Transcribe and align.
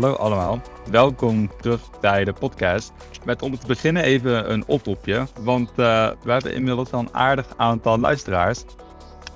hallo 0.00 0.16
allemaal. 0.16 0.60
Welkom 0.90 1.50
terug 1.60 2.00
bij 2.00 2.24
de 2.24 2.32
podcast. 2.32 2.92
Met 3.24 3.42
om 3.42 3.58
te 3.58 3.66
beginnen 3.66 4.02
even 4.02 4.52
een 4.52 4.64
oproepje, 4.66 5.26
want 5.40 5.70
uh, 5.70 5.76
we 6.22 6.32
hebben 6.32 6.54
inmiddels 6.54 6.90
al 6.90 7.00
een 7.00 7.14
aardig 7.14 7.46
aantal 7.56 7.98
luisteraars. 7.98 8.64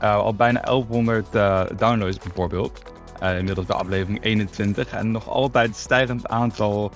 Uh, 0.03 0.17
al 0.17 0.35
bijna 0.35 0.61
1100 0.61 1.35
uh, 1.35 1.63
downloads 1.77 2.19
bijvoorbeeld. 2.19 2.83
inmiddels 3.21 3.67
bij 3.67 3.77
aflevering 3.77 4.23
21 4.23 4.93
en 4.93 5.11
nog 5.11 5.29
altijd 5.29 5.77
stijgend 5.77 6.29
aantal 6.29 6.93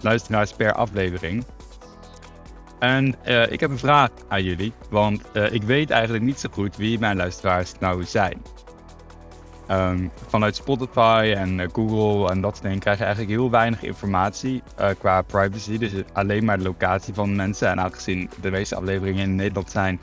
luisteraars 0.00 0.52
per 0.52 0.72
aflevering. 0.72 1.44
En 2.78 3.14
ik 3.50 3.60
heb 3.60 3.70
een 3.70 3.78
vraag 3.78 4.10
aan 4.28 4.42
jullie, 4.42 4.72
want 4.90 5.22
ik 5.50 5.62
weet 5.62 5.90
eigenlijk 5.90 6.24
niet 6.24 6.40
zo 6.40 6.48
goed 6.52 6.76
wie 6.76 6.98
mijn 6.98 7.16
luisteraars 7.16 7.72
nou 7.80 8.04
zijn. 8.04 8.42
Um, 9.70 10.10
vanuit 10.28 10.56
Spotify 10.56 11.32
en 11.36 11.58
uh, 11.58 11.66
Google 11.72 12.30
en 12.30 12.40
dat 12.40 12.52
soort 12.52 12.62
dingen 12.62 12.78
krijg 12.78 12.98
je 12.98 13.04
eigenlijk 13.04 13.34
heel 13.34 13.50
weinig 13.50 13.82
informatie 13.82 14.62
uh, 14.80 14.88
qua 14.98 15.22
privacy. 15.22 15.78
Dus 15.78 15.92
alleen 16.12 16.44
maar 16.44 16.58
de 16.58 16.64
locatie 16.64 17.14
van 17.14 17.36
mensen. 17.36 17.68
En 17.68 17.80
aangezien 17.80 18.30
de 18.40 18.50
meeste 18.50 18.76
afleveringen 18.76 19.22
in 19.22 19.34
Nederland 19.34 19.70
zijn, 19.70 20.00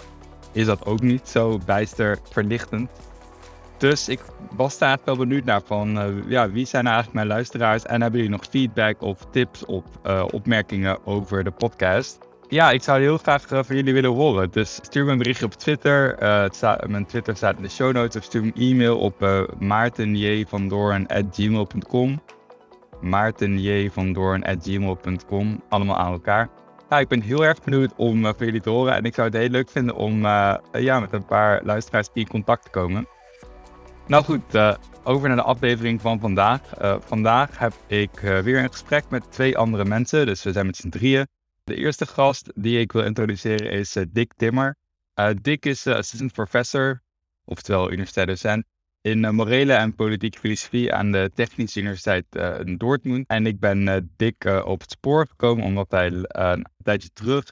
is 0.52 0.66
dat 0.66 0.86
ook 0.86 1.02
niet 1.02 1.28
zo 1.28 1.60
bijster 1.66 2.20
verlichtend. 2.30 2.92
Dus 3.78 4.10
ik 4.10 4.20
was 4.52 4.78
daar 4.78 4.98
wel 5.04 5.18
benieuwd 5.18 5.44
naar 5.44 5.62
van 5.66 5.98
uh, 5.98 6.30
ja, 6.30 6.52
wie 6.52 6.66
zijn 6.66 6.86
eigenlijk 6.86 7.16
mijn 7.16 7.28
luisteraars 7.28 7.86
en 7.86 8.02
hebben 8.02 8.20
jullie 8.20 8.36
nog 8.36 8.46
feedback 8.50 9.02
of 9.02 9.26
tips 9.32 9.66
of 9.66 9.84
opmerkingen 10.32 11.06
over 11.06 11.44
de 11.44 11.52
podcast? 11.52 12.31
Ja, 12.52 12.72
ik 12.72 12.84
zou 12.84 13.02
heel 13.02 13.18
graag 13.18 13.52
uh, 13.52 13.60
van 13.64 13.76
jullie 13.76 13.94
willen 13.94 14.12
horen. 14.12 14.52
Dus 14.52 14.74
stuur 14.74 15.06
me 15.06 15.12
een 15.12 15.18
berichtje 15.18 15.46
op 15.46 15.54
Twitter. 15.54 16.24
Uh, 16.24 16.46
staat, 16.50 16.88
mijn 16.88 17.06
Twitter 17.06 17.36
staat 17.36 17.56
in 17.56 17.62
de 17.62 17.70
show 17.70 17.94
notes. 17.94 18.16
Of 18.16 18.24
stuur 18.24 18.42
een 18.42 18.56
e-mail 18.56 19.00
op 19.00 19.22
uh, 19.22 19.42
maartenjvandoorn.gmail.com 19.60 22.22
maartenjvandoorn.gmail.com 23.02 25.64
Allemaal 25.70 25.98
aan 25.98 26.12
elkaar. 26.12 26.50
Ik 26.90 27.08
ben 27.08 27.22
heel 27.22 27.46
erg 27.46 27.64
benieuwd 27.64 27.94
om 27.96 28.24
van 28.24 28.36
jullie 28.38 28.62
te 28.62 28.70
horen. 28.70 28.94
En 28.94 29.04
ik 29.04 29.14
zou 29.14 29.28
het 29.28 29.38
heel 29.38 29.50
leuk 29.50 29.70
vinden 29.70 29.96
om 29.96 30.22
ja, 30.22 31.00
met 31.00 31.14
een 31.14 31.26
paar 31.26 31.64
luisteraars 31.64 32.10
in 32.14 32.28
contact 32.28 32.64
te 32.64 32.70
komen. 32.70 33.08
Nou 34.08 34.24
goed, 34.24 34.58
over 35.04 35.28
naar 35.28 35.38
de 35.38 35.44
aflevering 35.44 36.02
van 36.02 36.20
vandaag. 36.20 36.62
vandaag 37.00 37.58
heb 37.58 37.74
ik 37.88 38.20
weer 38.20 38.64
een 38.64 38.72
gesprek 38.72 39.04
met 39.10 39.32
twee 39.32 39.58
andere 39.58 39.86
mensen. 39.86 40.26
Dus 40.26 40.44
we 40.44 40.52
zijn 40.52 40.66
met 40.66 40.76
z'n 40.76 40.90
drieën. 40.90 41.28
De 41.72 41.78
eerste 41.78 42.06
gast 42.06 42.52
die 42.56 42.80
ik 42.80 42.92
wil 42.92 43.04
introduceren 43.04 43.72
is 43.72 43.96
uh, 43.96 44.04
Dick 44.10 44.34
Timmer. 44.36 44.76
Uh, 45.16 45.30
Dick 45.42 45.66
is 45.66 45.86
uh, 45.86 45.96
assistant 45.96 46.34
professor, 46.34 47.04
oftewel 47.46 47.92
universiteit 47.92 48.28
docent, 48.28 48.66
in 49.02 49.36
morele 49.36 49.74
en 49.74 49.96
politieke 49.96 50.40
filosofie 50.40 50.94
aan 50.94 51.12
de 51.12 51.32
Technische 51.34 51.80
Universiteit 51.80 52.26
in 52.66 52.78
Dortmund. 52.78 53.28
En 53.28 53.46
ik 53.46 53.60
ben 53.60 54.10
Dick 54.16 54.44
op 54.64 54.82
het 54.82 54.92
spoor 54.92 55.28
gekomen 55.28 55.66
omdat 55.66 55.92
hij 55.92 56.12
een 56.28 56.66
tijdje 56.84 57.10
terug 57.14 57.52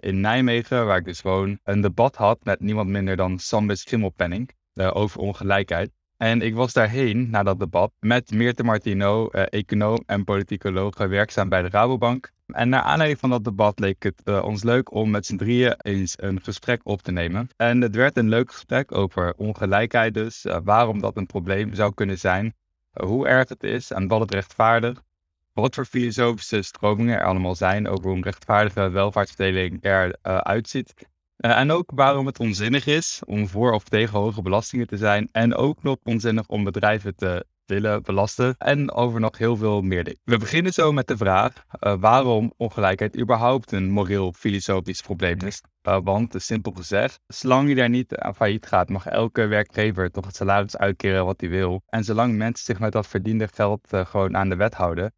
in 0.00 0.20
Nijmegen, 0.20 0.86
waar 0.86 0.98
ik 0.98 1.04
dus 1.04 1.22
woon, 1.22 1.58
een 1.64 1.80
debat 1.80 2.16
had 2.16 2.44
met 2.44 2.60
niemand 2.60 2.88
minder 2.88 3.16
dan 3.16 3.38
Sambis 3.38 3.80
Schimmelpenning 3.80 4.50
over 4.74 5.20
ongelijkheid. 5.20 5.90
En 6.16 6.42
ik 6.42 6.54
was 6.54 6.72
daarheen, 6.72 7.30
na 7.30 7.42
dat 7.42 7.58
debat, 7.58 7.92
met 8.00 8.30
Meerte 8.30 8.64
Martino, 8.64 9.28
econoom 9.28 10.02
en 10.06 10.24
politicoloog, 10.24 10.96
werkzaam 10.96 11.48
bij 11.48 11.62
de 11.62 11.68
Rabobank. 11.68 12.32
En 12.46 12.68
naar 12.68 12.80
aanleiding 12.80 13.20
van 13.20 13.30
dat 13.30 13.44
debat 13.44 13.78
leek 13.78 14.02
het 14.02 14.22
uh, 14.24 14.44
ons 14.44 14.62
leuk 14.62 14.92
om 14.92 15.10
met 15.10 15.26
z'n 15.26 15.36
drieën 15.36 15.74
eens 15.78 16.14
een 16.16 16.40
gesprek 16.42 16.80
op 16.84 17.02
te 17.02 17.12
nemen. 17.12 17.48
En 17.56 17.80
het 17.80 17.94
werd 17.94 18.16
een 18.16 18.28
leuk 18.28 18.52
gesprek 18.52 18.92
over 18.92 19.34
ongelijkheid 19.36 20.14
dus, 20.14 20.44
uh, 20.44 20.56
waarom 20.64 21.00
dat 21.00 21.16
een 21.16 21.26
probleem 21.26 21.74
zou 21.74 21.94
kunnen 21.94 22.18
zijn, 22.18 22.54
hoe 22.90 23.28
erg 23.28 23.48
het 23.48 23.62
is 23.62 23.90
en 23.90 24.08
wat 24.08 24.20
het 24.20 24.30
rechtvaardigt, 24.30 25.02
wat 25.52 25.74
voor 25.74 25.84
filosofische 25.84 26.62
stromingen 26.62 27.18
er 27.18 27.26
allemaal 27.26 27.54
zijn 27.54 27.88
over 27.88 28.04
hoe 28.04 28.16
een 28.16 28.22
rechtvaardige 28.22 28.90
welvaartsverdeling 28.90 29.78
eruit 30.22 30.68
ziet. 30.68 30.94
En 31.36 31.70
ook 31.70 31.90
waarom 31.94 32.26
het 32.26 32.38
onzinnig 32.40 32.86
is 32.86 33.22
om 33.26 33.48
voor 33.48 33.72
of 33.72 33.84
tegen 33.84 34.18
hoge 34.18 34.42
belastingen 34.42 34.86
te 34.86 34.96
zijn. 34.96 35.28
En 35.32 35.54
ook 35.54 35.82
nog 35.82 35.96
onzinnig 36.02 36.46
om 36.46 36.64
bedrijven 36.64 37.16
te 37.16 37.46
willen 37.66 38.02
belasten 38.02 38.54
en 38.58 38.92
over 38.92 39.20
nog 39.20 39.38
heel 39.38 39.56
veel 39.56 39.82
meer 39.82 40.04
dingen. 40.04 40.20
We 40.24 40.38
beginnen 40.38 40.72
zo 40.72 40.92
met 40.92 41.06
de 41.06 41.16
vraag 41.16 41.52
uh, 41.80 41.94
waarom 41.98 42.52
ongelijkheid 42.56 43.18
überhaupt 43.18 43.72
een 43.72 43.90
moreel-filosofisch 43.90 45.00
probleem 45.00 45.38
is. 45.38 45.62
Uh, 45.82 45.98
want, 46.02 46.34
simpel 46.36 46.72
gezegd, 46.72 47.20
zolang 47.26 47.68
je 47.68 47.74
daar 47.74 47.88
niet 47.88 48.16
aan 48.16 48.34
failliet 48.34 48.66
gaat, 48.66 48.88
mag 48.88 49.06
elke 49.06 49.46
werkgever 49.46 50.10
toch 50.10 50.26
het 50.26 50.36
salaris 50.36 50.76
uitkeren 50.76 51.24
wat 51.24 51.40
hij 51.40 51.50
wil. 51.50 51.82
En 51.86 52.04
zolang 52.04 52.36
mensen 52.36 52.64
zich 52.64 52.78
met 52.78 52.92
dat 52.92 53.06
verdiende 53.06 53.48
geld 53.54 53.88
gewoon 53.90 54.36
aan 54.36 54.48
de 54.48 54.56
wet 54.56 54.74
houden, 54.74 55.12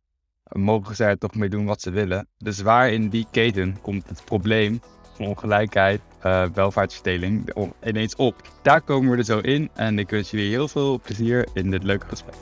mogen 0.52 0.96
zij 0.96 1.08
er 1.08 1.18
toch 1.18 1.34
mee 1.34 1.48
doen 1.48 1.64
wat 1.64 1.80
ze 1.80 1.90
willen. 1.90 2.28
Dus 2.38 2.60
waar 2.60 2.90
in 2.90 3.08
die 3.08 3.26
keten 3.30 3.80
komt 3.80 4.08
het 4.08 4.24
probleem 4.24 4.80
ongelijkheid, 5.18 6.00
uh, 6.26 6.44
welvaartsverdeling 6.54 7.50
ineens 7.84 8.16
op. 8.16 8.34
Daar 8.62 8.80
komen 8.80 9.10
we 9.10 9.16
er 9.16 9.24
zo 9.24 9.38
in 9.38 9.70
en 9.74 9.98
ik 9.98 10.10
wens 10.10 10.30
jullie 10.30 10.50
heel 10.50 10.68
veel 10.68 11.00
plezier 11.00 11.46
in 11.54 11.70
dit 11.70 11.82
leuke 11.82 12.06
gesprek. 12.06 12.34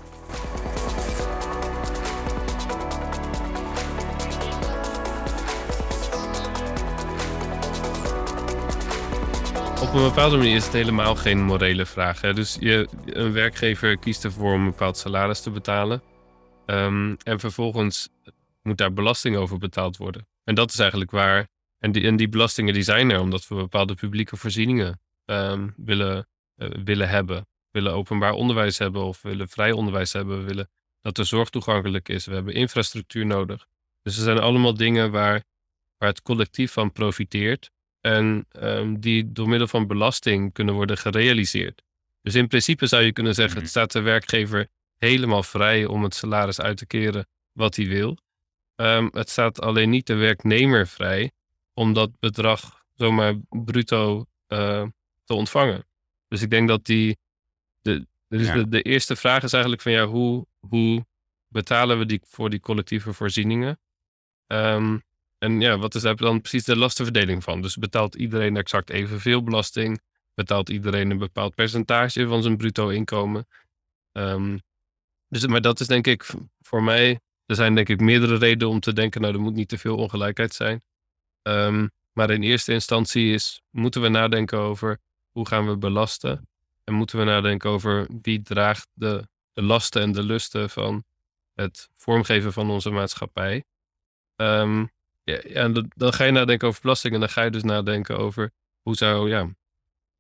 Op 9.83 9.95
een 9.95 10.09
bepaalde 10.09 10.37
manier 10.37 10.55
is 10.55 10.65
het 10.65 10.73
helemaal 10.73 11.15
geen 11.15 11.43
morele 11.43 11.87
vraag. 11.87 12.21
Dus 12.21 12.57
je, 12.61 12.89
een 13.05 13.33
werkgever 13.33 13.99
kiest 13.99 14.25
ervoor 14.25 14.53
om 14.53 14.61
een 14.61 14.71
bepaald 14.71 14.97
salaris 14.97 15.41
te 15.41 15.51
betalen. 15.51 16.03
Um, 16.67 17.17
en 17.23 17.41
vervolgens 17.41 18.09
moet 18.63 18.79
daar 18.79 18.93
belasting 18.93 19.37
over 19.37 19.59
betaald 19.59 19.97
worden. 19.97 20.27
En 20.45 20.55
dat 20.55 20.71
is 20.71 20.79
eigenlijk 20.79 21.11
waar 21.11 21.47
en 21.85 21.93
die, 21.93 22.07
en 22.07 22.17
die 22.17 22.29
belastingen 22.29 22.75
die 22.75 22.83
zijn 22.83 23.11
er 23.11 23.21
omdat 23.21 23.49
we 23.49 23.55
bepaalde 23.55 23.95
publieke 23.95 24.37
voorzieningen 24.37 25.01
um, 25.25 25.75
willen, 25.77 26.29
uh, 26.57 26.69
willen 26.85 27.09
hebben. 27.09 27.47
willen 27.71 27.93
openbaar 27.93 28.33
onderwijs 28.33 28.79
hebben 28.79 29.05
of 29.05 29.23
willen 29.23 29.49
vrij 29.49 29.73
onderwijs 29.73 30.13
hebben. 30.13 30.39
We 30.39 30.45
willen 30.45 30.71
dat 31.01 31.17
de 31.17 31.25
zorg 31.25 31.51
toegankelijk 31.51 32.09
is. 32.09 32.27
We 32.27 32.35
hebben 32.35 32.55
infrastructuur 32.55 33.27
nodig. 33.27 33.67
Dus 34.03 34.17
er 34.17 34.23
zijn 34.23 34.39
allemaal 34.39 34.75
dingen 34.75 35.11
waar, 35.11 35.45
waar 35.97 36.09
het 36.09 36.23
collectief 36.23 36.73
van 36.73 36.93
profiteert. 36.93 37.71
En 38.01 38.47
um, 38.53 39.01
die 39.01 39.33
door 39.33 39.49
middel 39.49 39.69
van 39.69 39.87
belasting 39.87 40.53
kunnen 40.53 40.75
worden 40.75 40.99
gerealiseerd. 40.99 41.83
Dus 42.21 42.35
in 42.35 42.49
principe 42.49 42.87
zou 42.87 43.03
je 43.03 43.13
kunnen 43.13 43.35
zeggen: 43.35 43.55
het 43.55 43.63
mhm. 43.63 43.73
staat 43.73 43.93
de 43.93 44.01
werkgever 44.01 44.69
helemaal 44.97 45.43
vrij 45.43 45.85
om 45.85 46.03
het 46.03 46.15
salaris 46.15 46.61
uit 46.61 46.77
te 46.77 46.87
keren 46.87 47.27
wat 47.53 47.77
hij 47.77 47.87
wil. 47.87 48.19
Um, 48.77 49.09
het 49.13 49.31
staat 49.31 49.61
alleen 49.61 49.91
niet 49.91 50.07
de 50.07 50.15
werknemer 50.15 50.87
vrij 50.87 51.31
om 51.75 51.93
dat 51.93 52.11
bedrag 52.21 52.85
zomaar 52.95 53.35
bruto 53.49 54.27
uh, 54.49 54.87
te 55.25 55.35
ontvangen. 55.35 55.87
Dus 56.29 56.43
ik 56.43 56.51
denk 56.51 56.69
dat 56.69 56.85
die. 56.85 57.19
De, 57.83 58.07
dus 58.29 58.53
de, 58.53 58.69
de, 58.69 58.83
eerste 58.83 59.17
vraag 59.17 59.43
is 59.43 59.53
eigenlijk 59.53 59.83
van 59.83 59.93
ja, 59.93 60.07
hoe, 60.07 60.47
hoe 60.59 61.07
betalen 61.49 61.99
we 61.99 62.07
die 62.07 62.21
voor 62.25 62.51
die 62.51 62.61
collectieve 62.61 63.13
voorzieningen? 63.13 63.79
Um, 64.47 65.03
en 65.39 65.61
ja, 65.61 65.79
wat 65.79 65.95
is 65.95 66.03
daar 66.03 66.17
dan 66.17 66.41
precies 66.41 66.65
de 66.65 66.77
lastenverdeling 66.77 67.43
van? 67.43 67.63
Dus 67.63 67.77
betaalt 67.77 68.15
iedereen 68.15 68.57
exact 68.57 68.91
evenveel 68.91 69.43
belasting? 69.43 70.01
Betaalt 70.35 70.69
iedereen 70.69 71.11
een 71.11 71.19
bepaald 71.19 71.55
percentage 71.55 72.27
van 72.27 72.43
zijn 72.43 72.57
bruto 72.57 72.89
inkomen? 72.89 73.47
Um, 74.13 74.61
dus, 75.29 75.47
maar 75.47 75.61
dat 75.61 75.81
is 75.81 75.87
denk 75.87 76.07
ik 76.07 76.27
voor 76.61 76.83
mij. 76.83 77.21
Er 77.47 77.55
zijn 77.55 77.75
denk 77.75 77.89
ik 77.89 78.01
meerdere 78.01 78.37
redenen 78.37 78.69
om 78.69 78.81
te 78.81 78.93
denken, 78.93 79.21
nou, 79.21 79.35
er 79.35 79.41
moet 79.41 79.55
niet 79.55 79.69
te 79.69 79.79
veel 79.79 79.97
ongelijkheid 79.97 80.55
zijn. 80.55 80.83
Um, 81.49 81.91
maar 82.13 82.31
in 82.31 82.43
eerste 82.43 82.73
instantie 82.73 83.33
is, 83.33 83.63
moeten 83.71 84.03
we 84.03 84.09
nadenken 84.09 84.59
over 84.59 85.01
hoe 85.31 85.47
gaan 85.47 85.69
we 85.69 85.77
belasten. 85.77 86.49
En 86.85 86.95
moeten 86.95 87.19
we 87.19 87.25
nadenken 87.25 87.71
over 87.71 88.09
wie 88.23 88.43
draagt 88.43 88.89
de, 88.93 89.29
de 89.53 89.63
lasten 89.63 90.03
en 90.03 90.13
de 90.13 90.23
lusten 90.23 90.71
van 90.71 91.05
het 91.55 91.89
vormgeven 91.97 92.53
van 92.53 92.71
onze 92.71 92.91
maatschappij. 92.91 93.65
Um, 94.37 94.91
ja, 95.25 95.37
en 95.37 95.73
dan, 95.97 96.13
ga 96.13 96.25
je 96.25 96.33
nadenken 96.33 96.69
over 96.69 96.81
belasting 96.81 97.15
en 97.15 97.21
dan 97.21 97.29
ga 97.29 97.43
je 97.43 97.51
dus 97.51 97.63
nadenken 97.63 98.19
over 98.19 98.51
hoe 98.83 98.97
zou, 98.97 99.29
ja, 99.29 99.55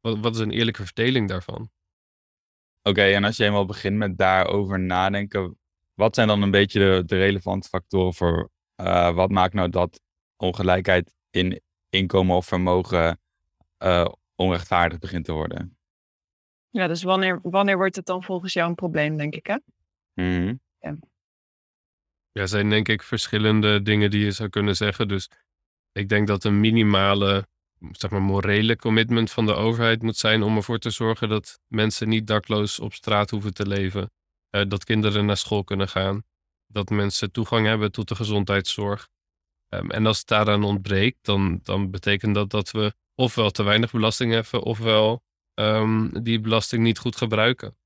wat, 0.00 0.18
wat 0.18 0.34
is 0.34 0.40
een 0.40 0.50
eerlijke 0.50 0.84
verdeling 0.84 1.28
daarvan? 1.28 1.70
Oké, 2.82 3.02
en 3.02 3.24
als 3.24 3.36
je 3.36 3.44
eenmaal 3.44 3.64
begint 3.66 3.96
met 3.96 4.18
daarover 4.18 4.80
nadenken, 4.80 5.58
wat 5.94 6.14
zijn 6.14 6.28
dan 6.28 6.42
een 6.42 6.50
beetje 6.50 7.04
de, 7.04 7.16
relevante 7.16 7.68
factoren 7.68 8.14
voor 8.14 8.50
uh, 8.76 9.14
wat 9.14 9.30
maakt 9.30 9.54
nou 9.54 9.68
dat 9.68 10.00
ongelijkheid 10.36 11.14
in 11.30 11.60
inkomen 11.88 12.36
of 12.36 12.46
vermogen 12.46 13.20
uh, 13.78 14.08
onrechtvaardig 14.34 14.98
begint 14.98 15.24
te 15.24 15.32
worden. 15.32 15.78
Ja, 16.70 16.86
dus 16.86 17.02
wanneer, 17.02 17.40
wanneer 17.42 17.76
wordt 17.76 17.96
het 17.96 18.06
dan 18.06 18.22
volgens 18.22 18.52
jou 18.52 18.68
een 18.68 18.74
probleem, 18.74 19.16
denk 19.16 19.34
ik, 19.34 19.46
hè? 19.46 19.56
Mm 20.14 20.60
ja. 20.78 20.96
ja, 22.32 22.40
er 22.40 22.48
zijn 22.48 22.70
denk 22.70 22.88
ik 22.88 23.02
verschillende 23.02 23.82
dingen 23.82 24.10
die 24.10 24.24
je 24.24 24.30
zou 24.30 24.48
kunnen 24.48 24.76
zeggen. 24.76 25.08
Dus 25.08 25.30
ik 25.92 26.08
denk 26.08 26.26
dat 26.26 26.44
een 26.44 26.60
minimale, 26.60 27.46
zeg 27.90 28.10
maar, 28.10 28.22
morele 28.22 28.76
commitment 28.76 29.30
van 29.30 29.46
de 29.46 29.54
overheid 29.54 30.02
moet 30.02 30.16
zijn 30.16 30.42
om 30.42 30.56
ervoor 30.56 30.78
te 30.78 30.90
zorgen 30.90 31.28
dat 31.28 31.60
mensen 31.66 32.08
niet 32.08 32.26
dakloos 32.26 32.80
op 32.80 32.92
straat 32.92 33.30
hoeven 33.30 33.54
te 33.54 33.66
leven. 33.66 34.10
Uh, 34.50 34.62
dat 34.68 34.84
kinderen 34.84 35.26
naar 35.26 35.36
school 35.36 35.64
kunnen 35.64 35.88
gaan. 35.88 36.22
dat 36.66 36.90
mensen 36.90 37.32
toegang 37.32 37.66
hebben 37.66 37.92
tot 37.92 38.08
de 38.08 38.14
gezondheidszorg. 38.14 39.08
Ehm, 39.74 39.90
en 39.90 40.06
als 40.06 40.18
het 40.18 40.26
daaraan 40.26 40.64
ontbreekt, 40.64 41.18
dan, 41.22 41.60
dan 41.62 41.90
betekent 41.90 42.34
dat 42.34 42.50
dat 42.50 42.70
we 42.70 42.94
ofwel 43.14 43.50
te 43.50 43.62
weinig 43.62 43.90
belasting 43.90 44.32
heffen, 44.32 44.62
ofwel 44.62 45.22
ehm, 45.54 46.22
die 46.22 46.40
belasting 46.40 46.82
niet 46.82 46.98
goed 46.98 47.16
gebruiken. 47.16 47.76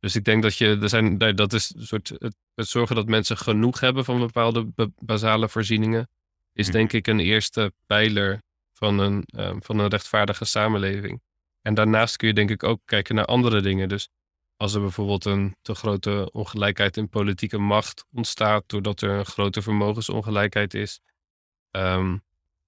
Dus 0.00 0.16
ik 0.16 0.24
denk 0.24 0.42
dat 0.42 0.56
je, 0.56 0.78
er 0.82 0.88
zijn, 0.88 1.18
dat 1.18 1.52
is 1.52 1.74
een 1.76 1.86
soort, 1.86 2.08
het, 2.08 2.36
het 2.54 2.68
zorgen 2.68 2.96
dat 2.96 3.06
mensen 3.06 3.36
genoeg 3.36 3.80
hebben 3.80 4.04
van 4.04 4.18
bepaalde 4.18 4.72
basale 4.98 5.48
voorzieningen, 5.48 6.08
is 6.52 6.66
Mhm. 6.66 6.76
denk 6.76 6.92
ik 6.92 7.06
een 7.06 7.20
eerste 7.20 7.72
pijler 7.86 8.42
van 8.72 8.98
een, 8.98 9.24
ehm, 9.26 9.58
van 9.60 9.78
een 9.78 9.88
rechtvaardige 9.88 10.44
samenleving. 10.44 11.22
En 11.62 11.74
daarnaast 11.74 12.16
kun 12.16 12.28
je 12.28 12.34
denk 12.34 12.50
ik 12.50 12.62
ook 12.62 12.80
kijken 12.84 13.14
naar 13.14 13.24
andere 13.24 13.60
dingen. 13.60 13.88
Dus 13.88 14.08
als 14.56 14.74
er 14.74 14.80
bijvoorbeeld 14.80 15.24
een 15.24 15.56
te 15.62 15.74
grote 15.74 16.28
ongelijkheid 16.32 16.96
in 16.96 17.08
politieke 17.08 17.58
macht 17.58 18.04
ontstaat, 18.12 18.64
doordat 18.66 19.00
er 19.00 19.10
een 19.10 19.26
grote 19.26 19.62
vermogensongelijkheid 19.62 20.74
is. 20.74 21.00
Ehm, 21.74 22.16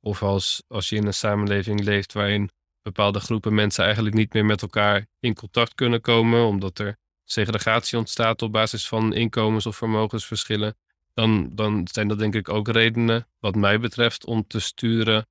of 0.01 0.23
als, 0.23 0.63
als 0.69 0.89
je 0.89 0.97
in 0.97 1.07
een 1.07 1.15
samenleving 1.15 1.85
leeft 1.85 2.13
waarin 2.13 2.51
bepaalde 2.83 3.21
groepen 3.21 3.55
mensen 3.55 3.85
eigenlijk 3.85 4.15
niet 4.15 4.33
meer 4.33 4.45
met 4.45 4.63
elkaar 4.63 5.07
in 5.21 5.35
contact 5.35 5.75
kunnen 5.75 6.01
komen, 6.01 6.47
omdat 6.47 6.79
er 6.79 6.97
segregatie 7.25 7.99
ontstaat 7.99 8.43
op 8.43 8.53
basis 8.53 8.89
van 8.89 9.15
inkomens- 9.15 9.67
of 9.67 9.77
vermogensverschillen, 9.77 10.77
dan, 11.15 11.51
dan 11.53 11.89
zijn 11.93 12.09
dat 12.09 12.19
denk 12.19 12.35
ik 12.35 12.49
ook 12.49 12.69
redenen, 12.69 13.29
wat 13.39 13.55
mij 13.55 13.81
betreft, 13.81 14.27
om 14.27 14.47
te 14.47 14.61
sturen 14.61 15.29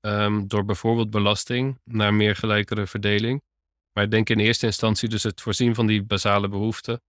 ehm, 0.00 0.46
door 0.46 0.64
bijvoorbeeld 0.64 1.10
belasting 1.10 1.80
naar 1.84 2.14
meer 2.14 2.36
gelijkere 2.36 2.86
verdeling. 2.86 3.42
Maar 3.92 4.04
ik 4.04 4.10
denk 4.10 4.30
in 4.30 4.38
eerste 4.38 4.66
instantie 4.66 5.08
dus 5.08 5.22
het 5.22 5.40
voorzien 5.40 5.74
van 5.74 5.86
die 5.86 6.02
basale 6.02 6.48
behoeften. 6.48 7.02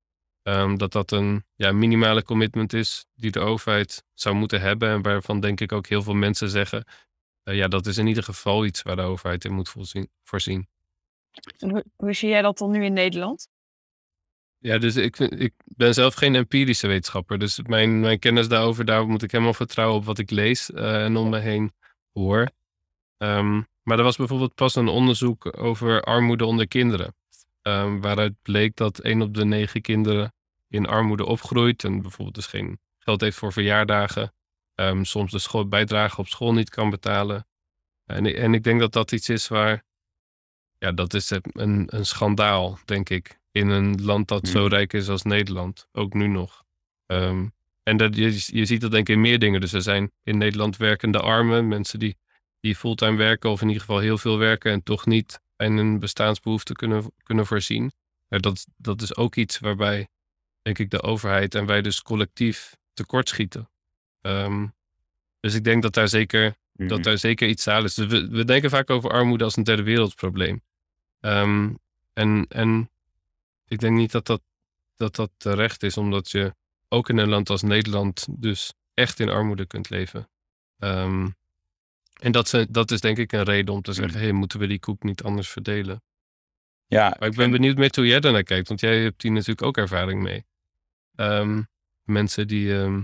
Ehm, 0.45 0.75
dat 0.77 0.91
dat 0.91 1.11
een 1.11 1.43
ja, 1.55 1.71
minimale 1.71 2.23
commitment 2.23 2.73
is 2.73 3.05
die 3.15 3.31
de 3.31 3.39
overheid 3.39 4.03
zou 4.13 4.35
moeten 4.35 4.61
hebben. 4.61 4.89
En 4.89 5.01
waarvan 5.01 5.39
denk 5.39 5.61
ik 5.61 5.71
ook 5.71 5.87
heel 5.87 6.01
veel 6.03 6.13
mensen 6.13 6.49
zeggen. 6.49 6.85
eh, 7.43 7.55
ja, 7.55 7.67
dat 7.67 7.85
is 7.85 7.97
in 7.97 8.07
ieder 8.07 8.23
geval 8.23 8.65
iets 8.65 8.81
waar 8.81 8.95
de 8.95 9.01
overheid 9.01 9.45
in 9.45 9.53
moet 9.53 9.69
voorzien. 9.69 10.09
voorzien. 10.23 10.67
En 11.59 11.69
hoe, 11.69 11.85
hoe 11.95 12.13
zie 12.13 12.29
jij 12.29 12.41
dat 12.41 12.57
dan 12.57 12.71
nu 12.71 12.83
in 12.83 12.93
Nederland? 12.93 13.47
Ja, 14.57 14.77
dus 14.77 14.95
ik, 14.95 15.19
ik 15.19 15.53
ben 15.65 15.93
zelf 15.93 16.13
geen 16.13 16.35
empirische 16.35 16.87
wetenschapper. 16.87 17.39
Dus 17.39 17.61
mijn, 17.61 17.99
mijn 17.99 18.19
kennis 18.19 18.47
daarover, 18.47 18.85
daar 18.85 19.07
moet 19.07 19.23
ik 19.23 19.31
helemaal 19.31 19.53
vertrouwen 19.53 19.97
op 19.97 20.05
wat 20.05 20.17
ik 20.19 20.29
lees 20.31 20.71
eh, 20.71 21.03
en 21.03 21.15
om 21.15 21.29
me 21.29 21.39
heen 21.39 21.73
hoor. 22.13 22.49
Ehm, 23.17 23.61
maar 23.83 23.97
er 23.97 24.03
was 24.03 24.17
bijvoorbeeld 24.17 24.55
pas 24.55 24.75
een 24.75 24.87
onderzoek 24.87 25.57
over 25.61 26.01
armoede 26.01 26.45
onder 26.45 26.67
kinderen. 26.67 27.15
Ehm, 27.65 27.99
waaruit 27.99 28.33
bleek 28.41 28.75
dat 28.75 28.99
één 28.99 29.21
op 29.21 29.33
de 29.33 29.45
negen 29.45 29.81
kinderen 29.81 30.33
in 30.67 30.85
armoede 30.87 31.25
opgroeit. 31.25 31.83
En 31.83 32.01
bijvoorbeeld 32.01 32.35
dus 32.35 32.45
geen 32.47 32.79
geld 32.99 33.21
heeft 33.21 33.37
voor 33.37 33.53
verjaardagen. 33.53 34.33
ehm, 34.75 35.03
soms 35.03 35.31
de 35.31 35.39
school, 35.39 35.67
bijdrage 35.67 36.17
op 36.21 36.27
school 36.27 36.53
niet 36.53 36.69
kan 36.69 36.89
betalen. 36.89 37.47
En, 38.05 38.25
ik- 38.25 38.35
en 38.35 38.53
ik 38.53 38.63
denk 38.63 38.79
dat 38.79 38.91
dat 38.93 39.11
iets 39.11 39.29
is 39.29 39.47
waar... 39.47 39.83
Ja, 40.77 40.91
dat 40.91 41.13
is 41.13 41.29
een, 41.29 41.83
een 41.95 42.05
schandaal, 42.05 42.79
denk 42.85 43.09
ik. 43.09 43.39
In 43.51 43.69
een 43.69 44.03
land 44.03 44.27
dat 44.27 44.47
zo 44.47 44.59
Hmm. 44.59 44.67
rijk 44.69 44.93
is 44.93 45.09
als 45.09 45.23
Nederland. 45.23 45.87
Ook 45.91 46.13
nu 46.13 46.27
nog. 46.27 46.63
Ehm, 47.05 47.47
en 47.83 47.97
dat, 47.97 48.15
je, 48.15 48.43
je 48.45 48.65
ziet 48.65 48.81
dat 48.81 48.91
denk 48.91 49.09
ik 49.09 49.15
in 49.15 49.21
meer 49.21 49.39
dingen. 49.39 49.61
Dus 49.61 49.73
er 49.73 49.81
zijn 49.81 50.11
in 50.23 50.37
Nederland 50.37 50.77
werkende 50.77 51.19
armen. 51.19 51.67
Mensen 51.67 51.99
die, 51.99 52.17
die 52.59 52.75
fulltime 52.75 53.17
werken 53.17 53.49
of 53.49 53.61
in 53.61 53.67
ieder 53.67 53.81
geval 53.83 53.99
heel 53.99 54.17
veel 54.17 54.37
werken. 54.37 54.71
En 54.71 54.83
toch 54.83 55.05
niet 55.05 55.39
in 55.57 55.77
hun 55.77 55.99
bestaansbehoeften 55.99 56.75
kunnen, 56.75 57.11
kunnen 57.23 57.45
voorzien. 57.45 57.91
Ja, 58.27 58.37
dat, 58.37 58.65
dat 58.77 59.01
is 59.01 59.15
ook 59.15 59.35
iets 59.35 59.59
waarbij 59.59 60.07
denk 60.61 60.79
ik 60.79 60.89
de 60.89 61.01
overheid 61.01 61.55
en 61.55 61.65
wij 61.65 61.81
dus 61.81 62.01
collectief 62.01 62.75
tekortschieten. 62.93 63.69
Ehm 64.21 64.67
dus 65.39 65.53
ik 65.53 65.63
denk 65.63 65.81
dat 65.81 65.93
daar 65.93 66.07
zeker 66.07 66.55
Mhm. 66.75 66.87
dat 66.87 67.03
daar 67.03 67.17
zeker 67.17 67.47
iets 67.47 67.67
aan 67.67 67.83
is. 67.83 67.93
Dus 67.93 68.05
we, 68.05 68.27
we 68.29 68.45
denken 68.45 68.69
vaak 68.69 68.89
over 68.89 69.11
armoede 69.11 69.43
als 69.43 69.55
een 69.55 69.63
derde 69.63 69.83
wereldprobleem. 69.83 70.61
Ehm, 71.19 71.73
en, 72.13 72.45
en 72.49 72.89
ik 73.67 73.79
denk 73.79 73.97
niet 73.97 74.11
dat 74.11 74.25
dat, 74.25 74.41
dat 74.95 75.15
dat 75.15 75.31
terecht 75.37 75.83
is, 75.83 75.97
omdat 75.97 76.31
je 76.31 76.55
ook 76.87 77.09
in 77.09 77.17
een 77.17 77.29
land 77.29 77.49
als 77.49 77.61
Nederland 77.61 78.27
dus 78.29 78.73
echt 78.93 79.19
in 79.19 79.29
armoede 79.29 79.65
kunt 79.65 79.89
leven. 79.89 80.29
Ehm, 80.79 81.29
en 82.21 82.31
dat, 82.31 82.47
ze, 82.47 82.67
dat 82.69 82.91
is 82.91 83.01
denk 83.01 83.17
ik 83.17 83.31
een 83.31 83.43
reden 83.43 83.73
om 83.73 83.81
te 83.81 83.93
zeggen, 83.93 84.19
hey, 84.19 84.31
moeten 84.31 84.59
we 84.59 84.67
die 84.67 84.79
koek 84.79 85.03
niet 85.03 85.23
anders 85.23 85.49
verdelen? 85.49 86.01
Ja, 86.87 87.15
Maar 87.19 87.29
ik 87.29 87.35
ben 87.35 87.51
benieuwd 87.51 87.77
met 87.77 87.95
hoe 87.95 88.07
jij 88.07 88.19
daarnaar 88.19 88.43
kijkt, 88.43 88.67
want 88.67 88.79
jij 88.79 89.01
hebt 89.01 89.21
hier 89.21 89.31
natuurlijk 89.31 89.61
ook 89.61 89.77
ervaring 89.77 90.21
mee. 90.21 90.45
Ehm, 91.15 91.61
mensen 92.03 92.47
die, 92.47 92.79
ehm, 92.79 93.03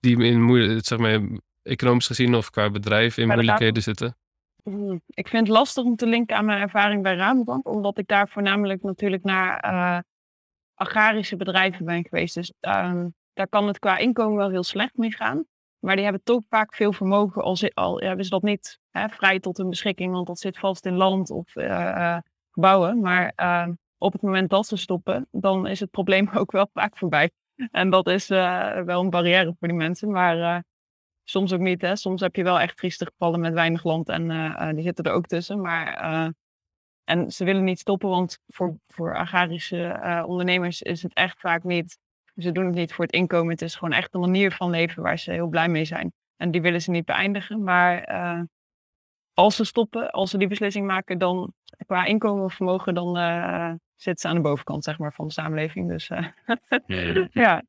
die 0.00 0.24
in 0.24 0.42
moeilijk, 0.42 0.86
zeg 0.86 0.98
maar, 0.98 1.20
economisch 1.62 2.06
gezien 2.06 2.34
of 2.34 2.50
qua 2.50 2.70
bedrijf 2.70 3.16
in 3.16 3.28
moeilijkheden 3.28 3.82
zitten. 3.82 4.16
Hmm, 4.62 5.00
Ik 5.06 5.28
vind 5.28 5.46
het 5.46 5.56
lastig 5.56 5.84
om 5.84 5.96
te 5.96 6.06
linken 6.06 6.36
aan 6.36 6.44
mijn 6.44 6.60
ervaring 6.60 7.02
bij 7.02 7.14
Rabobank, 7.14 7.68
omdat 7.68 7.98
ik 7.98 8.06
daar 8.06 8.28
voornamelijk 8.28 8.82
natuurlijk 8.82 9.22
naar 9.22 9.58
eh, 9.60 9.98
agrarische 10.74 11.36
bedrijven 11.36 11.84
ben 11.84 12.04
geweest. 12.04 12.34
Dus 12.34 12.52
ehm, 12.60 13.08
daar 13.32 13.48
kan 13.48 13.66
het 13.66 13.78
qua 13.78 13.96
inkomen 13.98 14.36
wel 14.36 14.50
heel 14.50 14.62
slecht 14.62 14.96
mee 14.96 15.12
gaan. 15.12 15.44
Maar 15.84 15.94
die 15.94 16.04
hebben 16.04 16.22
toch 16.22 16.42
vaak 16.48 16.74
veel 16.74 16.92
vermogen, 16.92 17.42
al, 17.42 17.56
zi- 17.56 17.70
al 17.74 18.00
hebben 18.00 18.24
ze 18.24 18.30
dat 18.30 18.42
niet 18.42 18.78
hè, 18.90 19.08
vrij 19.08 19.40
tot 19.40 19.56
hun 19.56 19.68
beschikking, 19.68 20.12
want 20.12 20.26
dat 20.26 20.38
zit 20.38 20.58
vast 20.58 20.86
in 20.86 20.96
land 20.96 21.30
of 21.30 21.56
eh, 21.56 22.14
eh, 22.14 22.22
gebouwen. 22.50 23.00
Maar 23.00 23.32
ehm, 23.36 23.72
op 23.98 24.12
het 24.12 24.22
moment 24.22 24.50
dat 24.50 24.66
ze 24.66 24.76
stoppen, 24.76 25.28
dan 25.30 25.66
is 25.66 25.80
het 25.80 25.90
probleem 25.90 26.28
ook 26.34 26.52
wel 26.52 26.68
vaak 26.72 26.96
voorbij. 26.96 27.30
En 27.70 27.90
dat 27.90 28.06
is 28.06 28.30
eh, 28.30 28.80
wel 28.80 29.00
een 29.00 29.10
barrière 29.10 29.54
voor 29.58 29.68
die 29.68 29.76
mensen. 29.76 30.10
Maar 30.10 30.64
soms 31.24 31.52
ook 31.52 31.60
niet. 31.60 31.82
Hè. 31.82 31.96
Soms 31.96 32.20
heb 32.20 32.36
je 32.36 32.42
wel 32.42 32.60
echt 32.60 32.76
trieste 32.76 33.04
gevallen 33.04 33.40
met 33.40 33.52
weinig 33.52 33.84
land 33.84 34.08
en 34.08 34.74
die 34.74 34.84
zitten 34.84 35.04
er 35.04 35.12
ook 35.12 35.26
tussen. 35.26 35.60
Maar, 35.60 36.32
en 37.04 37.30
ze 37.30 37.44
willen 37.44 37.64
niet 37.64 37.78
stoppen, 37.78 38.08
want 38.08 38.38
voor, 38.46 38.76
voor 38.86 39.16
agrarische 39.16 40.22
ondernemers 40.26 40.82
is 40.82 41.02
het 41.02 41.14
echt 41.14 41.40
vaak 41.40 41.62
niet. 41.62 41.98
Ze 42.36 42.52
doen 42.52 42.66
het 42.66 42.74
niet 42.74 42.92
voor 42.92 43.04
het 43.04 43.14
inkomen. 43.14 43.50
Het 43.52 43.62
is 43.62 43.74
gewoon 43.74 43.94
echt 43.94 44.14
een 44.14 44.20
manier 44.20 44.52
van 44.52 44.70
leven 44.70 45.02
waar 45.02 45.18
ze 45.18 45.32
heel 45.32 45.48
blij 45.48 45.68
mee 45.68 45.84
zijn. 45.84 46.12
En 46.36 46.50
die 46.50 46.60
willen 46.60 46.82
ze 46.82 46.90
niet 46.90 47.04
beëindigen. 47.04 47.62
Maar 47.62 48.02
eh, 48.02 48.40
als 49.32 49.56
ze 49.56 49.64
stoppen, 49.64 50.10
als 50.10 50.30
ze 50.30 50.38
die 50.38 50.48
beslissing 50.48 50.86
maken, 50.86 51.18
dan 51.18 51.52
qua 51.86 52.04
inkomen 52.04 52.44
of 52.44 52.54
vermogen, 52.54 52.94
dan 52.94 53.16
eh 53.16 53.72
zitten 53.96 54.22
ze 54.22 54.28
aan 54.28 54.42
de 54.42 54.48
bovenkant 54.48 54.84
zeg 54.84 54.98
maar, 54.98 55.12
van 55.12 55.26
de 55.26 55.32
samenleving. 55.32 55.88
Dus 55.88 56.10
eh, 56.10 56.26
ja, 57.44 57.62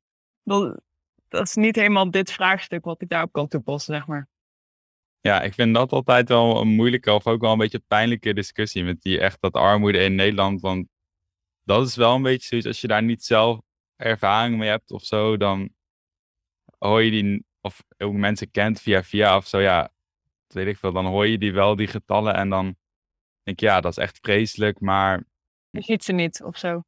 dat, 0.43 0.79
dat 1.29 1.47
is 1.47 1.55
niet 1.55 1.75
helemaal 1.75 2.11
dit 2.11 2.31
vraagstuk 2.31 2.85
wat 2.85 3.01
ik 3.01 3.09
daarop 3.09 3.31
kan 3.31 3.47
toepassen, 3.47 3.93
zeg 3.93 4.07
maar. 4.07 4.27
Ja, 5.19 5.41
ik 5.41 5.53
vind 5.53 5.73
dat 5.75 5.91
altijd 5.91 6.29
wel 6.29 6.61
een 6.61 6.67
moeilijke 6.67 7.13
of 7.13 7.27
ook 7.27 7.41
wel 7.41 7.51
een 7.51 7.57
beetje 7.57 7.83
pijnlijke 7.87 8.33
discussie 8.33 8.83
met 8.83 9.01
die 9.01 9.19
echt 9.19 9.41
dat 9.41 9.53
armoede 9.53 9.97
in 9.97 10.15
Nederland. 10.15 10.61
Want 10.61 10.87
dat 11.63 11.87
is 11.87 11.95
wel 11.95 12.15
een 12.15 12.21
beetje 12.21 12.47
zoiets, 12.47 12.67
als 12.67 12.81
je 12.81 12.87
daar 12.87 13.03
niet 13.03 13.23
zelf 13.23 13.59
ervaring 13.95 14.57
mee 14.57 14.69
hebt 14.69 14.91
of 14.91 15.03
zo, 15.03 15.37
dan 15.37 15.69
hoor 16.77 17.03
je 17.03 17.11
die, 17.11 17.45
of 17.61 17.83
ook 17.97 18.13
mensen 18.13 18.51
kent 18.51 18.81
via 18.81 19.03
via 19.03 19.37
of 19.37 19.47
zo, 19.47 19.59
ja, 19.59 19.81
dat 20.47 20.57
weet 20.57 20.67
ik 20.67 20.77
veel, 20.77 20.91
dan 20.93 21.05
hoor 21.05 21.27
je 21.27 21.37
die 21.37 21.53
wel, 21.53 21.75
die 21.75 21.87
getallen 21.87 22.35
en 22.35 22.49
dan 22.49 22.75
denk 23.43 23.59
je, 23.59 23.65
ja, 23.65 23.81
dat 23.81 23.91
is 23.91 24.03
echt 24.03 24.19
vreselijk, 24.21 24.79
maar 24.79 25.23
Je 25.69 25.81
ziet 25.81 26.03
ze 26.03 26.11
niet 26.11 26.43
of 26.43 26.57
zo. 26.57 26.83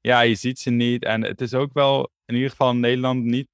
ja, 0.00 0.20
je 0.20 0.34
ziet 0.34 0.58
ze 0.58 0.70
niet. 0.70 1.04
En 1.04 1.22
het 1.22 1.40
is 1.40 1.54
ook 1.54 1.72
wel, 1.72 2.10
in 2.24 2.34
ieder 2.34 2.50
geval 2.50 2.70
in 2.70 2.80
Nederland, 2.80 3.24
niet. 3.24 3.48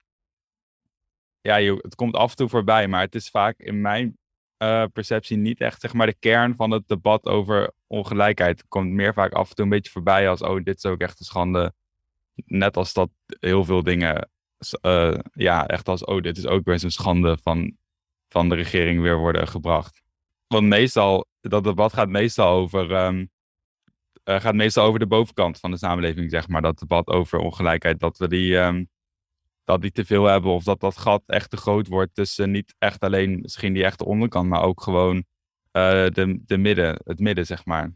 Ja, 1.41 1.57
je, 1.57 1.79
het 1.83 1.95
komt 1.95 2.15
af 2.15 2.31
en 2.31 2.37
toe 2.37 2.49
voorbij, 2.49 2.89
maar 2.89 3.01
het 3.01 3.15
is 3.15 3.29
vaak 3.29 3.59
in 3.59 3.81
mijn 3.81 4.19
eh, 4.57 4.85
perceptie 4.93 5.37
niet 5.37 5.61
echt, 5.61 5.81
zeg 5.81 5.93
maar, 5.93 6.07
de 6.07 6.17
kern 6.19 6.57
van 6.57 6.71
het 6.71 6.89
debat 6.89 7.27
over 7.27 7.73
ongelijkheid. 7.87 8.59
Het 8.59 8.69
komt 8.69 8.91
meer 8.91 9.13
vaak 9.15 9.33
af 9.33 9.49
en 9.49 9.55
toe 9.55 9.65
een 9.65 9.71
beetje 9.71 9.91
voorbij 9.91 10.29
als, 10.29 10.43
oh, 10.43 10.63
dit 10.63 10.77
is 10.77 10.85
ook 10.87 11.01
echt 11.01 11.19
een 11.19 11.27
schande. 11.27 11.75
Net 12.35 12.77
als 12.77 12.93
dat 12.93 13.11
heel 13.41 13.65
veel 13.65 13.83
dingen, 13.83 14.31
eh, 14.81 15.19
ja, 15.33 15.67
echt 15.67 15.89
als, 15.89 16.05
oh, 16.05 16.23
dit 16.23 16.37
is 16.37 16.47
ook 16.47 16.65
weer 16.65 16.79
zo'n 16.79 16.91
schande 16.91 17.39
van, 17.43 17.77
van 18.29 18.49
de 18.49 18.55
regering 18.55 19.01
weer 19.01 19.19
worden 19.19 19.49
gebracht. 19.49 20.03
Want 20.47 20.67
meestal, 20.67 21.27
dat 21.41 21.65
debat 21.65 21.93
gaat 21.93 22.09
meestal 22.09 22.49
over. 22.49 22.93
ehm, 22.93 23.27
eh, 24.25 24.41
gaat 24.41 24.55
meestal 24.55 24.87
over 24.87 24.99
de 24.99 25.07
bovenkant 25.07 25.59
van 25.61 25.71
de 25.71 25.77
samenleving, 25.77 26.31
zeg 26.31 26.49
maar. 26.49 26.63
Dat 26.63 26.79
debat 26.79 27.07
over 27.07 27.39
ongelijkheid, 27.39 28.01
dat 28.01 28.19
we 28.19 28.29
die, 28.29 28.59
ehm, 28.59 28.85
dat 29.65 29.81
die 29.81 29.91
te 29.91 30.05
veel 30.05 30.25
hebben 30.25 30.51
of 30.53 30.65
dat 30.65 30.81
dat 30.81 30.97
gat 30.97 31.23
echt 31.27 31.51
te 31.51 31.57
groot 31.57 31.87
wordt 31.87 32.15
tussen 32.15 32.51
niet 32.51 32.75
echt 32.79 33.01
alleen 33.01 33.41
misschien 33.41 33.73
die 33.73 33.85
echte 33.85 34.05
onderkant, 34.05 34.49
maar 34.49 34.63
ook 34.63 34.83
gewoon 34.83 35.25
eh, 35.71 36.07
de, 36.07 36.41
de 36.47 36.59
midden, 36.59 37.01
het 37.05 37.19
midden, 37.19 37.47
zeg 37.47 37.65
maar. 37.65 37.93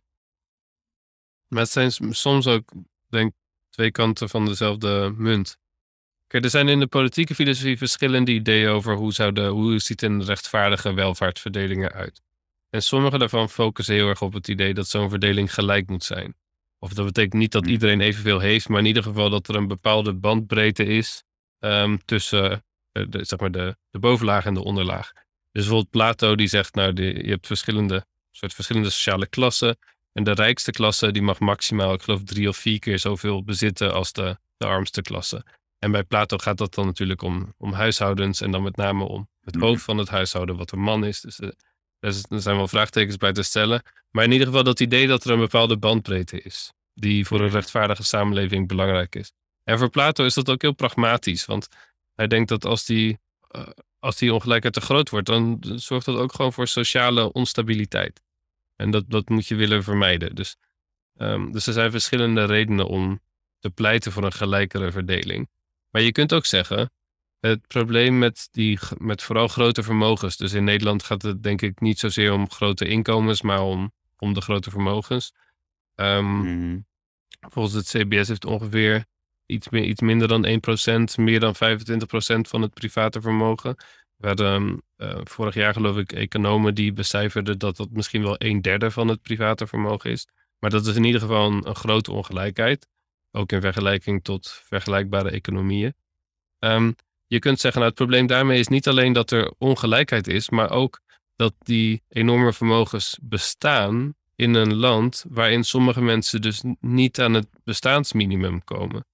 Maar 1.49 1.63
het 1.63 1.71
zijn 1.71 1.91
soms 2.15 2.47
ook, 2.47 2.73
denk 3.07 3.33
twee 3.79 3.91
kanten 3.91 4.29
van 4.29 4.45
dezelfde 4.45 5.15
munt. 5.17 5.59
Kijk, 6.27 6.45
er 6.45 6.51
zijn 6.51 6.69
in 6.69 6.81
de 6.81 6.87
politieke 6.87 7.35
filosofie 7.35 7.79
verschillende 7.79 8.33
ideeën 8.33 8.69
over 8.69 8.95
hoe, 8.95 9.13
zou 9.13 9.33
de, 9.33 9.47
hoe 9.47 9.79
ziet 9.79 10.03
een 10.03 10.25
rechtvaardige 10.25 10.93
welvaartsverdeling 10.93 11.85
eruit. 11.85 12.23
En 12.71 12.83
sommige 12.83 13.19
daarvan 13.19 13.49
focussen 13.49 13.95
heel 13.95 14.09
erg 14.09 14.23
op 14.23 14.33
het 14.33 14.49
idee 14.49 14.75
dat 14.75 14.89
zo'n 14.89 15.11
verdeling 15.11 15.55
gelijk 15.55 15.89
moet 15.89 16.05
zijn. 16.05 16.35
Of 16.79 16.93
dat 16.93 17.05
betekent 17.07 17.35
niet 17.35 17.53
dat 17.53 17.63
Hmm. 17.63 17.73
iedereen 17.73 18.01
evenveel 18.01 18.41
heeft, 18.41 18.69
maar 18.69 18.79
in 18.79 18.87
ieder 18.87 19.03
geval 19.03 19.31
dat 19.31 19.49
er 19.49 19.55
een 19.55 19.69
bepaalde 19.69 20.15
bandbreedte 20.15 20.85
is 20.85 21.25
ehm, 21.59 21.97
tussen 22.05 22.65
de, 22.93 23.25
zeg 23.25 23.39
maar 23.39 23.51
de, 23.51 23.77
de 23.91 23.99
bovenlaag 23.99 24.45
en 24.45 24.55
de 24.55 24.65
onderlaag. 24.65 25.13
Dus 25.13 25.63
bijvoorbeeld 25.63 25.91
Plato 25.91 26.35
die 26.35 26.49
zegt, 26.49 26.75
nou, 26.75 27.03
je 27.03 27.31
hebt 27.31 27.47
verschillende, 27.47 28.07
soort 28.31 28.55
verschillende 28.55 28.91
sociale 28.91 29.27
klassen. 29.27 29.79
En 30.13 30.25
de 30.25 30.33
rijkste 30.33 30.71
klasse 30.71 31.11
die 31.13 31.23
mag 31.23 31.39
maximaal, 31.39 31.93
ik 31.93 32.03
geloof, 32.03 32.23
drie 32.23 32.49
of 32.49 32.57
vier 32.57 32.79
keer 32.79 32.99
zoveel 32.99 33.45
bezitten 33.45 33.93
als 33.95 34.13
de, 34.13 34.39
de 34.57 34.67
armste 34.67 35.03
klasse. 35.03 35.45
En 35.79 35.91
bij 35.91 36.05
Plato 36.05 36.37
gaat 36.39 36.59
dat 36.59 36.75
dan 36.75 36.87
natuurlijk 36.87 37.23
om, 37.23 37.55
om 37.57 37.73
huishoudens 37.73 38.41
en 38.41 38.51
dan 38.51 38.63
met 38.63 38.77
name 38.77 39.05
om 39.05 39.29
het 39.41 39.55
Mhm. 39.55 39.65
hoofd 39.65 39.83
van 39.83 39.99
het 39.99 40.09
huishouden, 40.09 40.57
wat 40.57 40.73
een 40.73 40.81
man 40.81 41.05
is. 41.05 41.21
Dus 41.21 41.39
eh, 41.41 41.49
daar 42.01 42.15
er 42.29 42.41
zijn 42.41 42.57
wel 42.57 42.69
vraagtekens 42.69 43.17
bij 43.17 43.33
te 43.33 43.43
stellen. 43.43 43.83
Maar 44.11 44.25
in 44.25 44.33
ieder 44.33 44.47
geval 44.47 44.63
dat 44.63 44.81
idee 44.81 45.07
dat 45.07 45.25
er 45.25 45.31
een 45.31 45.39
bepaalde 45.39 45.77
bandbreedte 45.77 46.43
is, 46.43 46.73
die 46.95 47.27
voor 47.27 47.41
een 47.41 47.49
rechtvaardige 47.51 48.05
samenleving 48.05 48.69
belangrijk 48.69 49.15
is. 49.15 49.33
En 49.65 49.79
voor 49.79 49.91
Plato 49.91 50.25
is 50.25 50.35
dat 50.35 50.51
ook 50.51 50.63
heel 50.63 50.73
pragmatisch, 50.75 51.45
want 51.45 51.69
hij 52.15 52.27
denkt 52.27 52.49
dat 52.49 52.65
als 52.65 52.85
die, 52.85 53.19
eh, 53.49 53.69
als 53.99 54.17
die 54.17 54.33
ongelijkheid 54.35 54.75
te 54.75 54.81
groot 54.81 55.11
wordt, 55.11 55.27
dan 55.27 55.59
zorgt 55.63 56.07
dat 56.07 56.17
ook 56.17 56.33
gewoon 56.35 56.53
voor 56.53 56.67
sociale 56.67 57.33
onstabiliteit. 57.33 58.21
En 58.79 58.91
dat, 58.91 59.05
dat 59.09 59.29
moet 59.29 59.47
je 59.47 59.55
willen 59.55 59.83
vermijden. 59.83 60.35
Dus, 60.35 60.57
ehm, 61.17 61.51
dus 61.51 61.67
er 61.67 61.73
zijn 61.73 61.91
verschillende 61.91 62.45
redenen 62.45 62.87
om 62.87 63.21
te 63.59 63.71
pleiten 63.71 64.13
voor 64.13 64.25
een 64.25 64.33
gelijkere 64.33 64.93
verdeling. 64.93 65.49
Maar 65.91 66.03
je 66.03 66.13
kunt 66.13 66.33
ook 66.33 66.47
zeggen, 66.47 66.91
het 67.41 67.67
probleem 67.67 68.19
met, 68.19 68.49
die, 68.51 68.79
met 68.97 69.23
vooral 69.23 69.49
grote 69.49 69.83
vermogens. 69.83 70.37
Dus 70.37 70.53
in 70.53 70.65
Nederland 70.65 71.03
gaat 71.03 71.23
het 71.23 71.43
denk 71.43 71.63
ik 71.63 71.81
niet 71.81 71.99
zozeer 71.99 72.33
om 72.33 72.51
grote 72.51 72.89
inkomens, 72.89 73.43
maar 73.43 73.63
om, 73.63 73.93
om 74.19 74.33
de 74.35 74.41
grote 74.41 74.71
vermogens. 74.71 75.33
Ehm, 75.95 76.39
Mhm. 76.41 76.79
Volgens 77.41 77.75
het 77.75 77.87
CBS 77.87 78.29
heeft 78.29 78.45
ongeveer 78.45 79.05
iets, 79.47 79.69
meer, 79.69 79.85
iets 79.85 80.01
minder 80.01 80.29
dan 80.29 80.47
1%, 80.47 81.17
meer 81.17 81.41
dan 81.41 81.55
25% 81.55 82.49
van 82.49 82.63
het 82.63 82.75
private 82.75 83.21
vermogen. 83.21 83.77
We 84.19 84.27
hadden 84.27 84.83
eh, 84.97 85.21
vorig 85.25 85.55
jaar 85.55 85.73
geloof 85.73 85.97
ik 85.97 86.13
economen 86.13 86.75
die 86.75 86.93
becijferden 86.93 87.59
dat 87.59 87.77
dat 87.77 87.91
misschien 87.91 88.23
wel 88.23 88.35
een 88.39 88.63
derde 88.63 88.91
van 88.91 89.09
het 89.09 89.23
private 89.23 89.67
vermogen 89.67 90.11
is. 90.11 90.27
Maar 90.59 90.71
dat 90.71 90.87
is 90.87 90.97
in 90.97 91.05
ieder 91.05 91.21
geval 91.21 91.51
een, 91.51 91.69
een 91.69 91.75
grote 91.75 92.13
ongelijkheid. 92.13 92.89
Ook 93.31 93.53
in 93.53 93.61
vergelijking 93.61 94.25
tot 94.25 94.63
vergelijkbare 94.65 95.31
economieën. 95.31 95.95
Ehm, 96.59 96.93
je 97.27 97.39
kunt 97.39 97.61
zeggen, 97.61 97.81
nou, 97.81 97.93
het 97.93 98.01
probleem 98.03 98.27
daarmee 98.27 98.59
is 98.59 98.69
niet 98.69 98.89
alleen 98.89 99.13
dat 99.13 99.31
er 99.31 99.53
ongelijkheid 99.59 100.27
is, 100.29 100.51
maar 100.51 100.71
ook 100.71 101.01
dat 101.37 101.55
die 101.59 102.03
enorme 102.09 102.53
vermogens 102.53 103.19
bestaan 103.23 104.15
in 104.35 104.55
een 104.55 104.75
land 104.75 105.25
waarin 105.29 105.65
sommige 105.65 106.01
mensen 106.01 106.41
dus 106.41 106.63
niet 106.81 107.21
aan 107.21 107.35
het 107.35 107.49
bestaansminimum 107.65 108.65
komen. 108.65 109.07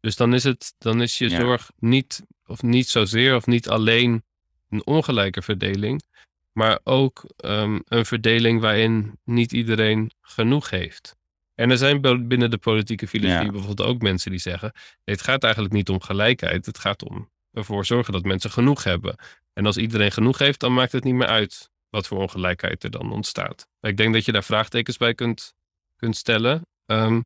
Dus 0.00 0.16
dan 0.16 0.34
is, 0.34 0.44
het, 0.44 0.74
dan 0.78 1.02
is 1.02 1.18
je 1.18 1.28
Ja. 1.30 1.40
zorg 1.40 1.70
niet, 1.78 2.22
of 2.46 2.62
niet 2.62 2.88
zozeer 2.88 3.36
of 3.36 3.46
niet 3.46 3.68
alleen 3.68 4.24
een 4.70 4.86
ongelijke 4.86 5.42
verdeling, 5.42 6.02
maar 6.52 6.80
ook 6.84 7.24
ehm, 7.36 7.78
een 7.84 8.04
verdeling 8.04 8.60
waarin 8.60 9.18
niet 9.24 9.52
iedereen 9.52 10.10
genoeg 10.20 10.70
heeft. 10.70 11.16
En 11.54 11.70
er 11.70 11.78
zijn 11.78 12.00
binnen 12.28 12.50
de 12.50 12.58
politieke 12.58 13.08
filosofie 13.08 13.44
Ja. 13.46 13.50
bijvoorbeeld 13.52 13.88
ook 13.88 14.02
mensen 14.02 14.30
die 14.30 14.40
zeggen: 14.40 14.72
nee, 14.74 15.16
het 15.16 15.22
gaat 15.22 15.42
eigenlijk 15.44 15.74
niet 15.74 15.88
om 15.88 16.00
gelijkheid, 16.00 16.66
het 16.66 16.78
gaat 16.78 17.04
om 17.04 17.30
ervoor 17.52 17.86
zorgen 17.86 18.12
dat 18.12 18.24
mensen 18.24 18.50
genoeg 18.50 18.84
hebben. 18.84 19.16
En 19.52 19.66
als 19.66 19.76
iedereen 19.76 20.12
genoeg 20.12 20.38
heeft, 20.38 20.60
dan 20.60 20.74
maakt 20.74 20.92
het 20.92 21.04
niet 21.04 21.14
meer 21.14 21.26
uit 21.26 21.70
wat 21.88 22.06
voor 22.06 22.18
ongelijkheid 22.18 22.84
er 22.84 22.90
dan 22.90 23.12
ontstaat. 23.12 23.68
Ik 23.80 23.96
denk 23.96 24.14
dat 24.14 24.24
je 24.24 24.32
daar 24.32 24.44
vraagtekens 24.44 24.96
bij 24.96 25.14
kunt, 25.14 25.54
kunt 25.96 26.16
stellen. 26.16 26.66
Ehm, 26.86 27.20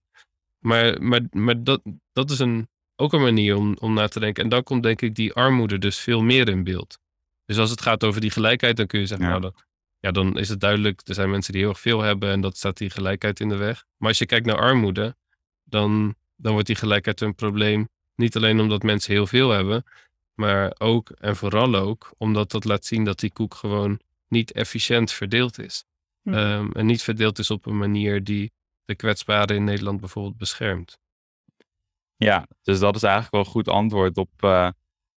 maar 0.59 1.03
maar, 1.03 1.21
maar 1.31 1.63
dat, 1.65 1.83
dat 2.13 2.31
is 2.31 2.39
een, 2.39 2.69
ook 2.97 3.13
een 3.13 3.23
manier 3.23 3.57
om, 3.57 3.77
om 3.81 3.95
na 3.95 4.09
te 4.09 4.21
denken. 4.21 4.43
En 4.43 4.49
dan 4.49 4.63
komt 4.63 4.83
denk 4.83 5.03
ik 5.03 5.15
die 5.15 5.33
armoede 5.33 5.79
dus 5.79 5.99
veel 5.99 6.23
meer 6.23 6.49
in 6.49 6.65
beeld. 6.65 6.99
Dus 7.47 7.59
als 7.59 7.71
het 7.71 7.81
gaat 7.81 8.05
over 8.05 8.21
die 8.21 8.31
gelijkheid, 8.31 8.77
dan 8.77 8.87
kun 8.87 9.01
je 9.01 9.07
zeggen, 9.07 9.27
Ja. 9.27 9.33
nou 9.33 9.43
dan, 9.43 9.55
ja, 10.01 10.11
dan 10.11 10.39
is 10.39 10.49
het 10.49 10.61
duidelijk, 10.61 11.01
er 11.05 11.15
zijn 11.15 11.31
mensen 11.31 11.53
die 11.53 11.61
heel 11.63 11.71
erg 11.71 11.81
veel 11.81 12.01
hebben 12.01 12.31
en 12.31 12.41
dat 12.41 12.57
staat 12.57 12.77
die 12.77 12.91
gelijkheid 12.91 13.41
in 13.41 13.49
de 13.49 13.57
weg. 13.57 13.85
Maar 13.97 14.09
als 14.09 14.19
je 14.19 14.27
kijkt 14.27 14.47
naar 14.47 14.59
armoede, 14.59 15.17
dan, 15.65 16.15
dan 16.37 16.53
wordt 16.53 16.67
die 16.67 16.77
gelijkheid 16.77 17.21
een 17.21 17.35
probleem. 17.35 17.89
Niet 18.15 18.37
alleen 18.37 18.61
omdat 18.61 18.83
mensen 18.83 19.13
heel 19.13 19.27
veel 19.27 19.51
hebben, 19.51 19.85
maar 20.35 20.75
ook 20.79 21.11
en 21.11 21.37
vooral 21.37 21.75
ook 21.75 22.11
omdat 22.19 22.51
dat 22.51 22.65
laat 22.65 22.85
zien 22.85 23.05
dat 23.05 23.19
die 23.19 23.33
koek 23.33 23.55
gewoon 23.55 24.01
niet 24.29 24.53
efficiënt 24.53 25.13
verdeeld 25.13 25.59
is. 25.59 25.85
Hm. 26.23 26.35
Ehm, 26.35 26.71
en 26.73 26.87
niet 26.87 27.03
verdeeld 27.03 27.39
is 27.39 27.51
op 27.51 27.67
een 27.67 27.79
manier 27.79 28.25
die 28.25 28.53
de 28.85 28.95
kwetsbaren 28.95 29.57
in 29.57 29.65
Nederland 29.65 30.01
bijvoorbeeld 30.01 30.37
beschermt. 30.39 30.99
Ja, 32.17 32.47
dus 32.63 32.79
dat 32.79 32.95
is 32.97 33.03
eigenlijk 33.03 33.33
wel 33.33 33.45
een 33.45 33.51
goed 33.51 33.69
antwoord 33.69 34.17
op 34.17 34.31
eh, 34.37 34.69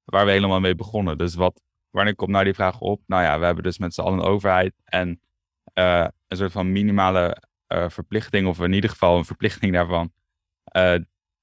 waar 0.03 0.25
we 0.25 0.31
helemaal 0.31 0.59
mee 0.59 0.75
begonnen. 0.75 1.17
Dus 1.17 1.35
wat, 1.35 1.61
wanneer 1.97 2.15
komt 2.15 2.31
nou 2.31 2.43
die 2.43 2.53
vraag 2.53 2.79
op? 2.79 3.01
Nou 3.05 3.23
ja, 3.23 3.39
we 3.39 3.45
hebben 3.45 3.63
dus 3.63 3.77
met 3.77 3.93
z'n 3.93 4.01
allen 4.01 4.19
een 4.19 4.25
overheid 4.25 4.73
en 4.85 5.21
eh, 5.73 6.07
een 6.27 6.37
soort 6.37 6.51
van 6.51 6.71
minimale 6.71 7.43
eh, 7.67 7.89
verplichting, 7.89 8.47
of 8.47 8.59
in 8.59 8.73
ieder 8.73 8.89
geval 8.89 9.17
een 9.17 9.25
verplichting 9.25 9.73
daarvan. 9.73 10.11
Eh, 10.63 10.95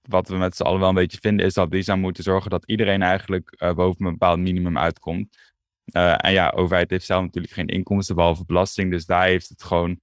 wat 0.03 0.29
we 0.29 0.37
met 0.37 0.57
z'n 0.57 0.63
allen 0.63 0.81
wel 0.81 0.89
een 0.89 0.95
beetje 0.95 1.19
vinden, 1.21 1.47
is 1.47 1.55
dat 1.55 1.71
die 1.71 1.83
zou 1.83 1.99
moeten 1.99 2.23
zorgen 2.23 2.51
dat 2.51 2.67
iedereen 2.67 3.03
eigenlijk 3.03 3.57
boven 3.75 4.05
een 4.07 4.13
bepaald 4.13 4.39
minimum 4.39 4.79
uitkomt. 4.79 5.53
En 5.93 6.33
ja, 6.33 6.51
overheid 6.51 6.91
heeft 6.91 7.05
zelf 7.05 7.23
natuurlijk 7.23 7.55
geen 7.55 7.67
inkomsten 7.67 8.15
behalve 8.15 8.45
belasting, 8.45 8.91
dus 8.91 9.07
daar 9.07 9.25
heeft 9.25 9.49
het 9.49 9.63
gewoon, 9.63 10.01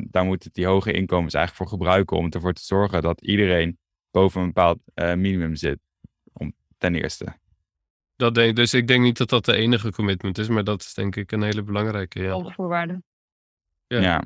daar 0.00 0.24
moet 0.24 0.44
het 0.44 0.54
die 0.54 0.66
hoge 0.66 0.92
inkomens 0.92 1.34
eigenlijk 1.34 1.68
voor 1.68 1.78
gebruiken 1.78 2.16
om 2.16 2.30
ervoor 2.30 2.52
te 2.52 2.64
zorgen 2.64 3.02
dat 3.02 3.20
iedereen 3.20 3.78
boven 4.10 4.40
een 4.40 4.46
bepaald 4.46 4.78
minimum 4.94 5.54
zit. 5.54 5.78
Om, 6.32 6.54
ten 6.78 6.94
eerste. 6.94 7.36
Dat 8.16 8.34
denk, 8.34 8.56
dus 8.56 8.74
ik 8.74 8.88
denk 8.88 9.02
niet 9.02 9.16
dat 9.16 9.28
dat 9.28 9.44
de 9.44 9.56
enige 9.56 9.92
commitment 9.92 10.38
is, 10.38 10.48
maar 10.48 10.64
dat 10.64 10.80
is 10.80 10.94
denk 10.94 11.16
ik 11.16 11.32
een 11.32 11.42
hele 11.42 11.62
belangrijke. 11.62 12.22
Ja. 12.22 12.30
Alle 12.30 12.52
voorwaarden. 12.52 13.04
Ja. 13.86 14.00
Ja. 14.00 14.24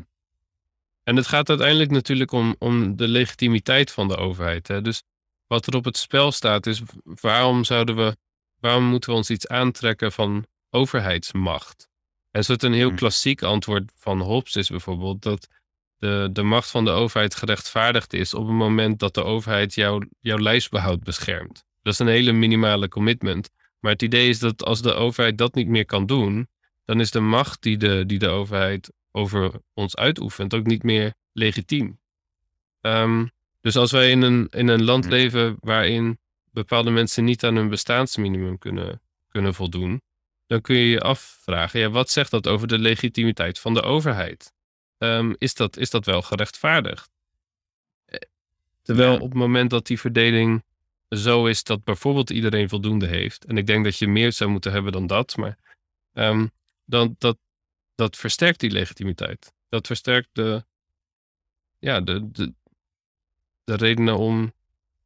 En 1.03 1.17
het 1.17 1.27
gaat 1.27 1.49
uiteindelijk 1.49 1.91
natuurlijk 1.91 2.33
om, 2.33 2.57
om 2.59 2.97
de 2.97 3.09
legitimiteit 3.09 3.91
van 3.93 4.09
de 4.09 4.17
overheid. 4.17 4.69
Hè? 4.69 4.83
Dus 4.83 5.03
wat 5.47 5.67
er 5.67 5.75
op 5.75 5.85
het 5.85 5.97
spel 5.97 6.33
staat 6.33 6.67
is 6.67 6.83
waarom 7.05 7.65
zouden 7.65 7.97
we, 7.97 8.17
waarom 8.61 8.85
moeten 8.85 9.11
we 9.11 9.17
ons 9.17 9.31
iets 9.31 9.49
aantrekken 9.49 10.13
van 10.13 10.47
overheidsmacht? 10.71 11.89
En 12.31 12.45
zo 12.45 12.55
een 12.57 12.73
heel 12.73 12.89
Hm. 12.89 12.97
klassiek 12.97 13.43
antwoord 13.43 13.93
van 13.95 14.21
Hobbes 14.21 14.57
is 14.57 14.69
bijvoorbeeld 14.69 15.23
dat 15.23 15.49
de, 15.97 16.29
de 16.33 16.43
macht 16.43 16.71
van 16.71 16.85
de 16.85 16.91
overheid 16.91 17.35
gerechtvaardigd 17.35 18.13
is 18.13 18.35
op 18.35 18.47
het 18.47 18.57
moment 18.57 18.99
dat 18.99 19.15
de 19.15 19.25
overheid 19.25 19.75
jouw 19.75 20.01
jouw 20.21 20.39
lijfsbehoud 20.39 21.03
beschermt. 21.03 21.65
Dat 21.83 21.93
is 21.93 21.99
een 21.99 22.07
hele 22.07 22.33
minimale 22.33 22.89
commitment. 22.89 23.51
Maar 23.81 23.93
het 23.93 24.03
idee 24.03 24.29
is 24.29 24.39
dat 24.39 24.65
als 24.65 24.83
de 24.83 24.93
overheid 24.95 25.39
dat 25.39 25.55
niet 25.55 25.69
meer 25.69 25.85
kan 25.85 26.07
doen, 26.07 26.49
dan 26.85 27.01
is 27.01 27.11
de 27.11 27.21
macht 27.21 27.63
die 27.63 27.77
de, 27.77 28.05
die 28.07 28.19
de 28.19 28.29
overheid 28.29 28.93
over 29.13 29.53
ons 29.75 29.97
uitoefent 29.97 30.55
ook 30.55 30.67
niet 30.67 30.83
meer 30.83 31.15
legitiem. 31.33 31.99
Ehm, 32.81 33.27
dus 33.61 33.77
als 33.77 33.91
wij 33.93 34.11
in 34.11 34.23
een, 34.23 34.49
in 34.51 34.69
een 34.69 34.83
land 34.85 35.05
Hm. 35.05 35.11
leven 35.11 35.57
waarin 35.61 36.19
bepaalde 36.53 36.91
mensen 36.91 37.25
niet 37.25 37.45
aan 37.45 37.57
hun 37.57 37.69
bestaansminimum 37.69 38.59
kunnen, 38.59 39.01
kunnen 39.29 39.55
voldoen, 39.55 40.03
dan 40.47 40.61
kun 40.61 40.77
je 40.77 40.89
je 40.89 41.01
afvragen, 41.01 41.81
ja, 41.81 41.91
wat 41.91 42.11
zegt 42.11 42.31
dat 42.31 42.47
over 42.49 42.69
de 42.69 42.79
legitimiteit 42.79 43.59
van 43.59 43.75
de 43.75 43.83
overheid? 43.83 44.53
Ehm, 44.99 45.33
is, 45.39 45.55
dat, 45.55 45.77
is 45.77 45.91
dat 45.91 46.05
wel 46.07 46.23
gerechtvaardigd? 46.23 47.11
Eh, 48.05 48.19
Terwijl 48.83 49.11
Ja. 49.13 49.19
op 49.19 49.29
het 49.29 49.39
moment 49.39 49.71
dat 49.71 49.87
die 49.87 50.01
verdeling 50.01 50.63
zo 51.11 51.47
is 51.47 51.65
dat 51.65 51.85
bijvoorbeeld 51.85 52.31
iedereen 52.31 52.69
voldoende 52.69 53.07
heeft, 53.07 53.45
en 53.45 53.57
ik 53.57 53.67
denk 53.67 53.85
dat 53.85 53.99
je 53.99 54.09
meer 54.09 54.33
zou 54.33 54.51
moeten 54.51 54.73
hebben 54.73 54.93
dan 54.93 55.07
dat, 55.07 55.37
maar 55.37 55.59
ehm, 56.13 56.47
dan, 56.85 57.15
dat, 57.19 57.39
dat 57.95 58.17
versterkt 58.17 58.61
die 58.61 58.71
legitimiteit. 58.71 59.53
Dat 59.69 59.87
versterkt 59.87 60.29
de, 60.33 60.65
ja, 61.79 62.01
de, 62.01 62.31
de, 62.31 62.55
de 63.65 63.77
redenen 63.77 64.19
om, 64.19 64.53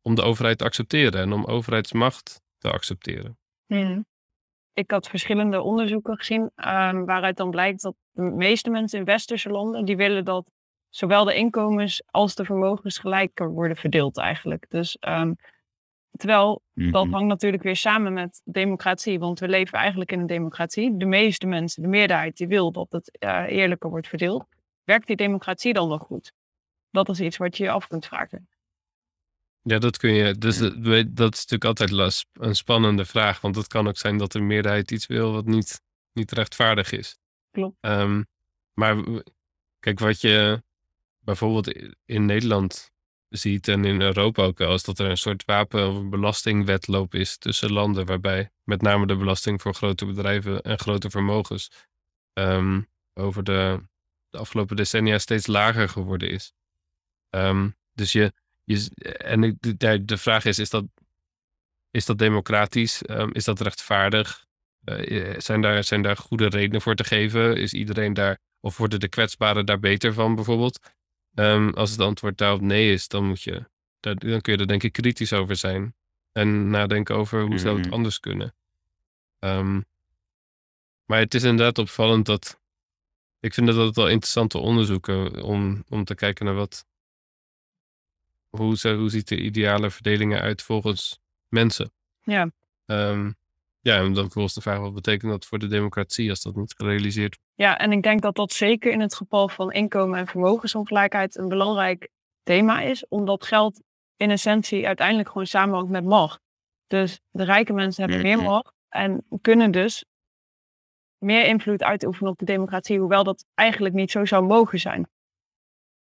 om 0.02 0.14
de 0.14 0.22
overheid 0.22 0.58
te 0.58 0.64
accepteren 0.64 1.20
en 1.20 1.32
om 1.32 1.44
overheidsmacht 1.44 2.40
te 2.58 2.70
accepteren. 2.70 3.38
Ik 4.72 4.90
had 4.90 5.08
verschillende 5.08 5.60
onderzoeken 5.60 6.16
gezien 6.16 6.50
ehm, 6.54 7.04
waaruit 7.04 7.36
dan 7.36 7.50
blijkt 7.50 7.82
dat 7.82 7.94
de 8.10 8.22
meeste 8.22 8.70
mensen 8.70 8.98
in 8.98 9.04
westerse 9.04 9.50
landen 9.50 9.84
die 9.84 9.96
willen 9.96 10.24
dat 10.24 10.50
zowel 10.88 11.24
de 11.24 11.34
inkomens 11.34 12.02
als 12.06 12.34
de 12.34 12.44
vermogens 12.44 12.98
gelijker 12.98 13.50
worden 13.50 13.76
verdeeld 13.76 14.18
eigenlijk. 14.18 14.66
Dus 14.68 14.96
ehm, 14.98 15.32
terwijl 16.16 16.62
dat 16.74 17.04
Mhm. 17.04 17.12
hangt 17.12 17.28
natuurlijk 17.28 17.62
weer 17.62 17.76
samen 17.76 18.12
met 18.12 18.40
democratie, 18.44 19.18
want 19.18 19.38
we 19.40 19.48
leven 19.48 19.78
eigenlijk 19.78 20.12
in 20.12 20.20
een 20.20 20.26
democratie. 20.26 20.96
De 20.96 21.04
meeste 21.04 21.46
mensen, 21.46 21.82
de 21.82 21.88
meerderheid, 21.88 22.36
die 22.36 22.46
wil 22.48 22.72
dat 22.72 22.86
het 22.90 23.18
eh, 23.18 23.44
eerlijker 23.48 23.90
wordt 23.90 24.08
verdeeld. 24.08 24.44
Werkt 24.84 25.06
die 25.06 25.16
democratie 25.16 25.72
dan 25.72 25.88
nog 25.88 26.02
goed? 26.02 26.32
Dat 26.90 27.08
is 27.08 27.20
iets 27.20 27.36
wat 27.36 27.56
je 27.56 27.64
je 27.64 27.70
af 27.70 27.86
kunt 27.86 28.06
vragen. 28.06 28.48
Ja, 29.62 29.78
dat 29.78 29.96
kun 29.96 30.12
je. 30.12 30.38
Dus 30.38 30.58
dat, 30.58 30.74
weet- 30.76 31.16
dat 31.16 31.32
is 31.34 31.46
natuurlijk 31.46 31.64
altijd 31.64 32.16
een 32.32 32.54
spannende 32.56 33.04
vraag. 33.04 33.40
Want 33.40 33.56
het 33.56 33.66
kan 33.66 33.88
ook 33.88 33.96
zijn 33.96 34.18
dat 34.18 34.32
de 34.32 34.40
meerderheid 34.40 34.90
iets 34.90 35.06
wil 35.06 35.32
wat 35.32 35.44
niet, 35.46 35.80
niet 36.12 36.32
rechtvaardig 36.32 36.92
is. 36.92 37.18
Klopt. 37.50 37.76
Ehm, 37.80 38.22
maar 38.72 39.04
kijk, 39.78 39.98
wat 39.98 40.20
je 40.20 40.62
bijvoorbeeld 41.18 41.94
in 42.04 42.24
Nederland 42.24 42.90
ziet, 43.36 43.68
en 43.68 43.84
in 43.84 44.00
Europa 44.00 44.42
ook 44.42 44.58
wel, 44.58 44.74
is 44.74 44.82
dat 44.82 44.98
er 44.98 45.10
een 45.10 45.16
soort 45.16 45.44
wapen- 45.44 45.88
of 45.88 46.08
belastingwetloop 46.08 47.14
is 47.14 47.36
tussen 47.36 47.72
landen, 47.72 48.06
waarbij 48.06 48.50
met 48.64 48.82
name 48.82 49.06
de 49.06 49.16
belasting 49.16 49.62
voor 49.62 49.74
grote 49.74 50.06
bedrijven 50.06 50.62
en 50.62 50.78
grote 50.78 51.10
vermogens 51.10 51.70
ehm, 52.32 52.80
over 53.14 53.44
de, 53.44 53.82
de, 54.30 54.38
afgelopen 54.38 54.76
decennia 54.76 55.18
steeds 55.18 55.46
lager 55.46 55.88
geworden 55.88 56.30
is. 56.30 56.52
Ehm, 57.30 57.68
dus 57.92 58.12
je, 58.12 58.32
je 58.64 58.90
en 59.18 59.58
de, 59.60 60.04
de 60.04 60.16
vraag 60.18 60.44
is, 60.44 60.58
is 60.58 60.70
dat, 60.70 60.84
is 61.90 62.06
dat 62.06 62.18
democratisch? 62.18 63.02
Um, 63.10 63.32
is 63.32 63.44
dat 63.44 63.60
rechtvaardig? 63.60 64.46
Uh, 64.84 65.34
zijn, 65.38 65.60
daar, 65.60 65.84
zijn 65.84 66.02
daar 66.02 66.16
goede 66.16 66.48
redenen 66.48 66.80
voor 66.80 66.94
te 66.94 67.04
geven? 67.04 67.56
Is 67.56 67.72
iedereen 67.72 68.14
daar, 68.14 68.38
of 68.60 68.76
worden 68.76 69.00
de 69.00 69.08
kwetsbaren 69.08 69.66
daar 69.66 69.78
beter 69.78 70.12
van 70.12 70.34
bijvoorbeeld? 70.34 70.78
Um, 71.34 71.74
als 71.74 71.90
het 71.90 72.00
antwoord 72.00 72.38
daarop 72.38 72.60
nee 72.60 72.92
is, 72.92 73.08
dan, 73.08 73.26
moet 73.26 73.42
je, 73.42 73.64
dan 74.00 74.40
kun 74.40 74.52
je 74.52 74.58
er 74.58 74.66
denk 74.66 74.82
ik 74.82 74.92
kritisch 74.92 75.32
over 75.32 75.56
zijn. 75.56 75.94
En 76.32 76.70
nadenken 76.70 77.14
over 77.14 77.42
hoe 77.42 77.58
zou 77.58 77.76
het 77.76 77.84
mhm. 77.84 77.94
anders 77.94 78.20
kunnen. 78.20 78.54
Um, 79.38 79.84
maar 81.04 81.18
het 81.18 81.34
is 81.34 81.42
inderdaad 81.42 81.78
opvallend 81.78 82.26
dat. 82.26 82.60
Ik 83.40 83.54
vind 83.54 83.66
dat 83.66 83.76
het 83.76 83.96
wel 83.96 84.08
interessante 84.08 84.58
onderzoeken 84.58 85.42
om, 85.42 85.84
om 85.88 86.04
te 86.04 86.14
kijken 86.14 86.44
naar 86.44 86.54
wat. 86.54 86.86
Hoe, 88.48 88.94
hoe 88.96 89.10
ziet 89.10 89.28
de 89.28 89.40
ideale 89.40 89.90
verdelingen 89.90 90.40
uit 90.40 90.62
volgens 90.62 91.20
mensen? 91.48 91.92
Ja. 92.22 92.50
Um, 92.86 93.36
ja, 93.84 93.96
en 93.96 94.12
dan 94.12 94.22
vervolgens 94.22 94.54
de 94.54 94.60
vraag 94.60 94.78
wat 94.78 94.94
betekent 94.94 95.30
dat 95.30 95.44
voor 95.44 95.58
de 95.58 95.66
democratie 95.66 96.30
als 96.30 96.42
dat 96.42 96.56
niet 96.56 96.74
gerealiseerd 96.76 97.36
wordt. 97.36 97.50
Ja, 97.54 97.78
en 97.78 97.92
ik 97.92 98.02
denk 98.02 98.22
dat 98.22 98.34
dat 98.34 98.52
zeker 98.52 98.92
in 98.92 99.00
het 99.00 99.14
geval 99.14 99.48
van 99.48 99.72
inkomen- 99.72 100.18
en 100.18 100.26
vermogensongelijkheid 100.26 101.36
een 101.36 101.48
belangrijk 101.48 102.08
thema 102.42 102.80
is, 102.80 103.08
omdat 103.08 103.44
geld 103.44 103.82
in 104.16 104.30
essentie 104.30 104.86
uiteindelijk 104.86 105.28
gewoon 105.28 105.46
samenhangt 105.46 105.90
met 105.90 106.04
macht. 106.04 106.40
Dus 106.86 107.20
de 107.30 107.44
rijke 107.44 107.72
mensen 107.72 108.02
hebben 108.02 108.22
meer 108.22 108.36
mhm. 108.36 108.46
macht 108.46 108.72
en 108.88 109.24
kunnen 109.40 109.70
dus 109.70 110.04
meer 111.18 111.46
invloed 111.46 111.82
uitoefenen 111.82 112.32
op 112.32 112.38
de 112.38 112.44
democratie, 112.44 112.98
hoewel 112.98 113.24
dat 113.24 113.44
eigenlijk 113.54 113.94
niet 113.94 114.10
zo 114.10 114.24
zou 114.24 114.44
mogen 114.44 114.80
zijn. 114.80 115.08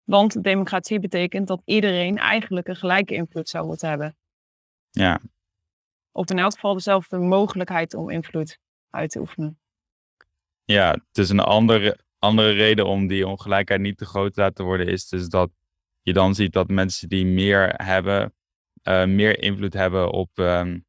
Want 0.03 0.43
democratie 0.43 1.00
betekent 1.00 1.48
dat 1.48 1.62
iedereen 1.65 2.17
eigenlijk 2.17 2.67
een 2.67 2.75
gelijke 2.75 3.13
invloed 3.13 3.50
zou 3.50 3.65
moeten 3.65 3.89
hebben. 3.89 4.17
Ja, 4.89 5.21
of 6.12 6.30
in 6.30 6.39
elk 6.39 6.54
geval 6.54 6.74
dezelfde 6.74 7.18
mogelijkheid 7.18 7.94
om 7.94 8.10
invloed 8.10 8.60
uit 8.89 9.10
te 9.10 9.20
oefenen. 9.20 9.60
Ja, 10.63 10.92
het 10.92 11.18
is 11.18 11.30
een 11.30 11.39
andere, 11.39 12.00
andere 12.20 12.51
reden 12.51 12.86
om 12.86 13.08
die 13.08 13.28
ongelijkheid 13.28 13.82
niet 13.82 13.98
te 13.98 14.06
groot 14.06 14.34
te 14.34 14.42
laten 14.42 14.66
worden, 14.66 14.88
is 14.88 15.08
dus 15.08 15.28
dat 15.28 15.50
je 16.01 16.13
dan 16.13 16.36
ziet 16.36 16.54
dat 16.54 16.68
mensen 16.68 17.10
die 17.10 17.25
meer 17.25 17.74
hebben, 17.84 18.34
uh, 18.84 19.06
meer 19.06 19.39
invloed 19.39 19.74
hebben 19.74 20.12
op 20.12 20.38
um, 20.38 20.86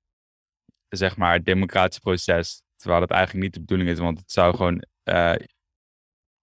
zeg 0.89 1.17
maar 1.17 1.33
het 1.33 1.45
democratisch 1.45 1.99
proces. 1.99 2.62
Terwijl 2.77 3.00
dat 3.00 3.11
eigenlijk 3.11 3.45
niet 3.45 3.55
de 3.55 3.61
bedoeling 3.61 3.91
is, 3.91 3.99
want 3.99 4.19
het 4.19 4.33
zou 4.33 4.57
gewoon 4.57 4.85
uh, 5.05 5.35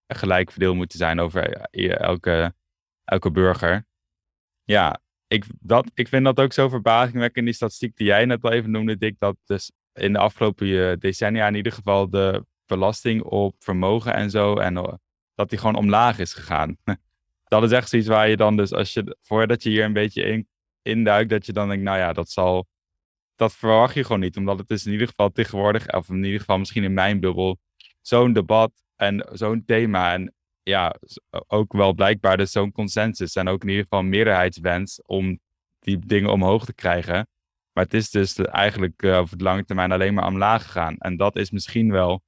gelijk 0.08 0.52
verdeeld 0.52 0.76
moeten 0.76 0.98
zijn 0.98 1.20
over 1.20 1.52
eh, 1.54 2.00
elke, 2.00 2.54
elke 3.04 3.32
burger. 3.32 3.86
Ja, 4.64 5.00
ik, 5.28 5.46
dat, 5.60 5.92
ik 5.94 6.08
vind 6.08 6.26
dat 6.26 6.40
ook 6.40 6.54
zo 6.54 6.70
verbazingwekkend, 6.70 7.46
die 7.46 7.54
statistiek 7.54 7.98
die 7.98 8.08
jij 8.08 8.26
net 8.26 8.44
al 8.44 8.52
even 8.52 8.72
noemde, 8.72 8.98
Dick, 8.98 9.16
dat 9.20 9.36
dus 9.46 9.72
in 9.94 10.14
de 10.14 10.20
afgelopen 10.20 10.92
eh, 10.92 10.98
decennia 10.98 11.48
in 11.48 11.56
ieder 11.56 11.72
geval 11.72 12.10
de 12.10 12.46
belasting 12.66 13.24
op 13.24 13.56
vermogen 13.60 14.14
en 14.14 14.30
zo, 14.30 14.56
en 14.58 14.78
eh, 14.78 14.94
dat 15.36 15.50
die 15.50 15.60
gewoon 15.60 15.76
omlaag 15.76 16.20
is 16.20 16.34
gegaan. 16.34 16.78
dat 17.44 17.64
is 17.64 17.72
echt 17.72 17.90
zoiets 17.90 18.08
waar 18.08 18.30
je 18.30 18.38
dan 18.38 18.58
dus, 18.58 18.74
als 18.74 18.94
je, 18.94 19.18
voordat 19.22 19.64
je 19.64 19.70
hier 19.70 19.84
een 19.84 19.94
beetje 19.94 20.24
in, 20.24 20.48
induikt, 20.82 21.30
dat 21.30 21.46
je 21.46 21.54
dan 21.54 21.68
denkt, 21.68 21.84
nou 21.84 21.98
ja, 21.98 22.14
dat 22.14 22.30
zal, 22.30 22.68
dat 23.36 23.56
verwacht 23.56 23.94
je 23.94 24.04
gewoon 24.04 24.22
niet, 24.22 24.38
omdat 24.38 24.58
het 24.58 24.70
is 24.70 24.86
in 24.86 24.92
ieder 24.92 25.08
geval 25.08 25.32
tegenwoordig, 25.32 25.94
of 25.94 26.10
in 26.10 26.24
ieder 26.24 26.40
geval 26.40 26.58
misschien 26.58 26.84
in 26.84 26.94
mijn 26.94 27.20
bubbel, 27.20 27.60
zo'n 28.02 28.34
debat 28.34 28.72
en 28.96 29.28
zo'n 29.32 29.66
thema. 29.66 30.14
En 30.14 30.34
ja, 30.68 30.96
ook 31.48 31.74
wel 31.74 31.94
blijkbaar 31.94 32.38
dus 32.38 32.52
zo'n 32.52 32.72
consensus 32.72 33.36
en 33.36 33.48
ook 33.48 33.62
in 33.62 33.70
ieder 33.70 33.84
geval 33.84 34.04
meerderheidswens 34.04 35.02
om 35.02 35.40
die 35.80 36.00
dingen 36.00 36.32
omhoog 36.32 36.66
te 36.66 36.74
krijgen. 36.74 37.28
Maar 37.72 37.84
het 37.84 37.94
is 37.94 38.10
dus 38.10 38.36
eigenlijk 38.36 39.02
uh, 39.02 39.18
over 39.18 39.38
de 39.38 39.44
lange 39.44 39.66
termijn 39.66 39.92
alleen 39.92 40.14
maar 40.14 40.28
omlaag 40.28 40.64
gegaan. 40.64 40.98
En 40.98 41.18
dat 41.18 41.36
is 41.36 41.52
misschien 41.52 41.92
wel, 41.92 42.24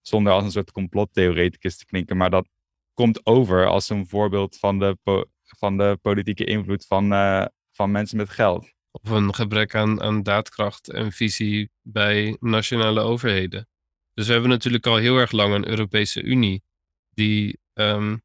zonder 0.00 0.32
als 0.32 0.44
een 0.44 0.50
soort 0.50 0.72
complottheoreticus 0.72 1.76
te 1.76 1.84
klinken, 1.84 2.16
maar 2.16 2.30
dat 2.30 2.48
komt 2.94 3.26
over 3.26 3.66
als 3.66 3.88
een 3.88 4.06
voorbeeld 4.06 4.58
van 4.58 4.78
de, 4.78 4.98
van 5.42 5.76
de 5.76 5.98
politieke 6.02 6.44
invloed 6.44 6.86
van, 6.86 7.12
uh, 7.12 7.46
van 7.72 7.90
mensen 7.90 8.16
met 8.16 8.30
geld. 8.30 8.72
Of 8.90 9.10
een 9.10 9.34
gebrek 9.34 9.74
aan, 9.74 10.02
aan 10.02 10.22
daadkracht 10.22 10.90
en 10.90 11.12
visie 11.12 11.70
bij 11.82 12.36
nationale 12.40 13.00
overheden. 13.00 13.68
Dus 14.14 14.26
we 14.26 14.32
hebben 14.32 14.50
natuurlijk 14.50 14.86
al 14.86 14.96
heel 14.96 15.18
erg 15.18 15.32
lang 15.32 15.54
een 15.54 15.68
Europese 15.68 16.22
Unie 16.22 16.62
die 17.10 17.62
Um, 17.74 18.22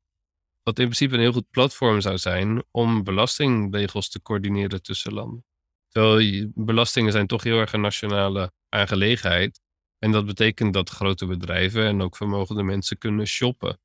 wat 0.64 0.80
in 0.80 0.86
principe 0.86 1.14
een 1.14 1.20
heel 1.20 1.32
goed 1.32 1.50
platform 1.50 2.02
zou 2.02 2.18
zijn 2.18 2.64
om 2.72 3.04
belastingregels 3.04 4.10
te 4.10 4.22
coördineren 4.22 4.82
tussen 4.82 5.14
landen. 5.14 5.46
Terwijl 5.88 6.52
belastingen 6.56 7.12
zijn 7.12 7.28
toch 7.28 7.44
heel 7.44 7.60
erg 7.60 7.74
een 7.74 7.82
nationale 7.82 8.52
aangelegenheid. 8.70 9.62
En 9.98 10.12
dat 10.12 10.26
betekent 10.26 10.74
dat 10.74 10.90
grote 10.90 11.26
bedrijven 11.26 11.86
en 11.86 12.02
ook 12.02 12.16
vermogende 12.16 12.64
mensen 12.64 12.98
kunnen 12.98 13.28
shoppen 13.28 13.80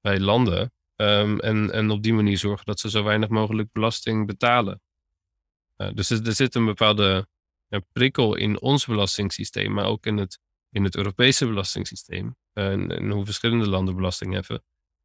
bij 0.00 0.20
landen. 0.20 0.72
Um, 0.96 1.40
en, 1.40 1.70
en 1.70 1.90
op 1.90 2.02
die 2.02 2.12
manier 2.12 2.38
zorgen 2.38 2.66
dat 2.66 2.80
ze 2.80 2.90
zo 2.90 3.02
weinig 3.02 3.28
mogelijk 3.28 3.72
belasting 3.72 4.26
betalen. 4.26 4.82
Uh, 5.76 5.90
dus 5.94 6.10
er, 6.10 6.34
zit 6.34 6.54
een 6.54 6.64
bepaalde 6.64 7.28
prikkel 7.92 8.34
in 8.36 8.60
ons 8.60 8.86
belastingssysteem, 8.86 9.72
maar 9.72 9.84
ook 9.84 10.06
in 10.06 10.16
het, 10.16 10.38
in 10.70 10.84
het 10.84 10.96
Europese 10.96 11.46
belastingssysteem. 11.46 12.36
En, 12.52 12.90
en 12.90 13.10
hoe 13.10 13.24
verschillende 13.24 13.68
landen 13.68 13.96
belasting 13.96 14.32
heffen 14.32 14.62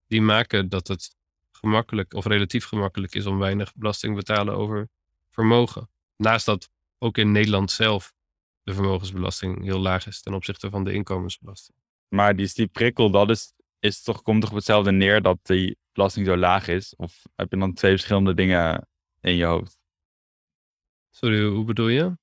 die 0.09 0.21
maken 0.21 0.69
dat 0.69 0.87
het 0.87 1.15
gemakkelijk 1.51 2.13
of 2.13 2.25
relatief 2.25 2.65
gemakkelijk 2.65 3.15
is 3.15 3.25
om 3.25 3.39
weinig 3.39 3.75
belasting 3.75 4.11
te 4.11 4.25
betalen 4.25 4.55
over 4.55 4.89
vermogen. 5.29 5.89
Naast 6.15 6.45
dat 6.45 6.69
ook 6.97 7.17
in 7.17 7.31
Nederland 7.31 7.71
zelf 7.71 8.13
de 8.63 8.73
vermogensbelasting 8.73 9.63
heel 9.63 9.79
laag 9.79 10.07
is 10.07 10.21
ten 10.21 10.33
opzichte 10.33 10.69
van 10.69 10.83
de 10.83 10.93
inkomensbelasting. 10.93 11.77
Maar 12.07 12.35
die, 12.35 12.51
die 12.53 12.67
prikkel, 12.67 13.11
dat 13.11 13.29
is, 13.29 13.53
is 13.79 14.03
toch, 14.03 14.21
komt 14.21 14.41
toch 14.41 14.49
op 14.49 14.55
hetzelfde 14.55 14.91
neer 14.91 15.21
dat 15.21 15.39
die 15.41 15.77
belasting 15.91 16.25
zo 16.25 16.37
laag 16.37 16.67
is? 16.67 16.95
Of 16.95 17.21
heb 17.35 17.51
je 17.51 17.57
dan 17.57 17.73
twee 17.73 17.91
verschillende 17.91 18.33
dingen 18.33 18.87
in 19.21 19.35
je 19.35 19.45
hoofd? 19.45 19.79
Sorry, 21.09 21.45
hoe 21.45 21.65
bedoel 21.65 21.87
je? 21.87 22.17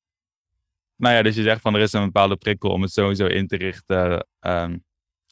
Nou 0.97 1.15
ja, 1.15 1.23
dus 1.23 1.37
je 1.37 1.43
zegt 1.43 1.61
van 1.61 1.75
er 1.75 1.81
is 1.81 1.93
een 1.93 2.05
bepaalde 2.05 2.37
prikkel 2.37 2.71
om 2.71 2.83
het 2.83 2.93
sowieso 2.93 3.27
in 3.27 3.47
te 3.47 3.57
richten. 3.57 4.27
Um, 4.41 4.85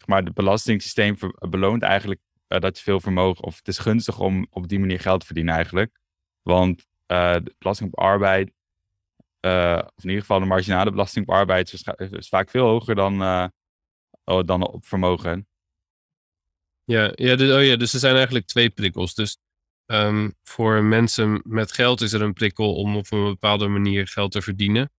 maar 0.07 0.23
het 0.23 0.35
belastingssysteem 0.35 1.17
beloont 1.49 1.83
eigenlijk 1.83 2.21
uh, 2.49 2.61
dat 2.61 2.77
je 2.77 2.83
veel 2.83 3.01
vermogen, 3.01 3.45
of 3.45 3.57
het 3.57 3.69
is 3.69 3.79
gunstig 3.79 4.19
om 4.19 4.47
op 4.51 4.69
die 4.69 4.79
manier 4.79 5.01
geld 5.01 5.21
te 5.21 5.27
verdienen 5.27 5.55
eigenlijk. 5.55 5.99
Want 6.43 6.87
uh, 7.07 7.35
de 7.35 7.55
belasting 7.59 7.93
op 7.93 7.99
arbeid, 7.99 8.53
uh, 9.41 9.81
of 9.97 10.03
in 10.03 10.09
ieder 10.09 10.21
geval 10.21 10.41
de 10.41 10.47
marginale 10.47 10.91
belasting 10.91 11.29
op 11.29 11.35
arbeid, 11.35 11.73
is, 11.73 12.29
vaak 12.29 12.51
veel 12.51 12.67
hoger 12.67 12.95
dan, 12.95 13.23
oh, 14.25 14.45
dan 14.45 14.67
op 14.67 14.87
vermogen. 14.87 15.49
Ja, 16.85 17.13
ja, 17.15 17.37
dus, 17.37 17.53
oh 17.53 17.65
ja, 17.65 17.77
dus 17.77 17.93
er 17.93 17.99
zijn 17.99 18.15
eigenlijk 18.15 18.47
twee 18.47 18.71
prikkels. 18.71 19.15
Dus 19.15 19.39
um, 19.87 20.35
voor 20.43 20.83
mensen 20.83 21.41
met 21.45 21.73
geld 21.73 22.01
is 22.01 22.13
er 22.13 22.23
een 22.23 22.33
prikkel 22.33 22.75
om 22.75 22.97
op 22.97 23.13
een 23.13 23.25
bepaalde 23.25 23.69
manier 23.69 24.09
geld 24.09 24.33
te 24.33 24.43
verdienen. 24.43 24.93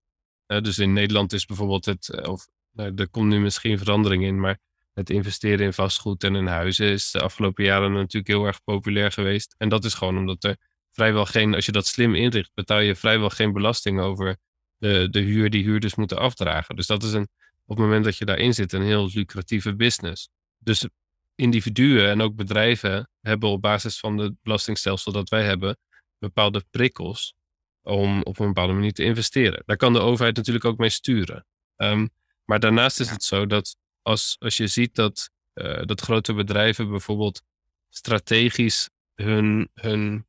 dus 0.46 0.78
in 0.80 0.94
Nederland 0.94 1.34
is 1.34 1.46
bijvoorbeeld 1.46 1.86
het, 1.86 2.28
of 2.28 2.48
nou, 2.72 2.94
er 2.96 3.10
komt 3.10 3.30
nu 3.30 3.40
misschien 3.40 3.78
verandering 3.78 4.24
in, 4.24 4.40
maar 4.40 4.60
het 4.96 5.10
investeren 5.10 5.66
in 5.66 5.74
vastgoed 5.74 6.24
en 6.24 6.36
in 6.36 6.46
huizen 6.46 6.88
is 6.88 7.12
de 7.12 7.20
afgelopen 7.20 7.64
jaren 7.64 7.94
natuurlijk 7.94 8.28
heel 8.28 8.46
erg 8.46 8.64
populair 8.64 9.12
geweest. 9.12 9.56
En 9.58 9.70
dat 9.70 9.86
is 9.86 9.94
gewoon 9.94 10.18
omdat 10.18 10.44
er 10.44 10.58
vrijwel 10.92 11.26
geen, 11.26 11.56
als 11.56 11.66
je 11.66 11.72
dat 11.72 11.88
slim 11.88 12.16
inricht, 12.16 12.52
betaal 12.54 12.80
je 12.80 12.96
vrijwel 12.96 13.30
geen 13.30 13.54
belasting 13.54 14.00
over 14.00 14.38
de, 14.78 15.08
de 15.12 15.20
huur 15.20 15.50
die 15.50 15.64
huurders 15.64 15.96
moeten 15.96 16.18
afdragen. 16.18 16.76
Dus 16.76 16.88
dat 16.88 17.04
is 17.04 17.14
een, 17.14 17.28
op 17.66 17.78
het 17.78 17.86
moment 17.86 18.04
dat 18.04 18.18
je 18.18 18.26
daarin 18.26 18.54
zit, 18.54 18.74
een 18.74 18.82
heel 18.82 19.10
lucratieve 19.14 19.76
business. 19.76 20.30
Dus 20.58 20.88
individuen 21.36 22.10
en 22.10 22.22
ook 22.22 22.36
bedrijven 22.36 23.10
hebben 23.22 23.50
op 23.50 23.62
basis 23.62 24.00
van 24.00 24.18
het 24.18 24.34
belastingstelsel 24.44 25.12
dat 25.12 25.30
wij 25.30 25.44
hebben, 25.44 25.78
bepaalde 26.18 26.64
prikkels 26.72 27.34
om 27.82 28.22
op 28.24 28.40
een 28.40 28.48
bepaalde 28.48 28.74
manier 28.74 28.94
te 28.94 29.04
investeren. 29.04 29.64
Daar 29.66 29.78
kan 29.78 29.94
de 29.94 30.00
overheid 30.00 30.36
natuurlijk 30.36 30.66
ook 30.66 30.78
mee 30.78 30.90
sturen. 30.90 31.46
Um, 31.78 32.10
maar 32.46 32.60
daarnaast 32.60 33.00
is 33.00 33.10
het 33.10 33.24
zo 33.24 33.46
dat 33.46 33.78
als, 34.06 34.36
als 34.40 34.58
je 34.58 34.68
ziet 34.68 34.96
dat, 34.96 35.30
uh, 35.54 35.82
dat 35.86 36.02
grote 36.02 36.34
bedrijven 36.34 36.90
bijvoorbeeld 36.90 37.42
strategisch 37.90 38.90
hun, 39.16 39.70
hun 39.74 40.26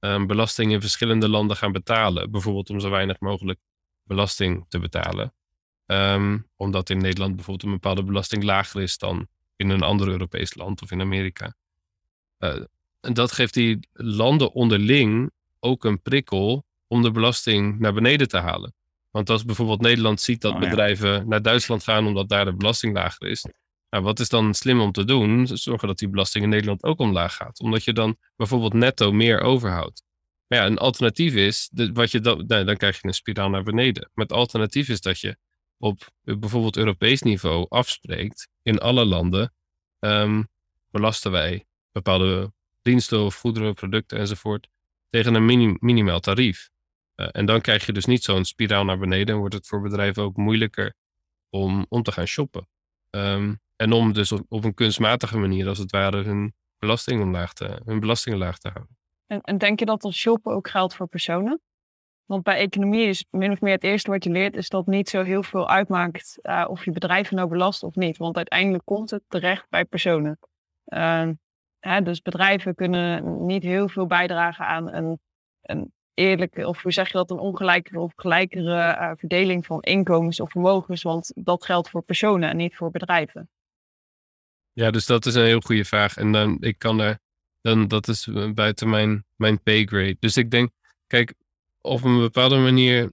um, 0.00 0.26
belasting 0.26 0.72
in 0.72 0.80
verschillende 0.80 1.28
landen 1.28 1.56
gaan 1.56 1.72
betalen. 1.72 2.30
Bijvoorbeeld 2.30 2.70
om 2.70 2.80
zo 2.80 2.90
weinig 2.90 3.20
mogelijk 3.20 3.60
belasting 4.02 4.66
te 4.68 4.78
betalen. 4.78 5.34
Um, 5.86 6.48
omdat 6.56 6.90
in 6.90 6.98
Nederland 6.98 7.34
bijvoorbeeld 7.34 7.66
een 7.66 7.78
bepaalde 7.80 8.04
belasting 8.04 8.42
lager 8.42 8.82
is 8.82 8.98
dan 8.98 9.26
in 9.56 9.70
een 9.70 9.82
ander 9.82 10.08
Europees 10.08 10.54
land 10.54 10.82
of 10.82 10.90
in 10.90 11.00
Amerika. 11.00 11.54
Uh, 12.38 12.64
en 13.00 13.14
dat 13.14 13.32
geeft 13.32 13.54
die 13.54 13.88
landen 13.92 14.52
onderling 14.52 15.30
ook 15.60 15.84
een 15.84 16.02
prikkel 16.02 16.66
om 16.86 17.02
de 17.02 17.10
belasting 17.10 17.78
naar 17.78 17.92
beneden 17.92 18.28
te 18.28 18.38
halen. 18.38 18.74
Want 19.10 19.30
als 19.30 19.44
bijvoorbeeld 19.44 19.80
Nederland 19.80 20.20
ziet 20.20 20.40
dat 20.40 20.54
Oh, 20.54 20.62
ja. 20.62 20.68
bedrijven 20.68 21.28
naar 21.28 21.42
Duitsland 21.42 21.82
gaan 21.82 22.06
omdat 22.06 22.28
daar 22.28 22.44
de 22.44 22.54
belasting 22.56 22.94
lager 22.94 23.26
is. 23.28 23.44
Nou, 23.90 24.04
wat 24.04 24.20
is 24.20 24.28
dan 24.28 24.54
slim 24.54 24.80
om 24.80 24.92
te 24.92 25.04
doen? 25.04 25.46
Zorgen 25.46 25.88
dat 25.88 25.98
die 25.98 26.08
belasting 26.08 26.44
in 26.44 26.50
Nederland 26.50 26.82
ook 26.82 26.98
omlaag 26.98 27.34
gaat. 27.34 27.60
Omdat 27.60 27.84
je 27.84 27.92
dan 27.92 28.16
bijvoorbeeld 28.36 28.72
netto 28.72 29.12
meer 29.12 29.40
overhoudt. 29.40 30.02
Maar 30.46 30.58
ja, 30.58 30.66
een 30.66 30.78
alternatief 30.78 31.34
is, 31.34 31.70
wat 31.92 32.10
je 32.10 32.20
dan, 32.20 32.44
nee, 32.46 32.64
dan 32.64 32.76
krijg 32.76 33.00
je 33.00 33.06
een 33.08 33.14
spiraal 33.14 33.48
naar 33.50 33.62
beneden. 33.62 34.10
Maar 34.14 34.24
het 34.26 34.34
alternatief 34.34 34.88
is 34.88 35.00
dat 35.00 35.20
je 35.20 35.36
op 35.78 36.10
bijvoorbeeld 36.22 36.76
Europees 36.76 37.22
niveau 37.22 37.66
afspreekt. 37.68 38.48
In 38.62 38.78
alle 38.78 39.04
landen 39.04 39.54
ehm, 39.98 40.42
belasten 40.90 41.30
wij 41.30 41.66
bepaalde 41.92 42.52
diensten 42.82 43.20
of 43.24 43.34
goederen, 43.34 43.74
producten 43.74 44.18
enzovoort 44.18 44.68
tegen 45.10 45.34
een 45.34 45.44
mini- 45.44 45.76
minimaal 45.80 46.20
tarief. 46.20 46.70
Eh, 47.18 47.28
en 47.32 47.46
dan 47.46 47.60
krijg 47.60 47.86
je 47.86 47.92
dus 47.92 48.04
niet 48.04 48.22
zo'n 48.22 48.44
spiraal 48.44 48.84
naar 48.84 48.98
beneden 48.98 49.34
en 49.34 49.40
wordt 49.40 49.54
het 49.54 49.66
voor 49.66 49.80
bedrijven 49.80 50.22
ook 50.22 50.36
moeilijker 50.36 50.94
om, 51.50 51.86
om 51.88 52.02
te 52.02 52.12
gaan 52.12 52.26
shoppen. 52.26 52.68
Ehm, 53.10 53.54
en 53.76 53.92
om 53.92 54.12
dus 54.12 54.32
op, 54.32 54.64
een 54.64 54.74
kunstmatige 54.74 55.38
manier, 55.38 55.68
als 55.68 55.78
het 55.78 55.90
ware, 55.90 56.22
hun 56.22 56.54
belasting 56.78 57.22
omlaag 57.22 57.52
te, 57.52 57.80
hun 57.84 58.00
belastingen 58.00 58.38
laag 58.38 58.58
te 58.58 58.68
houden. 58.68 58.96
En, 59.26 59.40
en 59.40 59.58
denk 59.58 59.78
je 59.78 59.84
dat 59.84 60.00
dat 60.00 60.12
shoppen 60.12 60.52
ook 60.52 60.68
geldt 60.68 60.94
voor 60.94 61.08
personen? 61.08 61.60
Want 62.24 62.42
bij 62.42 62.58
economie 62.58 63.06
is 63.06 63.24
min 63.30 63.50
of 63.50 63.60
meer 63.60 63.72
het 63.72 63.84
eerste 63.84 64.10
wat 64.10 64.24
je 64.24 64.30
leert, 64.30 64.56
is 64.56 64.68
dat 64.68 64.86
niet 64.86 65.08
zo 65.08 65.22
heel 65.22 65.42
veel 65.42 65.68
uitmaakt 65.68 66.38
eh, 66.42 66.64
of 66.68 66.84
je 66.84 66.90
bedrijven 66.90 67.36
nou 67.36 67.48
belast 67.48 67.82
of 67.82 67.94
niet. 67.94 68.16
Want 68.16 68.36
uiteindelijk 68.36 68.84
komt 68.84 69.10
het 69.10 69.22
terecht 69.28 69.66
bij 69.68 69.84
personen. 69.84 70.38
Ehm, 70.84 71.34
hè, 71.78 72.02
dus 72.02 72.22
bedrijven 72.22 72.74
kunnen 72.74 73.46
niet 73.46 73.62
heel 73.62 73.88
veel 73.88 74.06
bijdragen 74.06 74.66
aan 74.66 74.92
een, 74.92 75.20
een 75.62 75.92
eerlijke, 76.18 76.66
of 76.66 76.82
hoe 76.82 76.92
zeg 76.92 77.06
je 77.06 77.12
dat, 77.12 77.30
een 77.30 77.38
ongelijkere 77.38 78.00
of 78.00 78.12
gelijkere 78.16 78.80
eh, 78.80 79.10
verdeling 79.16 79.66
van 79.66 79.80
inkomens 79.80 80.40
of 80.40 80.50
vermogens. 80.50 81.02
Want 81.02 81.32
dat 81.34 81.64
geldt 81.64 81.90
voor 81.90 82.02
personen 82.02 82.48
en 82.48 82.56
niet 82.56 82.76
voor 82.76 82.90
bedrijven. 82.90 83.50
Ja, 84.72 84.90
dus 84.90 85.06
dat 85.06 85.26
is 85.26 85.34
een 85.34 85.44
heel 85.44 85.60
goede 85.60 85.84
vraag. 85.84 86.16
En 86.16 86.32
dan, 86.32 86.56
ik 86.60 86.78
kan 86.78 87.00
er, 87.00 87.18
dan, 87.60 87.88
dat 87.88 88.08
is 88.08 88.26
eh, 88.26 88.50
buiten 88.50 88.88
mijn, 88.88 89.24
mijn 89.36 89.62
pay 89.62 89.84
grade. 89.84 90.16
Dus 90.20 90.36
ik 90.36 90.50
denk, 90.50 90.70
kijk, 91.06 91.34
op 91.80 92.02
een 92.02 92.18
bepaalde 92.18 92.58
manier. 92.58 93.12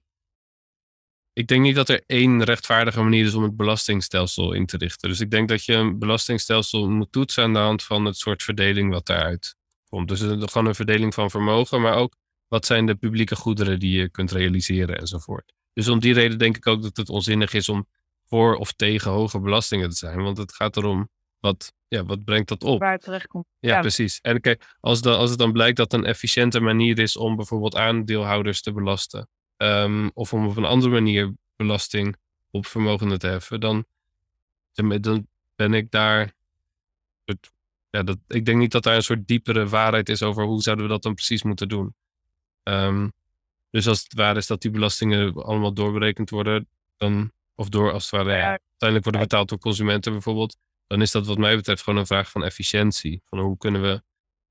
Ik 1.32 1.46
denk 1.46 1.62
niet 1.62 1.74
dat 1.74 1.88
er 1.88 2.02
één 2.06 2.44
rechtvaardige 2.44 3.02
manier 3.02 3.24
is 3.24 3.34
om 3.34 3.42
het 3.42 3.56
belastingstelsel 3.56 4.52
in 4.52 4.66
te 4.66 4.76
richten. 4.76 5.08
Dus 5.08 5.20
ik 5.20 5.30
denk 5.30 5.48
dat 5.48 5.64
je 5.64 5.74
een 5.74 5.98
belastingstelsel 5.98 6.90
moet 6.90 7.12
toetsen 7.12 7.42
aan 7.44 7.52
de 7.52 7.58
hand 7.58 7.82
van 7.82 8.04
het 8.04 8.16
soort 8.16 8.42
verdeling 8.42 8.90
wat 8.92 9.06
daaruit 9.06 9.56
komt. 9.88 10.08
Dus 10.08 10.20
is 10.20 10.52
gewoon 10.52 10.66
een 10.66 10.74
verdeling 10.74 11.14
van 11.14 11.30
vermogen, 11.30 11.80
maar 11.80 11.94
ook 11.94 12.16
wat 12.48 12.66
zijn 12.66 12.86
de 12.86 12.94
publieke 12.94 13.36
goederen 13.36 13.78
die 13.78 13.98
je 13.98 14.10
kunt 14.10 14.30
realiseren 14.32 14.98
enzovoort. 14.98 15.52
Dus 15.72 15.88
om 15.88 16.00
die 16.00 16.14
reden 16.14 16.38
denk 16.38 16.56
ik 16.56 16.66
ook 16.66 16.82
dat 16.82 16.96
het 16.96 17.08
onzinnig 17.08 17.52
is 17.52 17.68
om 17.68 17.86
voor 18.24 18.56
of 18.56 18.72
tegen 18.72 19.10
hoge 19.10 19.40
belastingen 19.40 19.90
te 19.90 19.96
zijn. 19.96 20.22
Want 20.22 20.36
het 20.38 20.52
gaat 20.52 20.76
erom 20.76 21.08
wat, 21.38 21.72
ja, 21.88 22.04
wat 22.04 22.24
brengt 22.24 22.48
dat 22.48 22.64
op? 22.64 22.80
Waar 22.80 22.92
het 22.92 23.02
terecht 23.02 23.26
komt. 23.26 23.44
Ja, 23.58 23.74
Ja. 23.74 23.80
precies. 23.80 24.20
En 24.20 24.40
kijk, 24.40 24.76
als, 24.80 25.02
dan, 25.02 25.16
als 25.16 25.30
het 25.30 25.38
dan 25.38 25.52
blijkt 25.52 25.76
dat 25.76 25.92
een 25.92 26.04
efficiënte 26.04 26.60
manier 26.60 26.98
is 26.98 27.16
om 27.16 27.36
bijvoorbeeld 27.36 27.76
aandeelhouders 27.76 28.62
te 28.62 28.72
belasten, 28.72 29.28
ehm, 29.56 30.08
of 30.14 30.32
om 30.32 30.46
op 30.46 30.56
een 30.56 30.64
andere 30.64 30.92
manier 30.92 31.34
belasting 31.56 32.16
op 32.50 32.66
vermogenden 32.66 33.18
te 33.18 33.26
heffen, 33.26 33.60
dan, 33.60 33.84
dan 34.72 35.26
ben 35.56 35.74
ik 35.74 35.90
daar. 35.90 36.34
ja, 37.90 38.02
dat, 38.02 38.18
ik 38.28 38.44
denk 38.44 38.58
niet 38.58 38.72
dat 38.72 38.82
daar 38.82 38.96
een 38.96 39.02
soort 39.02 39.26
diepere 39.26 39.68
waarheid 39.68 40.08
is 40.08 40.22
over 40.22 40.44
hoe 40.44 40.62
zouden 40.62 40.84
we 40.84 40.90
dat 40.90 41.02
dan 41.02 41.14
precies 41.14 41.42
moeten 41.42 41.68
doen. 41.68 41.94
Ehm, 42.66 43.08
dus 43.70 43.86
als 43.88 44.02
het 44.02 44.14
waar 44.14 44.36
is 44.36 44.46
dat 44.46 44.62
die 44.62 44.70
belastingen 44.70 45.34
allemaal 45.34 45.72
doorberekend 45.72 46.30
worden, 46.30 46.68
dan, 46.96 47.32
of 47.54 47.68
door 47.68 47.92
als 47.92 48.10
het 48.10 48.20
ware 48.20 48.36
ja, 48.36 48.48
uiteindelijk 48.48 49.02
worden 49.02 49.20
betaald 49.20 49.48
door 49.48 49.58
consumenten 49.58 50.12
bijvoorbeeld, 50.12 50.56
dan 50.86 51.02
is 51.02 51.10
dat 51.10 51.26
wat 51.26 51.38
mij 51.38 51.56
betreft 51.56 51.82
gewoon 51.82 51.98
een 51.98 52.06
vraag 52.06 52.30
van 52.30 52.44
efficiëntie. 52.44 53.22
Van 53.24 53.38
hoe 53.38 53.56
kunnen 53.56 53.82
we 53.82 54.02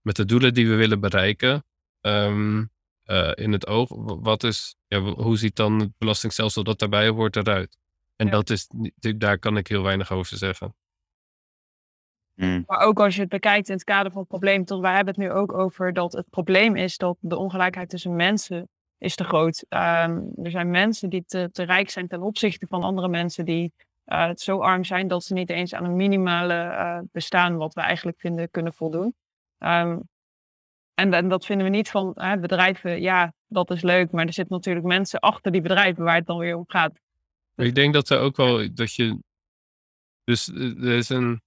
met 0.02 0.16
de 0.16 0.26
doelen 0.26 0.54
die 0.54 0.68
we 0.68 0.76
willen 0.76 1.00
bereiken 1.00 1.66
ehm, 2.02 2.66
eh, 3.04 3.32
in 3.34 3.52
het 3.52 3.68
oog, 3.68 3.90
wat 4.22 4.44
is, 4.44 4.76
ja, 4.88 5.00
hoe 5.00 5.38
ziet 5.38 5.56
dan 5.56 5.80
het 5.80 5.98
belastingstelsel 5.98 6.64
dat 6.64 6.80
daarbij 6.80 7.08
hoort 7.10 7.36
eruit? 7.36 7.78
En 8.16 8.26
Ja. 8.26 8.32
dat 8.32 8.50
is, 8.50 8.68
daar 9.18 9.40
kan 9.40 9.58
ik 9.58 9.68
heel 9.68 9.84
weinig 9.84 10.12
over 10.12 10.38
zeggen. 10.38 10.76
Hmm. 12.36 12.64
Maar 12.68 12.80
ook 12.80 13.00
als 13.00 13.16
je 13.16 13.22
het 13.22 13.30
bekijkt 13.30 13.68
in 13.68 13.76
het 13.76 13.84
kader 13.84 14.12
van 14.12 14.20
het 14.20 14.30
probleem, 14.30 14.66
tot 14.66 14.82
wij 14.82 14.96
hebben 14.96 15.14
het 15.14 15.24
nu 15.24 15.32
ook 15.32 15.54
over 15.54 15.94
dat 15.94 16.14
het 16.14 16.30
probleem 16.30 16.76
is 16.76 16.98
dat 16.98 17.18
de 17.20 17.38
ongelijkheid 17.38 17.90
tussen 17.90 18.16
mensen 18.16 18.70
is 18.98 19.16
te 19.16 19.24
groot. 19.24 19.66
Ehm, 19.70 20.22
er 20.44 20.52
zijn 20.52 20.70
mensen 20.70 21.10
die 21.10 21.24
te, 21.26 21.50
te 21.52 21.64
rijk 21.64 21.90
zijn 21.90 22.08
ten 22.08 22.22
opzichte 22.22 22.68
van 22.68 22.84
andere 22.84 23.08
mensen 23.08 23.46
die 23.46 23.74
eh, 24.06 24.30
zo 24.36 24.60
arm 24.60 24.84
zijn 24.84 25.08
dat 25.08 25.24
ze 25.24 25.34
niet 25.34 25.50
eens 25.50 25.74
aan 25.74 25.84
een 25.84 25.96
minimale 25.96 26.54
eh, 26.54 27.00
bestaan, 27.12 27.58
wat 27.58 27.74
we 27.74 27.82
eigenlijk 27.82 28.20
vinden, 28.20 28.52
kunnen 28.52 28.74
voldoen. 28.74 29.16
Ehm, 29.58 30.00
en, 30.94 31.14
en 31.14 31.30
dat 31.30 31.46
vinden 31.46 31.66
we 31.66 31.72
niet 31.72 31.90
van 31.90 32.12
hè, 32.16 32.38
bedrijven, 32.38 33.02
ja, 33.02 33.34
dat 33.48 33.72
is 33.72 33.82
leuk, 33.82 34.12
maar 34.12 34.26
er 34.26 34.34
zitten 34.34 34.56
natuurlijk 34.56 34.86
mensen 34.86 35.20
achter 35.20 35.52
die 35.52 35.62
bedrijven 35.62 36.04
waar 36.04 36.16
het 36.16 36.26
dan 36.26 36.38
weer 36.38 36.58
om 36.58 36.64
gaat. 36.68 37.00
Ik 37.56 37.76
denk 37.76 37.94
dat 37.94 38.10
er 38.10 38.20
ook 38.20 38.36
wel, 38.36 38.74
dat 38.74 38.94
je, 38.94 39.20
dus 40.24 40.54
eh, 40.54 40.84
er 40.84 40.98
is 40.98 41.10
een, 41.10 41.42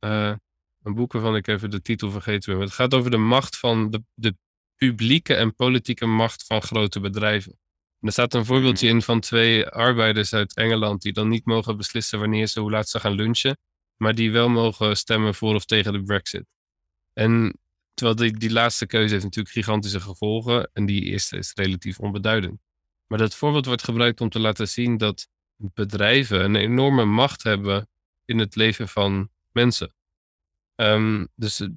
eh, 0.00 0.34
een 0.82 0.94
boek 0.94 1.12
waarvan 1.12 1.36
ik 1.36 1.46
even 1.46 1.70
de 1.70 1.82
titel 1.82 2.10
vergeten 2.10 2.48
ben. 2.48 2.56
maar 2.56 2.66
Het 2.66 2.74
gaat 2.74 2.94
over 2.94 3.10
de 3.10 3.16
macht 3.16 3.56
van 3.56 3.90
de, 3.90 4.02
de 4.14 4.36
publieke 4.76 5.34
en 5.34 5.54
politieke 5.54 6.06
macht 6.06 6.46
van 6.46 6.62
grote 6.62 7.00
bedrijven. 7.00 7.52
En 8.00 8.06
er 8.06 8.12
staat 8.12 8.34
een 8.34 8.44
voorbeeldje 8.44 8.88
in 8.88 9.02
van 9.02 9.20
twee 9.20 9.66
arbeiders 9.66 10.34
uit 10.34 10.54
Engeland 10.54 11.02
die 11.02 11.12
dan 11.12 11.28
niet 11.28 11.44
mogen 11.44 11.76
beslissen 11.76 12.18
wanneer 12.18 12.46
ze, 12.46 12.60
hoe 12.60 12.70
laat 12.70 12.88
ze 12.88 13.00
gaan 13.00 13.12
lunchen, 13.12 13.58
maar 13.96 14.14
die 14.14 14.30
wel 14.30 14.48
mogen 14.48 14.96
stemmen 14.96 15.34
voor 15.34 15.54
of 15.54 15.64
tegen 15.64 15.92
de 15.92 16.02
brexit. 16.02 16.44
En 17.12 17.58
terwijl 17.94 18.16
die, 18.16 18.38
die 18.38 18.52
laatste 18.52 18.86
keuze 18.86 19.12
heeft 19.12 19.24
natuurlijk 19.24 19.54
gigantische 19.54 20.00
gevolgen 20.00 20.70
en 20.72 20.86
die 20.86 21.02
eerste 21.02 21.36
is 21.36 21.52
relatief 21.54 21.98
onbeduidend. 21.98 22.60
Maar 23.06 23.18
dat 23.18 23.34
voorbeeld 23.34 23.66
wordt 23.66 23.84
gebruikt 23.84 24.20
om 24.20 24.28
te 24.28 24.38
laten 24.38 24.68
zien 24.68 24.96
dat 24.96 25.28
bedrijven 25.56 26.44
een 26.44 26.56
enorme 26.56 27.04
macht 27.04 27.42
hebben 27.42 27.88
in 28.24 28.38
het 28.38 28.54
leven 28.54 28.88
van 28.88 29.30
mensen. 29.52 29.94
Ehm, 30.74 31.26
dus 31.34 31.60
eh, 31.60 31.68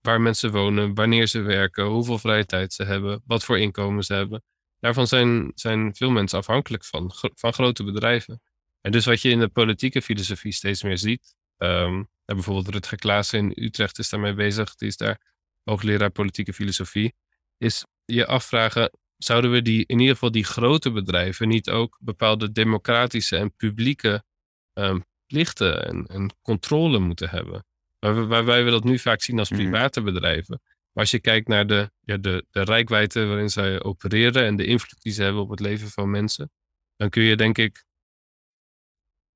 waar 0.00 0.20
mensen 0.20 0.52
wonen, 0.52 0.94
wanneer 0.94 1.26
ze 1.26 1.40
werken, 1.40 1.84
hoeveel 1.84 2.18
vrije 2.18 2.46
tijd 2.46 2.72
ze 2.72 2.84
hebben, 2.84 3.22
wat 3.26 3.44
voor 3.44 3.58
inkomen 3.58 4.02
ze 4.02 4.14
hebben. 4.14 4.42
Daarvan 4.78 5.06
zijn, 5.06 5.52
zijn 5.54 5.94
veel 5.94 6.10
mensen 6.10 6.38
afhankelijk 6.38 6.84
van, 6.84 7.12
van 7.34 7.52
grote 7.52 7.84
bedrijven. 7.84 8.42
En 8.80 8.92
dus 8.92 9.04
wat 9.04 9.22
je 9.22 9.30
in 9.30 9.38
de 9.38 9.48
politieke 9.48 10.02
filosofie 10.02 10.52
steeds 10.52 10.82
meer 10.82 10.98
ziet. 10.98 11.34
en 11.56 12.08
bijvoorbeeld 12.24 12.68
Rutger 12.68 12.98
Klaassen 12.98 13.38
in 13.38 13.64
Utrecht 13.64 13.98
is 13.98 14.08
daarmee 14.08 14.34
bezig. 14.34 14.74
Die 14.74 14.88
is 14.88 14.96
daar 14.96 15.20
hoogleraar 15.64 16.10
politieke 16.10 16.52
filosofie. 16.52 17.14
Is 17.58 17.84
je 18.04 18.26
afvragen, 18.26 18.98
zouden 19.16 19.50
we 19.50 19.62
die, 19.62 19.84
in 19.86 19.98
ieder 19.98 20.14
geval 20.14 20.30
die 20.30 20.44
grote 20.44 20.90
bedrijven 20.90 21.48
niet 21.48 21.70
ook 21.70 21.98
bepaalde 22.00 22.52
democratische 22.52 23.36
en 23.36 23.54
publieke 23.56 24.24
ehm, 24.72 25.00
plichten 25.32 25.84
en, 25.86 26.06
en 26.06 26.34
controle 26.42 26.98
moeten 26.98 27.28
hebben? 27.30 27.64
Waar 27.98 28.14
we- 28.14 28.26
waarbij 28.26 28.64
we 28.64 28.70
dat 28.70 28.84
nu 28.84 28.98
vaak 28.98 29.22
zien 29.22 29.38
als 29.38 29.50
Mhm. 29.50 29.60
private 29.60 30.02
bedrijven. 30.02 30.60
Maar 30.64 31.02
als 31.04 31.10
je 31.10 31.20
kijkt 31.20 31.48
naar 31.48 31.66
de, 31.66 31.90
ja, 32.00 32.16
de, 32.16 32.46
de 32.50 32.62
rijkwijde 32.62 33.26
waarin 33.26 33.48
zij 33.50 33.82
opereren 33.82 34.44
en 34.44 34.56
de 34.56 34.64
invloed 34.64 35.02
die 35.02 35.12
ze 35.12 35.22
hebben 35.22 35.42
op 35.42 35.50
het 35.50 35.60
leven 35.60 35.88
van 35.88 36.10
mensen, 36.10 36.50
dan 36.96 37.08
kun 37.10 37.22
je 37.22 37.36
denk 37.36 37.58
ik, 37.58 37.84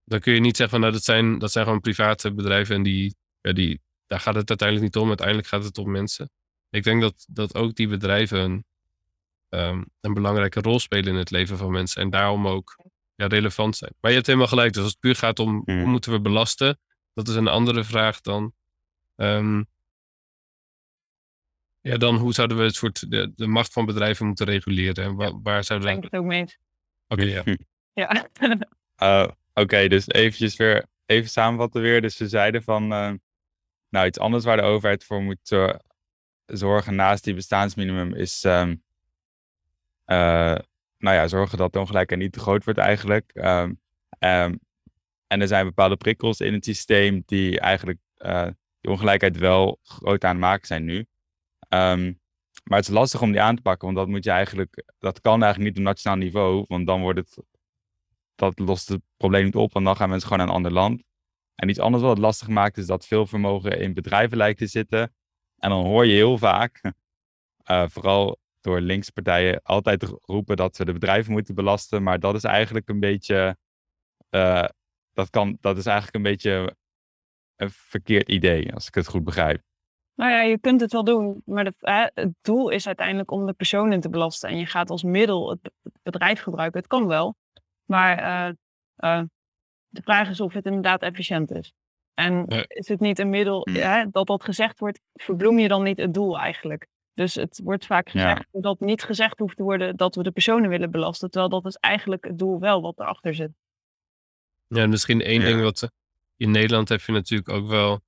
dan 0.05 0.21
kun 0.21 0.33
je 0.35 0.41
niet 0.41 0.57
zeggen 0.57 0.71
van 0.71 0.81
nou 0.81 0.93
dat 0.93 1.05
zijn, 1.05 1.39
dat 1.39 1.53
zijn 1.53 1.65
gewoon 1.65 1.81
private 1.81 2.33
bedrijven 2.35 2.75
en 2.77 2.83
die, 2.83 3.17
ja, 3.41 3.53
die, 3.53 3.81
daar 4.07 4.21
gaat 4.21 4.35
het 4.35 4.49
uiteindelijk 4.49 4.89
niet 4.95 5.03
om. 5.03 5.09
Uiteindelijk 5.09 5.49
gaat 5.49 5.65
het 5.65 5.79
om 5.79 5.91
mensen. 5.91 6.31
Ik 6.71 6.83
denk 6.83 7.01
dat, 7.01 7.27
dat 7.31 7.55
ook 7.55 7.75
die 7.75 7.89
bedrijven 7.89 8.39
een, 8.41 8.65
ehm, 9.49 9.83
een 10.01 10.15
belangrijke 10.15 10.61
rol 10.61 10.79
spelen 10.79 11.13
in 11.13 11.19
het 11.19 11.31
leven 11.31 11.57
van 11.57 11.71
mensen 11.73 12.03
en 12.03 12.11
daarom 12.11 12.47
ook 12.49 12.77
ja, 13.17 13.27
relevant 13.27 13.77
zijn. 13.77 13.93
Maar 14.01 14.11
je 14.11 14.17
hebt 14.17 14.27
helemaal 14.29 14.49
gelijk. 14.49 14.73
Dus 14.73 14.83
als 14.83 14.91
het 14.91 15.01
puur 15.01 15.15
gaat 15.17 15.39
om 15.39 15.63
hoe 15.65 15.87
moeten 15.87 16.13
we 16.13 16.21
belasten, 16.21 16.81
dat 17.15 17.29
is 17.29 17.35
een 17.35 17.49
andere 17.49 17.85
vraag 17.85 18.21
dan. 18.21 18.55
ehm, 19.17 19.63
ja, 21.81 21.97
dan 21.97 22.17
hoe 22.17 22.33
zouden 22.33 22.57
we 22.57 22.63
het 22.63 22.75
soort 22.75 23.11
de, 23.11 23.33
de 23.37 23.47
macht 23.47 23.73
van 23.73 23.87
bedrijven 23.87 24.27
moeten 24.27 24.47
reguleren 24.47 25.05
en 25.05 25.15
wa- 25.15 25.33
waar 25.41 25.43
Daar 25.43 25.65
zouden 25.65 25.89
denk 25.89 26.01
we. 26.01 26.07
ik 26.07 26.13
het 26.13 26.21
ook 26.21 26.27
mee 26.27 26.41
eens. 26.41 26.59
Oké, 27.09 27.23
ja. 27.23 27.45
Ja. 27.93 28.29
Uh, 29.03 29.31
Oké, 29.63 29.89
dus 29.89 30.09
eventjes 30.09 30.57
weer, 30.57 30.87
even 31.07 31.31
samenvatten 31.31 31.83
weer. 31.83 32.01
Dus 32.01 32.19
we 32.19 32.29
zeiden 32.29 32.63
van, 32.63 32.93
eh, 32.93 33.13
nou 33.89 34.07
iets 34.07 34.19
anders 34.19 34.45
waar 34.45 34.57
de 34.57 34.63
overheid 34.63 35.05
voor 35.05 35.23
moet 35.23 35.39
zor- 35.43 35.81
zorgen 36.47 36.95
naast 36.95 37.25
die 37.25 37.35
bestaansminimum 37.35 38.15
is, 38.15 38.45
ehm, 38.45 38.77
eh, 40.05 40.59
nou 40.99 41.17
ja, 41.17 41.29
zorgen 41.29 41.59
dat 41.59 41.73
de 41.73 41.79
ongelijkheid 41.79 42.21
niet 42.21 42.33
te 42.33 42.41
groot 42.41 42.65
wordt 42.65 42.79
eigenlijk. 42.79 43.31
Ehm, 43.35 43.73
ehm, 44.19 44.55
en 45.27 45.41
er 45.41 45.49
zijn 45.49 45.65
bepaalde 45.65 45.97
prikkels 45.97 46.41
in 46.41 46.53
het 46.53 46.65
systeem 46.65 47.23
die 47.27 47.61
eigenlijk 47.61 47.99
eh, 48.17 48.49
die 48.81 48.91
ongelijkheid 48.91 49.37
wel 49.39 49.79
groot 49.83 50.25
aan 50.25 50.31
het 50.31 50.41
maken 50.41 50.67
zijn 50.67 50.85
nu. 50.85 51.07
Ehm, 51.69 52.13
maar 52.65 52.79
het 52.79 52.89
is 52.89 52.95
lastig 52.95 53.23
om 53.23 53.33
die 53.33 53.41
aan 53.41 53.57
te 53.57 53.63
pakken, 53.63 53.85
want 53.85 53.99
dat 53.99 54.09
moet 54.09 54.25
je 54.25 54.31
eigenlijk, 54.31 54.85
dat 54.99 55.21
kan 55.21 55.43
eigenlijk 55.43 55.71
niet 55.75 55.79
op 55.79 55.93
nationaal 55.93 56.19
niveau, 56.19 56.65
want 56.69 56.87
dan 56.87 57.01
wordt 57.01 57.19
het, 57.19 57.39
dat 58.35 58.59
lost 58.59 58.89
het 58.89 59.01
probleem 59.17 59.45
niet 59.45 59.55
op, 59.55 59.73
want 59.73 59.85
dan 59.85 59.97
gaan 59.97 60.09
mensen 60.09 60.29
gewoon 60.29 60.47
naar 60.47 60.55
een 60.55 60.63
ander 60.63 60.73
land. 60.81 61.03
En 61.55 61.69
iets 61.69 61.79
anders 61.79 62.03
wat 62.03 62.13
het 62.13 62.23
lastig 62.23 62.49
maakt, 62.49 62.77
is 62.77 62.87
dat 62.87 63.07
veel 63.07 63.27
vermogen 63.27 63.81
in 63.81 63.95
bedrijven 63.95 64.37
lijkt 64.37 64.59
te 64.59 64.67
zitten. 64.67 65.15
En 65.59 65.71
dan 65.71 65.85
hoor 65.85 66.07
je 66.07 66.13
heel 66.13 66.39
vaak, 66.39 66.81
uh, 67.71 67.89
vooral 67.95 68.39
door 68.67 68.81
linkse 68.81 69.13
partijen, 69.13 69.63
altijd 69.63 70.03
roepen 70.21 70.57
dat 70.57 70.77
we 70.77 70.85
de 70.85 70.93
bedrijven 70.93 71.33
moeten 71.33 71.55
belasten. 71.55 72.03
Maar 72.03 72.21
dat 72.21 72.35
is 72.35 72.45
eigenlijk 72.45 72.89
een 72.89 73.01
beetje, 73.01 73.57
uh, 74.31 74.65
dat, 75.13 75.31
kan, 75.31 75.57
dat 75.61 75.77
is 75.77 75.87
eigenlijk 75.87 76.17
een 76.17 76.33
beetje 76.33 76.77
een 77.57 77.71
verkeerd 77.71 78.29
idee, 78.29 78.75
als 78.75 78.87
ik 78.87 78.95
het 78.95 79.09
goed 79.09 79.25
begrijp. 79.25 79.63
Nou 80.15 80.31
ja, 80.31 80.41
je 80.41 80.59
kunt 80.59 80.81
het 80.81 80.93
wel 80.93 81.05
doen, 81.05 81.43
maar 81.45 81.65
het, 81.65 82.11
het 82.15 82.33
doel 82.43 82.69
is 82.69 82.87
uiteindelijk 82.87 83.31
om 83.31 83.47
de 83.47 83.53
personen 83.53 84.01
te 84.01 84.11
belasten. 84.11 84.49
En 84.49 84.59
je 84.59 84.67
gaat 84.67 84.91
als 84.91 85.03
middel 85.03 85.51
het 85.51 85.73
bedrijf 86.03 86.41
gebruiken. 86.41 86.79
Het 86.79 86.89
kan 86.89 87.07
wel, 87.07 87.37
maar 87.85 88.19
uh, 88.97 89.23
de 89.87 90.03
vraag 90.03 90.29
is 90.29 90.41
of 90.41 90.53
het 90.53 90.65
inderdaad 90.65 91.03
efficiënt 91.03 91.51
is. 91.51 91.73
En 92.15 92.47
is 92.69 92.89
het 92.89 93.01
niet 93.01 93.19
een 93.19 93.31
middel, 93.31 93.69
mm. 93.71 94.11
dat 94.11 94.27
dat 94.27 94.45
gezegd 94.45 94.79
wordt, 94.79 95.01
verbloem 95.13 95.59
je 95.59 95.69
dan 95.69 95.83
niet 95.83 95.99
het 95.99 96.15
doel 96.15 96.39
eigenlijk? 96.39 96.87
Dus 97.17 97.35
het 97.35 97.61
wordt 97.65 97.87
vaak 97.87 98.11
gezegd 98.11 98.47
dat 98.53 98.81
niet 98.81 99.03
gezegd 99.03 99.39
hoeft 99.39 99.57
te 99.57 99.63
worden 99.63 99.97
dat 99.97 100.15
we 100.15 100.23
de 100.23 100.31
personen 100.31 100.71
willen 100.71 100.91
belasten, 100.91 101.31
terwijl 101.31 101.51
dat 101.51 101.67
is 101.67 101.77
eigenlijk 101.77 102.25
het 102.25 102.39
doel 102.39 102.61
wel 102.61 102.83
wat 102.83 102.99
erachter 102.99 103.35
zit. 103.35 103.51
Ja, 104.67 104.87
misschien 104.87 105.23
één 105.23 105.41
ding 105.41 105.63
wat 105.63 105.91
in 106.37 106.51
Nederland 106.51 106.89
heb 106.89 107.01
je 107.01 107.13
natuurlijk 107.13 107.49
ook 107.49 107.69
wel, 107.69 108.01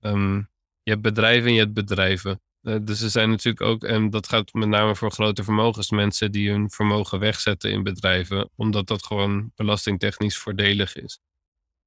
um, 0.00 0.48
je 0.82 0.90
hebt 0.90 1.02
bedrijven 1.02 1.48
en 1.48 1.54
je 1.54 1.60
hebt 1.60 1.72
bedrijven. 1.72 2.40
Uh, 2.62 2.76
dus 2.82 3.02
er 3.02 3.10
zijn 3.10 3.30
natuurlijk 3.30 3.64
ook, 3.64 3.84
en 3.84 4.10
dat 4.10 4.28
gaat 4.28 4.52
met 4.52 4.68
name 4.68 4.96
voor 4.96 5.10
grote 5.10 5.44
vermogens, 5.44 5.90
mensen 5.90 6.32
die 6.32 6.50
hun 6.50 6.70
vermogen 6.70 7.18
wegzetten 7.18 7.70
in 7.70 7.82
bedrijven, 7.82 8.50
omdat 8.56 8.86
dat 8.86 9.06
gewoon 9.06 9.52
belastingtechnisch 9.54 10.38
voordelig 10.38 10.96
is. 10.96 11.20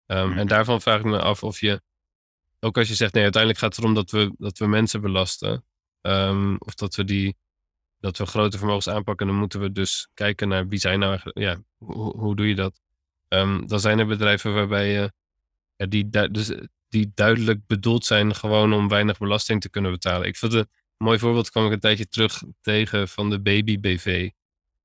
Um, 0.05 0.37
En 0.37 0.47
daarvan 0.47 0.81
vraag 0.81 0.99
ik 0.99 1.05
me 1.05 1.19
af 1.19 1.43
of 1.43 1.59
je, 1.59 1.81
ook 2.59 2.77
als 2.77 2.87
je 2.87 2.95
zegt, 2.95 3.13
nee, 3.13 3.23
uiteindelijk 3.23 3.61
gaat 3.61 3.75
het 3.75 3.83
erom 3.83 3.95
dat 3.95 4.11
we, 4.11 4.33
dat 4.37 4.57
we 4.57 4.67
mensen 4.67 5.01
belasten, 5.01 5.65
um, 6.05 6.55
of 6.59 6.75
dat 6.75 6.95
we 6.95 7.03
die, 7.03 7.35
dat 7.99 8.17
we 8.17 8.25
grote 8.25 8.57
vermogens 8.57 8.89
aanpakken, 8.89 9.27
dan 9.27 9.35
moeten 9.35 9.59
we 9.59 9.71
dus 9.71 10.07
kijken 10.13 10.47
naar 10.47 10.67
wie 10.67 10.79
zijn 10.79 10.99
nou 10.99 11.11
eigenlijk, 11.11 11.39
ja, 11.39 11.63
hoe, 11.77 12.17
hoe 12.17 12.35
doe 12.35 12.47
je 12.47 12.55
dat? 12.55 12.81
Um, 13.27 13.67
dan 13.67 13.79
zijn 13.79 13.99
er 13.99 14.07
bedrijven 14.07 14.53
waarbij 14.53 14.91
je, 14.91 15.11
ja, 15.75 15.85
die, 15.85 16.09
dus 16.09 16.51
die 16.89 17.11
duidelijk 17.15 17.67
bedoeld 17.67 18.05
zijn 18.05 18.35
gewoon 18.35 18.73
om 18.73 18.87
weinig 18.87 19.17
belasting 19.17 19.61
te 19.61 19.69
kunnen 19.69 19.91
betalen. 19.91 20.27
Ik 20.27 20.37
vond 20.37 20.53
het 20.53 20.67
een 20.97 21.05
mooi 21.05 21.19
voorbeeld, 21.19 21.49
kwam 21.49 21.65
ik 21.65 21.71
een 21.71 21.79
tijdje 21.79 22.07
terug 22.07 22.43
tegen 22.61 23.07
van 23.07 23.29
de 23.29 23.41
Baby 23.41 23.79
BV. 23.79 24.29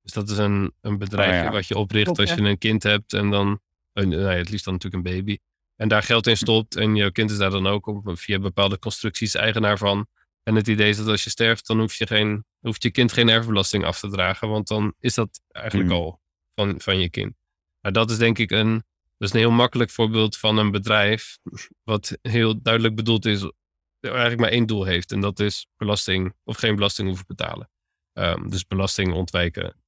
Dus 0.02 0.12
dat 0.12 0.30
is 0.30 0.38
een, 0.38 0.72
een 0.80 0.98
bedrijf 0.98 1.46
oh 1.46 1.52
wat 1.52 1.66
je 1.66 1.76
opricht 1.76 2.18
als 2.18 2.34
je 2.34 2.40
een 2.40 2.58
kind 2.58 2.82
hebt 2.82 3.12
en 3.12 3.30
dan, 3.30 3.60
een, 3.92 4.08
nou 4.08 4.22
ja, 4.22 4.28
het 4.28 4.50
liefst 4.50 4.64
dan 4.64 4.74
natuurlijk 4.74 5.06
een 5.06 5.14
baby. 5.14 5.38
En 5.76 5.88
daar 5.88 6.02
geld 6.02 6.26
in 6.26 6.36
stopt 6.36 6.76
en 6.76 6.94
je 6.96 7.12
kind 7.12 7.30
is 7.30 7.38
daar 7.38 7.50
dan 7.50 7.66
ook 7.66 7.86
op, 7.86 8.18
via 8.18 8.38
bepaalde 8.38 8.78
constructies 8.78 9.34
eigenaar 9.34 9.78
van. 9.78 10.06
En 10.48 10.54
het 10.54 10.68
idee 10.68 10.88
is 10.88 10.96
dat 10.96 11.06
als 11.06 11.24
je 11.24 11.30
sterft, 11.30 11.66
dan 11.66 11.78
hoeft 11.78 11.96
je, 11.96 12.06
geen, 12.06 12.44
hoeft 12.60 12.82
je 12.82 12.90
kind 12.90 13.12
geen 13.12 13.28
erfbelasting 13.28 13.84
af 13.84 14.00
te 14.00 14.08
dragen, 14.08 14.48
want 14.48 14.68
dan 14.68 14.94
is 14.98 15.14
dat 15.14 15.40
eigenlijk 15.48 15.90
hmm. 15.90 15.98
al 15.98 16.20
van, 16.54 16.80
van 16.80 16.98
je 16.98 17.10
kind. 17.10 17.34
Maar 17.80 17.92
dat 17.92 18.10
is 18.10 18.18
denk 18.18 18.38
ik 18.38 18.50
een, 18.50 18.72
dat 19.16 19.28
is 19.28 19.32
een 19.32 19.40
heel 19.40 19.50
makkelijk 19.50 19.90
voorbeeld 19.90 20.36
van 20.36 20.58
een 20.58 20.70
bedrijf 20.70 21.38
wat 21.82 22.18
heel 22.22 22.62
duidelijk 22.62 22.94
bedoeld 22.94 23.24
is, 23.24 23.50
eigenlijk 24.00 24.40
maar 24.40 24.50
één 24.50 24.66
doel 24.66 24.84
heeft. 24.84 25.12
En 25.12 25.20
dat 25.20 25.40
is 25.40 25.66
belasting 25.76 26.34
of 26.44 26.56
geen 26.56 26.74
belasting 26.74 27.08
hoeven 27.08 27.26
betalen. 27.26 27.70
Um, 28.12 28.50
dus 28.50 28.66
belasting 28.66 29.12
ontwijken. 29.12 29.82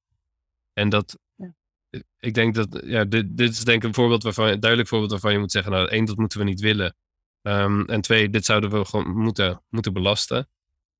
En 0.73 0.89
dat, 0.89 1.19
ja. 1.35 1.53
ik 2.19 2.33
denk 2.33 2.55
dat, 2.55 2.81
ja, 2.85 3.05
dit, 3.05 3.37
dit 3.37 3.51
is 3.51 3.63
denk 3.63 3.81
ik 3.81 3.87
een 3.87 3.95
voorbeeld 3.95 4.23
waarvan, 4.23 4.47
een 4.47 4.59
duidelijk 4.59 4.89
voorbeeld 4.89 5.11
waarvan 5.11 5.31
je 5.31 5.39
moet 5.39 5.51
zeggen, 5.51 5.71
nou 5.71 5.87
één, 5.87 6.05
dat 6.05 6.17
moeten 6.17 6.39
we 6.39 6.45
niet 6.45 6.61
willen. 6.61 6.95
Um, 7.41 7.85
en 7.85 8.01
twee, 8.01 8.29
dit 8.29 8.45
zouden 8.45 8.71
we 8.71 8.85
gewoon 8.85 9.17
moeten, 9.17 9.63
moeten 9.69 9.93
belasten. 9.93 10.49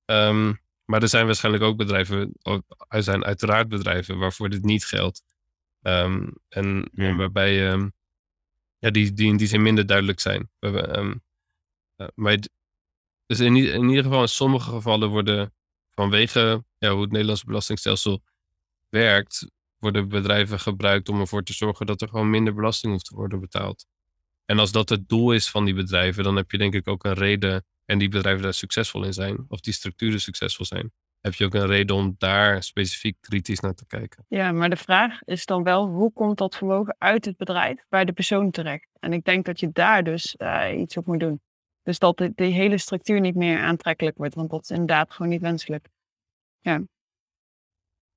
Um, 0.06 0.60
maar 0.86 1.01
er 1.01 1.10
zijn 1.10 1.25
waarschijnlijk 1.25 1.63
ook 1.63 1.77
bedrijven, 1.77 2.34
er 2.88 3.04
zijn 3.04 3.25
uiteraard 3.25 3.67
bedrijven 3.67 4.17
waarvoor 4.17 4.49
dit 4.49 4.63
niet 4.63 4.86
geldt. 4.86 5.23
en, 5.82 6.39
ja. 6.49 7.04
en, 7.04 7.17
waarbij 7.17 7.54
ja, 8.77 8.89
die, 8.89 9.13
die 9.13 9.27
in 9.27 9.38
die 9.38 9.47
zin 9.47 9.62
minder 9.62 9.86
duidelijk 9.86 10.19
zijn. 10.19 10.49
We 10.60 10.97
um, 10.97 11.21
maar 12.15 12.38
dus 13.25 13.39
in, 13.39 13.56
in, 13.56 13.89
ieder 13.89 14.04
geval 14.04 14.21
in 14.21 14.27
sommige 14.27 14.69
gevallen 14.69 15.10
worden 15.10 15.54
vanwege 15.89 16.63
ja, 16.77 16.91
hoe 16.91 17.01
het 17.01 17.12
Nederlandse 17.12 17.45
belastingstelsel 17.45 18.23
werkt, 18.89 19.51
worden 19.77 20.10
bedrijven 20.10 20.60
gebruikt 20.60 21.10
om 21.10 21.19
ervoor 21.19 21.43
te 21.43 21.54
zorgen 21.54 21.86
dat 21.86 22.01
er 22.01 22.08
gewoon 22.08 22.30
minder 22.30 22.54
belasting 22.54 22.91
hoeft 22.93 23.06
te 23.06 23.15
worden 23.15 23.39
betaald. 23.39 23.86
En 24.52 24.60
als 24.60 24.72
dat 24.72 24.90
het 24.90 25.10
doel 25.10 25.32
is 25.32 25.50
van 25.50 25.66
die 25.66 25.74
bedrijven, 25.74 26.24
dan 26.24 26.36
heb 26.36 26.52
je 26.52 26.58
denk 26.58 26.74
ik 26.74 26.88
ook 26.88 27.04
een 27.04 27.14
reden, 27.14 27.66
en 27.86 27.98
die 27.98 28.10
bedrijven 28.10 28.44
daar 28.44 28.54
succesvol 28.54 29.04
in 29.04 29.14
zijn, 29.14 29.46
of 29.48 29.60
die 29.60 29.74
structuren 29.74 30.22
succesvol 30.22 30.66
zijn, 30.66 30.92
heb 31.22 31.34
je 31.34 31.46
ook 31.46 31.54
een 31.54 31.68
reden 31.68 31.96
om 31.96 32.16
daar 32.18 32.64
specifiek 32.64 33.18
kritisch 33.22 33.60
naar 33.60 33.74
te 33.74 33.86
kijken. 33.88 34.26
Ja, 34.28 34.52
maar 34.52 34.70
de 34.70 34.76
vraag 34.76 35.22
is 35.22 35.46
dan 35.46 35.64
wel, 35.64 35.88
hoe 35.88 36.14
komt 36.14 36.38
dat 36.38 36.56
vermogen 36.56 36.96
uit 36.98 37.26
het 37.26 37.38
bedrijf 37.38 37.86
bij 37.90 38.06
de 38.06 38.14
persoon 38.14 38.52
terecht? 38.52 38.88
En 39.00 39.14
ik 39.14 39.24
denk 39.24 39.46
dat 39.46 39.60
je 39.60 39.70
daar 39.72 40.04
dus 40.04 40.36
uh, 40.38 40.80
iets 40.80 40.98
op 40.98 41.06
moet 41.06 41.20
doen. 41.20 41.42
Dus 41.84 42.00
dat 42.00 42.18
de, 42.18 42.44
hele 42.44 42.78
structuur 42.78 43.20
niet 43.20 43.36
meer 43.36 43.60
aantrekkelijk 43.60 44.18
wordt, 44.18 44.36
want 44.36 44.50
dat 44.50 44.64
is 44.64 44.70
inderdaad 44.70 45.12
gewoon 45.12 45.32
niet 45.32 45.42
wenselijk. 45.42 45.88
Ja. 46.60 46.82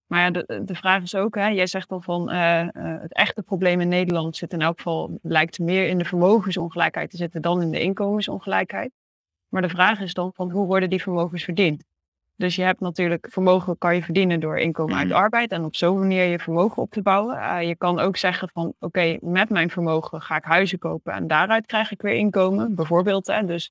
Maar 0.06 0.20
ja, 0.20 0.30
de, 0.30 0.62
de 0.64 0.74
vraag 0.74 1.02
is 1.02 1.14
ook, 1.14 1.34
hè, 1.34 1.46
jij 1.46 1.66
zegt 1.66 1.90
al 1.90 2.00
van 2.00 2.32
uh, 2.32 2.60
uh, 2.60 2.68
het 2.74 3.14
echte 3.14 3.42
probleem 3.42 3.80
in 3.80 3.88
Nederland 3.88 4.36
zit 4.36 4.52
in 4.52 4.60
elk 4.60 4.76
geval, 4.76 5.18
lijkt 5.22 5.58
meer 5.58 5.88
in 5.88 5.98
de 5.98 6.04
vermogensongelijkheid 6.04 7.10
te 7.10 7.16
zitten 7.16 7.42
dan 7.42 7.62
in 7.62 7.70
de 7.70 7.80
inkomensongelijkheid. 7.80 8.92
Maar 9.48 9.62
de 9.62 9.68
vraag 9.68 10.00
is 10.00 10.14
dan 10.14 10.32
van 10.34 10.50
hoe 10.50 10.66
worden 10.66 10.90
die 10.90 11.02
vermogens 11.02 11.44
verdiend? 11.44 11.84
Dus 12.36 12.56
je 12.56 12.62
hebt 12.62 12.80
natuurlijk 12.80 13.26
vermogen 13.30 13.78
kan 13.78 13.94
je 13.94 14.02
verdienen 14.02 14.40
door 14.40 14.58
inkomen 14.58 14.96
uit 14.96 15.08
mhm. 15.08 15.16
arbeid 15.16 15.50
en 15.50 15.64
op 15.64 15.76
zo'n 15.76 15.98
manier 15.98 16.24
je 16.24 16.38
vermogen 16.38 16.82
op 16.82 16.90
te 16.90 17.02
bouwen. 17.02 17.36
Uh, 17.36 17.62
je 17.68 17.76
kan 17.76 17.98
ook 17.98 18.16
zeggen 18.16 18.48
van 18.52 18.74
oké, 18.78 19.18
met 19.20 19.50
mijn 19.50 19.70
vermogen 19.70 20.22
ga 20.22 20.36
ik 20.36 20.44
huizen 20.44 20.78
kopen 20.78 21.12
en 21.12 21.26
daaruit 21.26 21.66
krijg 21.66 21.90
ik 21.90 22.02
weer 22.02 22.14
inkomen, 22.14 22.74
bijvoorbeeld. 22.74 23.26
Hè. 23.26 23.44
Dus 23.44 23.70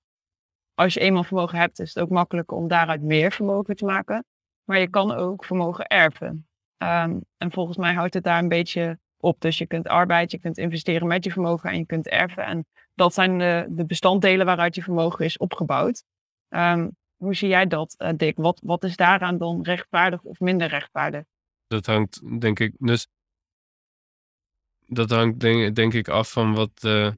als 0.74 0.94
je 0.94 1.00
eenmaal 1.00 1.24
vermogen 1.24 1.58
hebt, 1.58 1.80
is 1.80 1.94
het 1.94 2.04
ook 2.04 2.10
makkelijker 2.10 2.58
om 2.58 2.68
daaruit 2.68 3.02
meer 3.02 3.32
vermogen 3.32 3.76
te 3.76 3.86
maken. 3.86 4.26
Maar 4.64 4.80
je 4.80 4.90
kan 4.90 5.12
ook 5.12 5.46
vermogen 5.46 5.88
erven. 5.88 6.48
Um, 6.78 7.26
en 7.38 7.52
volgens 7.52 7.78
mij 7.78 7.94
houdt 7.94 8.14
het 8.14 8.24
daar 8.24 8.40
een 8.40 8.48
beetje 8.48 9.00
op. 9.18 9.42
Dus 9.42 9.58
je 9.58 9.68
kunt 9.68 9.88
arbeid, 9.88 10.32
je 10.32 10.40
kunt 10.40 10.58
investeren 10.58 11.08
met 11.08 11.24
je 11.24 11.32
vermogen 11.32 11.70
en 11.70 11.78
je 11.78 11.86
kunt 11.86 12.08
erven. 12.08 12.46
En 12.46 12.66
dat 12.94 13.14
zijn 13.14 13.38
de, 13.38 13.66
de 13.70 13.86
bestanddelen 13.86 14.46
waaruit 14.46 14.76
je 14.76 14.84
vermogen 14.84 15.26
is 15.26 15.38
opgebouwd. 15.38 16.04
Um, 16.50 16.96
hoe 17.16 17.36
zie 17.36 17.48
jij 17.48 17.68
dat, 17.68 17.96
uh, 17.98 18.10
Dick? 18.16 18.38
Wat, 18.38 18.60
wat 18.64 18.84
is 18.84 18.96
daaraan 18.96 19.38
dan 19.38 19.62
rechtvaardig 19.62 20.22
of 20.22 20.40
minder 20.40 20.68
rechtvaardig? 20.68 21.24
Dat 21.68 21.86
hangt, 21.86 22.42
denk 22.42 22.60
ik, 22.60 22.76
dus 22.78 23.08
dat 24.86 25.10
hangt 25.10 25.40
denk, 25.40 25.76
denk 25.76 25.94
ik 25.94 26.08
af 26.08 26.32
van 26.32 26.54
wat, 26.54 26.84
uh, 26.86 27.12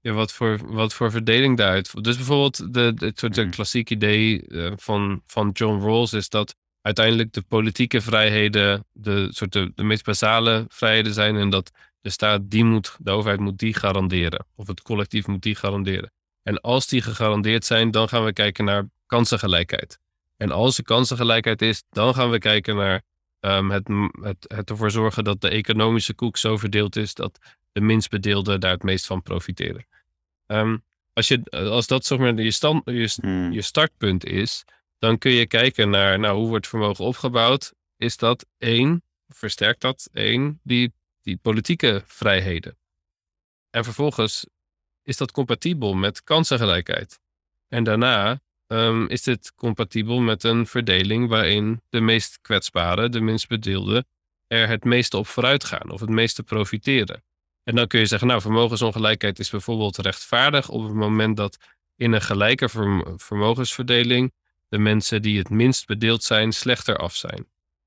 ja, 0.00 0.12
wat, 0.12 0.32
voor, 0.32 0.72
wat 0.72 0.94
voor 0.94 1.10
verdeling 1.10 1.56
daaruit. 1.56 2.04
Dus 2.04 2.16
bijvoorbeeld 2.16 2.74
de, 2.74 2.92
het 2.96 3.18
soort 3.18 3.36
mm. 3.36 3.50
klassiek 3.50 3.90
idee 3.90 4.48
uh, 4.48 4.72
van, 4.76 5.22
van 5.26 5.50
John 5.50 5.84
Rawls 5.84 6.12
is 6.12 6.28
dat 6.28 6.56
uiteindelijk 6.82 7.32
de 7.32 7.42
politieke 7.42 8.00
vrijheden 8.00 8.84
de, 8.92 9.28
soort 9.30 9.52
de, 9.52 9.72
de 9.74 9.82
meest 9.82 10.04
basale 10.04 10.64
vrijheden 10.68 11.12
zijn 11.12 11.36
en 11.36 11.50
dat 11.50 11.70
de 12.00 12.10
staat 12.10 12.50
die 12.50 12.64
moet, 12.64 12.96
de 12.98 13.10
overheid 13.10 13.40
moet 13.40 13.58
die 13.58 13.74
garanderen. 13.74 14.46
Of 14.54 14.66
het 14.66 14.82
collectief 14.82 15.26
moet 15.26 15.42
die 15.42 15.54
garanderen. 15.54 16.12
En 16.42 16.60
als 16.60 16.86
die 16.86 17.02
gegarandeerd 17.02 17.64
zijn, 17.64 17.90
dan 17.90 18.08
gaan 18.08 18.24
we 18.24 18.32
kijken 18.32 18.64
naar 18.64 18.88
kansengelijkheid. 19.06 19.98
En 20.36 20.50
als 20.50 20.78
er 20.78 20.84
kansengelijkheid 20.84 21.62
is, 21.62 21.82
dan 21.90 22.14
gaan 22.14 22.30
we 22.30 22.38
kijken 22.38 22.76
naar 22.76 23.02
um, 23.40 23.70
het, 23.70 23.88
het, 24.20 24.44
het 24.54 24.70
ervoor 24.70 24.90
zorgen 24.90 25.24
dat 25.24 25.40
de 25.40 25.48
economische 25.48 26.14
koek 26.14 26.36
zo 26.36 26.56
verdeeld 26.56 26.96
is 26.96 27.14
dat 27.14 27.38
de 27.72 27.80
minst 27.80 28.10
bedeelden 28.10 28.60
daar 28.60 28.70
het 28.70 28.82
meest 28.82 29.06
van 29.06 29.22
profiteren. 29.22 29.86
Um, 30.46 30.84
als, 31.12 31.28
je, 31.28 31.44
als 31.50 31.86
dat 31.86 32.06
zeg 32.06 32.18
maar 32.18 32.34
je, 32.34 32.50
stand, 32.50 32.82
je, 32.84 33.14
hmm. 33.20 33.52
je 33.52 33.62
startpunt 33.62 34.24
is, 34.24 34.64
dan 34.98 35.18
kun 35.18 35.30
je 35.30 35.46
kijken 35.46 35.90
naar 35.90 36.18
nou, 36.18 36.38
hoe 36.38 36.48
wordt 36.48 36.68
vermogen 36.68 37.04
opgebouwd. 37.04 37.74
Is 37.96 38.16
dat 38.16 38.46
één, 38.58 39.02
versterkt 39.28 39.80
dat 39.80 40.08
één, 40.12 40.60
die, 40.62 40.92
die 41.22 41.36
politieke 41.36 42.02
vrijheden. 42.06 42.78
En 43.70 43.84
vervolgens 43.84 44.46
is 45.02 45.16
dat 45.16 45.32
compatibel 45.32 45.94
met 45.94 46.24
kansengelijkheid. 46.24 47.20
En 47.68 47.84
daarna 47.84 48.40
um, 48.66 49.08
is 49.08 49.22
dit 49.22 49.54
compatibel 49.54 50.20
met 50.20 50.44
een 50.44 50.66
verdeling 50.66 51.28
waarin 51.28 51.82
de 51.88 52.00
meest 52.00 52.40
kwetsbaren, 52.40 53.10
de 53.10 53.20
minst 53.20 53.48
bedeelden, 53.48 54.06
er 54.46 54.68
het 54.68 54.84
meeste 54.84 55.16
op 55.16 55.26
vooruit 55.26 55.64
gaan 55.64 55.90
of 55.90 56.00
het 56.00 56.10
meeste 56.10 56.42
profiteren. 56.42 57.22
En 57.62 57.74
dan 57.74 57.86
kun 57.86 58.00
je 58.00 58.06
zeggen, 58.06 58.28
nou, 58.28 58.40
vermogensongelijkheid 58.40 59.38
is 59.38 59.50
bijvoorbeeld 59.50 59.96
rechtvaardig 59.96 60.68
op 60.68 60.82
het 60.82 60.92
moment 60.92 61.36
dat 61.36 61.58
in 61.96 62.12
een 62.12 62.22
gelijke 62.22 62.68
vermogensverdeling 63.16 64.32
de 64.68 64.78
mensen 64.78 65.22
die 65.22 65.38
het 65.38 65.50
minst 65.50 65.86
bedeeld 65.86 66.22
zijn 66.22 66.52
slechter 66.52 66.96
af 66.96 67.16
zijn. 67.16 67.46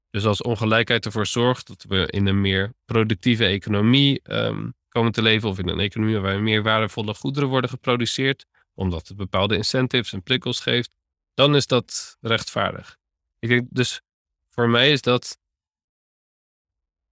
Dus 0.10 0.26
als 0.26 0.42
ongelijkheid 0.42 1.06
ervoor 1.06 1.26
zorgt 1.26 1.68
dat 1.68 1.86
we 1.88 2.08
in 2.10 2.28
een 2.28 2.42
meer 2.42 2.74
productieve 2.86 3.46
economie 3.46 4.22
ehm, 4.22 4.70
komen 4.90 5.12
te 5.12 5.22
leven, 5.22 5.50
of 5.50 5.60
in 5.60 5.68
een 5.68 5.80
economie 5.80 6.18
waar 6.18 6.42
meer 6.42 6.64
waardevolle 6.64 7.14
goederen 7.14 7.50
worden 7.50 7.70
geproduceerd, 7.70 8.46
omdat 8.74 9.08
het 9.08 9.18
bepaalde 9.18 9.56
incentives 9.56 10.14
en 10.14 10.24
prikkels 10.24 10.60
geeft, 10.60 10.96
dan 11.34 11.56
is 11.56 11.68
dat 11.68 12.18
rechtvaardig. 12.22 12.98
Ik 13.40 13.50
denk 13.50 13.68
dus 13.70 14.02
voor 14.50 14.70
mij 14.70 14.92
is 14.92 15.02
dat. 15.02 15.40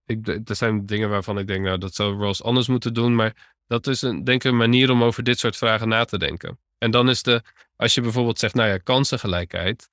Ik, 0.06 0.28
er 0.28 0.56
zijn 0.56 0.86
dingen 0.86 1.10
waarvan 1.10 1.40
ik 1.40 1.48
denk, 1.48 1.64
nou, 1.64 1.78
dat 1.78 1.96
zou 1.96 2.18
Ross 2.18 2.44
anders 2.44 2.68
moeten 2.68 2.94
doen. 2.94 3.16
Maar 3.16 3.56
dat 3.68 3.88
is 3.88 4.02
een, 4.02 4.24
denk 4.24 4.44
ik 4.44 4.52
een 4.52 4.58
manier 4.58 4.92
om 4.92 5.04
over 5.04 5.24
dit 5.24 5.40
soort 5.40 5.58
vragen 5.58 5.88
na 5.88 6.06
te 6.06 6.18
denken. 6.18 6.60
En 6.78 6.92
dan 6.92 7.10
is 7.10 7.24
de, 7.24 7.44
als 7.80 7.94
je 7.94 8.02
bijvoorbeeld 8.02 8.40
zegt, 8.40 8.54
nou 8.54 8.70
ja, 8.70 8.78
kansengelijkheid. 8.78 9.90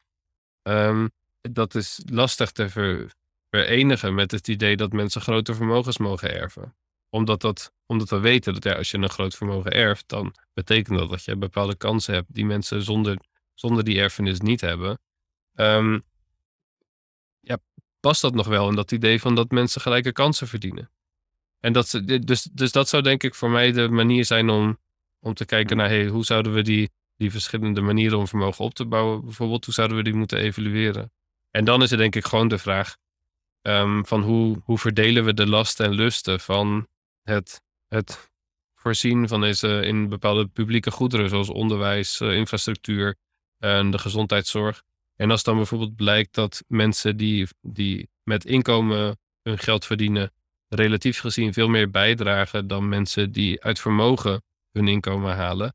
Um, 0.63 1.11
dat 1.41 1.75
is 1.75 2.03
lastig 2.05 2.51
te 2.51 2.69
ver, 2.69 3.13
verenigen 3.51 4.15
met 4.15 4.31
het 4.31 4.49
idee 4.49 4.77
dat 4.77 4.93
mensen 4.93 5.21
grote 5.21 5.55
vermogens 5.55 5.99
mogen 5.99 6.35
erven. 6.35 6.77
Omdat, 7.09 7.41
dat, 7.41 7.73
omdat 7.87 8.11
we 8.11 8.19
weten 8.19 8.55
dat 8.55 8.65
ja, 8.65 8.73
als 8.73 8.91
je 8.91 8.99
een 8.99 9.09
groot 9.09 9.35
vermogen 9.35 9.71
erft, 9.71 10.09
dan 10.09 10.35
betekent 10.53 10.99
dat 10.99 11.11
dat 11.11 11.25
je 11.25 11.37
bepaalde 11.37 11.77
kansen 11.77 12.15
hebt 12.15 12.35
die 12.35 12.45
mensen 12.45 12.83
zonder, 12.83 13.19
zonder 13.55 13.85
die 13.85 14.01
erfenis 14.01 14.41
niet 14.41 14.61
hebben. 14.61 14.99
Um, 15.55 16.05
ja, 17.41 17.59
past 18.01 18.21
dat 18.21 18.35
nog 18.35 18.47
wel 18.47 18.69
in 18.69 18.75
dat 18.75 18.93
idee 18.93 19.21
van 19.21 19.35
dat 19.35 19.51
mensen 19.51 19.81
gelijke 19.81 20.13
kansen 20.13 20.49
verdienen? 20.49 20.91
En 21.61 21.73
dat, 21.73 22.03
dus, 22.21 22.43
dus 22.43 22.73
dat 22.73 22.89
zou 22.89 23.03
denk 23.03 23.23
ik 23.23 23.35
voor 23.35 23.51
mij 23.51 23.73
de 23.73 23.89
manier 23.89 24.25
zijn 24.25 24.49
om, 24.49 24.79
om 25.19 25.35
te 25.35 25.45
kijken 25.45 25.77
naar 25.77 25.89
hey, 25.89 26.07
hoe 26.07 26.25
zouden 26.25 26.53
we 26.53 26.63
die, 26.63 26.91
die 27.17 27.31
verschillende 27.31 27.81
manieren 27.81 28.19
om 28.19 28.27
vermogen 28.27 28.65
op 28.65 28.75
te 28.75 28.85
bouwen, 28.85 29.25
bijvoorbeeld, 29.25 29.65
hoe 29.65 29.75
zouden 29.75 29.97
we 29.97 30.03
die 30.03 30.15
moeten 30.15 30.39
evalueren? 30.39 31.13
En 31.51 31.65
dan 31.65 31.83
is 31.83 31.91
er 31.91 31.99
denk 31.99 32.15
ik 32.15 32.27
gewoon 32.27 32.49
de 32.49 32.59
vraag 32.59 32.97
um, 33.63 34.07
van 34.07 34.23
hoe, 34.23 34.61
hoe 34.65 34.79
verdelen 34.79 35.25
we 35.25 35.35
de 35.35 35.47
lasten 35.47 35.87
en 35.87 35.93
lusten 35.93 36.41
van 36.41 36.89
het, 37.23 37.61
het 37.89 38.31
voorzien 38.75 39.29
van 39.29 39.41
deze 39.41 39.69
in 39.69 40.09
bepaalde 40.09 40.47
publieke 40.47 40.91
goederen, 40.91 41.29
zoals 41.29 41.49
onderwijs, 41.49 42.21
uh, 42.21 42.37
infrastructuur 42.37 43.17
en 43.59 43.91
de 43.91 43.99
gezondheidszorg. 43.99 44.83
En 45.17 45.31
als 45.31 45.43
dan 45.43 45.57
bijvoorbeeld 45.57 45.97
blijkt 45.97 46.35
dat 46.35 46.65
mensen 46.69 47.17
die, 47.17 47.49
die 47.61 48.09
met 48.23 48.45
inkomen 48.45 49.19
hun 49.43 49.59
geld 49.59 49.87
verdienen, 49.87 50.33
relatief 50.69 51.19
gezien 51.19 51.53
veel 51.53 51.69
meer 51.69 51.91
bijdragen 51.91 52.67
dan 52.67 52.89
mensen 52.89 53.33
die 53.33 53.63
uit 53.63 53.81
vermogen 53.81 54.43
hun 54.73 54.89
inkomen 54.89 55.37
halen, 55.37 55.75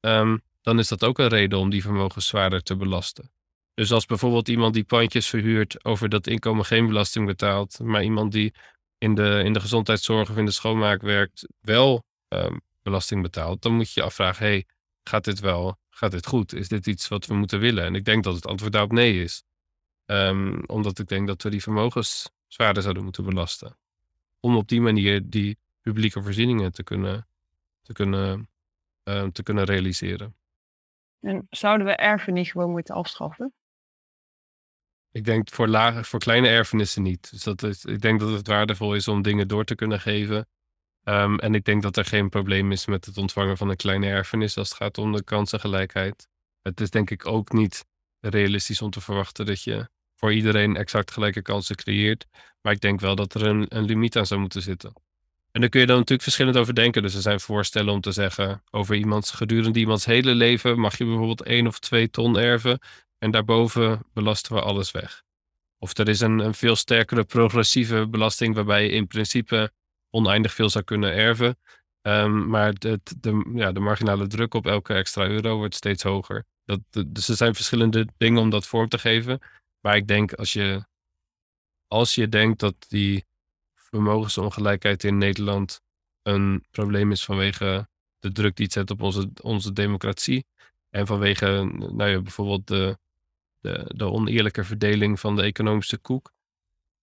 um, 0.00 0.42
dan 0.62 0.78
is 0.78 0.88
dat 0.88 1.04
ook 1.04 1.18
een 1.18 1.28
reden 1.28 1.58
om 1.58 1.70
die 1.70 1.82
vermogens 1.82 2.26
zwaarder 2.26 2.62
te 2.62 2.76
belasten. 2.76 3.30
Dus 3.74 3.92
als 3.92 4.06
bijvoorbeeld 4.06 4.48
iemand 4.48 4.74
die 4.74 4.84
pandjes 4.84 5.26
verhuurt 5.28 5.84
over 5.84 6.08
dat 6.08 6.26
inkomen 6.26 6.64
geen 6.64 6.86
belasting 6.86 7.26
betaalt, 7.26 7.78
maar 7.82 8.04
iemand 8.04 8.32
die 8.32 8.54
in 8.98 9.14
de, 9.14 9.42
in 9.44 9.52
de 9.52 9.60
gezondheidszorg 9.60 10.30
of 10.30 10.36
in 10.36 10.44
de 10.44 10.50
schoonmaak 10.50 11.02
werkt 11.02 11.46
wel 11.60 12.04
um, 12.28 12.60
belasting 12.82 13.22
betaalt, 13.22 13.62
dan 13.62 13.74
moet 13.74 13.92
je 13.92 14.00
je 14.00 14.06
afvragen, 14.06 14.46
hey, 14.46 14.66
gaat 15.02 15.24
dit 15.24 15.40
wel, 15.40 15.78
gaat 15.90 16.10
dit 16.10 16.26
goed? 16.26 16.54
Is 16.54 16.68
dit 16.68 16.86
iets 16.86 17.08
wat 17.08 17.26
we 17.26 17.34
moeten 17.34 17.60
willen? 17.60 17.84
En 17.84 17.94
ik 17.94 18.04
denk 18.04 18.24
dat 18.24 18.34
het 18.34 18.46
antwoord 18.46 18.72
daarop 18.72 18.92
nee 18.92 19.22
is. 19.22 19.42
Um, 20.06 20.64
omdat 20.66 20.98
ik 20.98 21.08
denk 21.08 21.26
dat 21.26 21.42
we 21.42 21.50
die 21.50 21.62
vermogens 21.62 22.30
zwaarder 22.46 22.82
zouden 22.82 23.04
moeten 23.04 23.24
belasten. 23.24 23.76
Om 24.40 24.56
op 24.56 24.68
die 24.68 24.80
manier 24.80 25.30
die 25.30 25.58
publieke 25.80 26.22
voorzieningen 26.22 26.72
te 26.72 26.82
kunnen, 26.82 27.26
te 27.82 27.92
kunnen, 27.92 28.48
uh, 29.04 29.26
te 29.26 29.42
kunnen 29.42 29.64
realiseren. 29.64 30.34
En 31.20 31.46
zouden 31.50 31.86
we 31.86 31.92
erfenis 31.92 32.50
gewoon 32.50 32.70
moeten 32.70 32.94
afschaffen? 32.94 33.54
Ik 35.12 35.24
denk 35.24 35.50
voor, 35.50 35.68
lage, 35.68 36.04
voor 36.04 36.18
kleine 36.18 36.48
erfenissen 36.48 37.02
niet. 37.02 37.30
Dus 37.30 37.42
dat 37.42 37.62
is, 37.62 37.84
ik 37.84 38.00
denk 38.00 38.20
dat 38.20 38.32
het 38.32 38.46
waardevol 38.46 38.94
is 38.94 39.08
om 39.08 39.22
dingen 39.22 39.48
door 39.48 39.64
te 39.64 39.74
kunnen 39.74 40.00
geven. 40.00 40.48
Um, 41.04 41.38
en 41.38 41.54
ik 41.54 41.64
denk 41.64 41.82
dat 41.82 41.96
er 41.96 42.04
geen 42.04 42.28
probleem 42.28 42.72
is 42.72 42.86
met 42.86 43.04
het 43.04 43.16
ontvangen 43.16 43.56
van 43.56 43.68
een 43.68 43.76
kleine 43.76 44.06
erfenis 44.06 44.56
als 44.56 44.68
het 44.68 44.78
gaat 44.78 44.98
om 44.98 45.12
de 45.12 45.24
kansengelijkheid. 45.24 46.28
Het 46.62 46.80
is 46.80 46.90
denk 46.90 47.10
ik 47.10 47.26
ook 47.26 47.52
niet 47.52 47.84
realistisch 48.20 48.82
om 48.82 48.90
te 48.90 49.00
verwachten 49.00 49.46
dat 49.46 49.62
je 49.62 49.88
voor 50.14 50.32
iedereen 50.32 50.76
exact 50.76 51.10
gelijke 51.10 51.42
kansen 51.42 51.76
creëert. 51.76 52.26
Maar 52.60 52.72
ik 52.72 52.80
denk 52.80 53.00
wel 53.00 53.14
dat 53.14 53.34
er 53.34 53.46
een, 53.46 53.66
een 53.68 53.84
limiet 53.84 54.16
aan 54.16 54.26
zou 54.26 54.40
moeten 54.40 54.62
zitten. 54.62 54.92
En 55.52 55.60
daar 55.60 55.70
kun 55.70 55.80
je 55.80 55.86
dan 55.86 55.96
natuurlijk 55.96 56.22
verschillend 56.22 56.56
over 56.56 56.74
denken. 56.74 57.02
Dus 57.02 57.14
er 57.14 57.20
zijn 57.20 57.40
voorstellen 57.40 57.92
om 57.92 58.00
te 58.00 58.12
zeggen 58.12 58.62
over 58.70 58.94
iemands 58.94 59.30
gedurende 59.30 59.78
iemands 59.78 60.04
hele 60.04 60.34
leven 60.34 60.78
mag 60.78 60.98
je 60.98 61.04
bijvoorbeeld 61.04 61.42
één 61.42 61.66
of 61.66 61.78
twee 61.78 62.10
ton 62.10 62.38
erven. 62.38 62.78
En 63.18 63.30
daarboven 63.30 64.02
belasten 64.12 64.54
we 64.54 64.60
alles 64.60 64.90
weg. 64.90 65.22
Of 65.78 65.98
er 65.98 66.08
is 66.08 66.20
een, 66.20 66.38
een 66.38 66.54
veel 66.54 66.76
sterkere 66.76 67.24
progressieve 67.24 68.06
belasting 68.08 68.54
waarbij 68.54 68.82
je 68.82 68.90
in 68.90 69.06
principe 69.06 69.72
oneindig 70.10 70.52
veel 70.52 70.68
zou 70.68 70.84
kunnen 70.84 71.12
erven. 71.12 71.58
Um, 72.02 72.48
maar 72.48 72.72
de, 72.72 73.00
de, 73.20 73.52
ja, 73.54 73.72
de 73.72 73.80
marginale 73.80 74.26
druk 74.26 74.54
op 74.54 74.66
elke 74.66 74.94
extra 74.94 75.26
euro 75.26 75.56
wordt 75.56 75.74
steeds 75.74 76.02
hoger. 76.02 76.46
Dat, 76.64 76.80
dus 77.06 77.28
er 77.28 77.36
zijn 77.36 77.54
verschillende 77.54 78.06
dingen 78.16 78.42
om 78.42 78.50
dat 78.50 78.66
vorm 78.66 78.88
te 78.88 78.98
geven. 78.98 79.40
Maar 79.80 79.96
ik 79.96 80.08
denk 80.08 80.32
als 80.32 80.52
je, 80.52 80.84
als 81.86 82.14
je 82.14 82.28
denkt 82.28 82.60
dat 82.60 82.74
die 82.88 83.24
vermogensongelijkheid 83.90 85.04
in 85.04 85.18
Nederland 85.18 85.80
een 86.22 86.64
probleem 86.70 87.10
is 87.10 87.24
vanwege 87.24 87.88
de 88.18 88.32
druk 88.32 88.56
die 88.56 88.64
het 88.64 88.74
zet 88.74 88.90
op 88.90 89.02
onze, 89.02 89.30
onze 89.42 89.72
democratie. 89.72 90.44
En 90.90 91.06
vanwege 91.06 91.70
nou 91.74 92.10
ja, 92.10 92.20
bijvoorbeeld 92.20 92.66
de, 92.66 92.98
de, 93.60 93.84
de 93.86 94.04
oneerlijke 94.04 94.64
verdeling 94.64 95.20
van 95.20 95.36
de 95.36 95.42
economische 95.42 95.98
koek. 95.98 96.32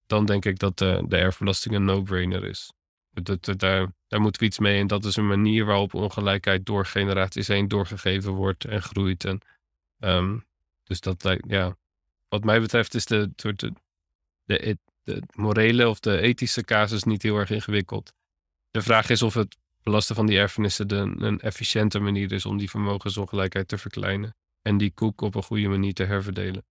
Dan 0.05 0.25
denk 0.25 0.45
ik 0.45 0.59
dat 0.59 0.77
de, 0.77 1.03
de 1.07 1.17
erfbelasting 1.17 1.75
een 1.75 1.85
no-brainer 1.85 2.43
is. 2.43 2.71
Dat, 3.09 3.45
daar, 3.59 3.93
daar 4.07 4.21
moeten 4.21 4.41
we 4.41 4.47
iets 4.47 4.59
mee. 4.59 4.79
En 4.79 4.87
dat 4.87 5.05
is 5.05 5.15
een 5.15 5.27
manier 5.27 5.65
waarop 5.65 5.93
ongelijkheid 5.93 6.65
door 6.65 6.85
generaties 6.85 7.47
heen 7.47 7.67
doorgegeven 7.67 8.31
wordt 8.31 8.65
en 8.65 8.81
groeit. 8.81 9.25
En, 9.25 9.39
um, 9.99 10.45
dus 10.83 10.99
dat, 10.99 11.37
ja, 11.47 11.77
wat 12.29 12.43
mij 12.43 12.61
betreft 12.61 12.93
is 12.93 13.05
de, 13.05 13.31
de, 13.35 13.73
de, 14.43 14.77
de 15.07 15.21
morele 15.35 15.89
of 15.89 15.99
de 15.99 16.21
ethische 16.21 16.63
casus 16.63 17.03
niet 17.03 17.23
heel 17.23 17.37
erg 17.37 17.49
ingewikkeld. 17.49 18.13
De 18.71 18.81
vraag 18.81 19.09
is 19.09 19.21
of 19.21 19.33
het 19.33 19.57
belasten 19.83 20.15
van 20.15 20.25
die 20.25 20.37
erfenissen 20.37 20.91
een 21.23 21.39
efficiënte 21.39 21.99
manier 21.99 22.31
is 22.31 22.45
om 22.45 22.57
die 22.57 22.69
vermogensongelijkheid 22.69 23.67
te 23.67 23.77
verkleinen. 23.77 24.35
En 24.61 24.77
die 24.77 24.91
koek 24.91 25.21
op 25.21 25.35
een 25.35 25.43
goede 25.43 25.67
manier 25.67 25.93
te 25.93 26.03
herverdelen. 26.03 26.65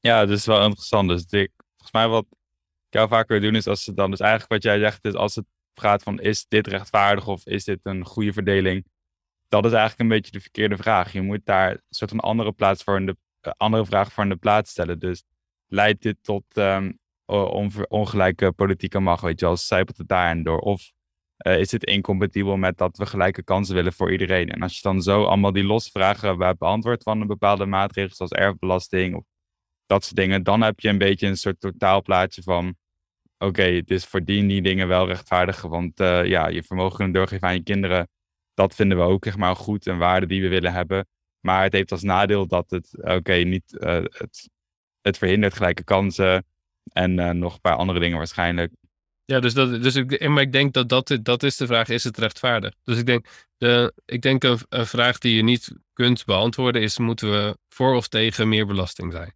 Ja, 0.00 0.26
dat 0.26 0.38
is 0.38 0.46
wel 0.46 0.62
interessant. 0.64 1.08
Dus 1.08 1.24
volgens 1.28 1.92
mij 1.92 2.08
wat 2.08 2.26
ik 2.30 2.94
jou 2.94 3.08
vaak 3.08 3.28
wil 3.28 3.40
doen 3.40 3.54
is 3.54 3.66
als 3.66 3.86
het 3.86 3.96
dan, 3.96 4.10
dus 4.10 4.20
eigenlijk 4.20 4.52
wat 4.52 4.62
jij 4.62 4.78
zegt 4.78 5.04
is 5.04 5.14
als 5.14 5.34
het 5.34 5.44
gaat 5.74 6.02
van 6.02 6.20
is 6.20 6.46
dit 6.48 6.66
rechtvaardig 6.66 7.26
of 7.26 7.46
is 7.46 7.64
dit 7.64 7.80
een 7.82 8.04
goede 8.04 8.32
verdeling? 8.32 8.86
Dat 9.48 9.64
is 9.64 9.72
eigenlijk 9.72 10.00
een 10.00 10.16
beetje 10.16 10.32
de 10.32 10.40
verkeerde 10.40 10.76
vraag. 10.76 11.12
Je 11.12 11.22
moet 11.22 11.44
daar 11.44 11.70
een 11.70 11.80
soort 11.88 12.10
van 12.10 12.20
andere, 12.20 12.52
plaats 12.52 12.82
voor 12.82 12.96
in 12.96 13.06
de, 13.06 13.16
uh, 13.42 13.52
andere 13.56 13.86
vraag 13.86 14.12
voor 14.12 14.22
in 14.22 14.30
de 14.30 14.36
plaats 14.36 14.70
stellen. 14.70 14.98
Dus 14.98 15.24
leidt 15.66 16.02
dit 16.02 16.16
tot 16.22 16.44
um, 16.54 16.98
ongelijke 17.88 18.52
politieke 18.52 19.00
macht, 19.00 19.22
weet 19.22 19.40
je 19.40 19.46
wel, 19.46 19.56
zijpelt 19.56 19.96
het 19.96 20.08
daarin 20.08 20.42
door? 20.42 20.58
Of 20.58 20.92
uh, 21.46 21.58
is 21.58 21.72
het 21.72 21.84
incompatibel 21.84 22.56
met 22.56 22.78
dat 22.78 22.96
we 22.96 23.06
gelijke 23.06 23.42
kansen 23.42 23.74
willen 23.74 23.92
voor 23.92 24.12
iedereen? 24.12 24.48
En 24.48 24.62
als 24.62 24.74
je 24.74 24.82
dan 24.82 25.02
zo 25.02 25.24
allemaal 25.24 25.52
die 25.52 25.64
losse 25.64 25.90
vragen 25.90 26.38
hebt 26.38 26.58
beantwoord 26.58 27.02
van 27.02 27.20
een 27.20 27.26
bepaalde 27.26 27.66
maatregel, 27.66 28.14
zoals 28.14 28.32
erfbelasting 28.32 29.14
of 29.14 29.24
dat 29.86 30.04
soort 30.04 30.16
dingen, 30.16 30.42
dan 30.42 30.62
heb 30.62 30.80
je 30.80 30.88
een 30.88 30.98
beetje 30.98 31.26
een 31.26 31.36
soort 31.36 31.60
totaalplaatje 31.60 32.42
van 32.42 32.76
oké, 33.38 33.62
het 33.62 33.90
is 33.90 34.04
voor 34.04 34.24
die, 34.24 34.62
dingen 34.62 34.88
wel 34.88 35.06
rechtvaardig. 35.06 35.62
Want 35.62 36.00
uh, 36.00 36.24
ja, 36.24 36.48
je 36.48 36.62
vermogen 36.62 36.96
kunnen 36.96 37.14
doorgeven 37.14 37.48
aan 37.48 37.54
je 37.54 37.62
kinderen. 37.62 38.08
Dat 38.54 38.74
vinden 38.74 38.98
we 38.98 39.04
ook 39.04 39.24
zeg 39.24 39.36
maar 39.36 39.56
goed. 39.56 39.86
Een 39.86 39.98
waarde 39.98 40.26
die 40.26 40.42
we 40.42 40.48
willen 40.48 40.72
hebben. 40.72 41.06
Maar 41.40 41.62
het 41.62 41.72
heeft 41.72 41.92
als 41.92 42.02
nadeel 42.02 42.46
dat 42.46 42.70
het, 42.70 42.98
oké, 43.00 43.34
niet, 43.34 43.76
uh, 43.80 43.94
het, 43.94 44.50
het 45.00 45.18
verhindert 45.18 45.54
gelijke 45.54 45.84
kansen. 45.84 46.44
En 46.92 47.18
uh, 47.18 47.30
nog 47.30 47.54
een 47.54 47.60
paar 47.60 47.76
andere 47.76 48.00
dingen 48.00 48.18
waarschijnlijk. 48.18 48.72
Ja, 49.24 49.40
dus, 49.40 49.54
dat, 49.54 49.82
dus 49.82 49.94
ik, 49.94 50.28
maar 50.28 50.42
ik 50.42 50.52
denk 50.52 50.72
dat, 50.72 50.88
dat 50.88 51.18
dat 51.22 51.42
is 51.42 51.56
de 51.56 51.66
vraag, 51.66 51.88
is 51.88 52.04
het 52.04 52.18
rechtvaardig? 52.18 52.74
Dus 52.84 52.98
ik 52.98 53.06
denk, 53.06 53.26
de, 53.56 53.92
ik 54.04 54.22
denk 54.22 54.44
een, 54.44 54.58
een 54.68 54.86
vraag 54.86 55.18
die 55.18 55.36
je 55.36 55.42
niet 55.42 55.72
kunt 55.92 56.24
beantwoorden 56.24 56.82
is, 56.82 56.98
moeten 56.98 57.30
we 57.30 57.58
voor 57.68 57.94
of 57.94 58.08
tegen 58.08 58.48
meer 58.48 58.66
belasting 58.66 59.12
zijn? 59.12 59.34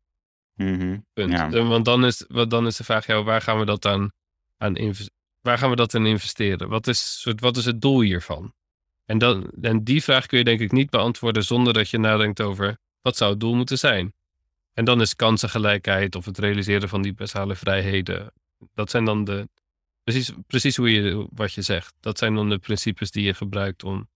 Mm-hmm. 0.54 1.06
Punt. 1.12 1.32
Ja. 1.32 1.50
Want 1.50 1.84
dan 1.84 2.04
is, 2.04 2.24
dan 2.48 2.66
is 2.66 2.76
de 2.76 2.84
vraag, 2.84 3.06
ja, 3.06 3.22
waar 3.22 3.42
gaan 3.42 3.58
we 3.58 3.64
dat 3.64 3.86
aan, 3.86 4.12
aan 4.56 4.94
waar 5.40 5.58
gaan 5.58 5.70
we 5.70 5.76
dat 5.76 5.94
in 5.94 6.06
investeren? 6.06 6.68
Wat 6.68 6.86
is, 6.86 7.26
wat 7.36 7.56
is 7.56 7.64
het 7.64 7.80
doel 7.80 8.00
hiervan? 8.00 8.54
En, 9.04 9.18
dan, 9.18 9.50
en 9.60 9.84
die 9.84 10.02
vraag 10.02 10.26
kun 10.26 10.38
je 10.38 10.44
denk 10.44 10.60
ik 10.60 10.72
niet 10.72 10.90
beantwoorden 10.90 11.44
zonder 11.44 11.72
dat 11.72 11.90
je 11.90 11.98
nadenkt 11.98 12.40
over 12.40 12.78
wat 13.00 13.16
zou 13.16 13.30
het 13.30 13.40
doel 13.40 13.54
moeten 13.54 13.78
zijn. 13.78 14.14
En 14.80 14.86
dan 14.86 15.00
is 15.00 15.16
kansengelijkheid 15.16 16.14
of 16.14 16.24
het 16.24 16.38
realiseren 16.38 16.88
van 16.88 17.02
die 17.02 17.12
basale 17.12 17.54
vrijheden. 17.56 18.32
Dat 18.74 18.90
zijn 18.90 19.04
dan 19.04 19.24
de. 19.24 19.48
Precies, 20.02 20.32
precies 20.46 20.76
hoe 20.76 20.90
je, 20.92 21.26
wat 21.32 21.52
je 21.52 21.62
zegt. 21.62 21.94
Dat 22.00 22.18
zijn 22.18 22.34
dan 22.34 22.48
de 22.48 22.58
principes 22.58 23.10
die 23.10 23.24
je 23.24 23.34
gebruikt 23.34 23.84
om, 23.84 24.08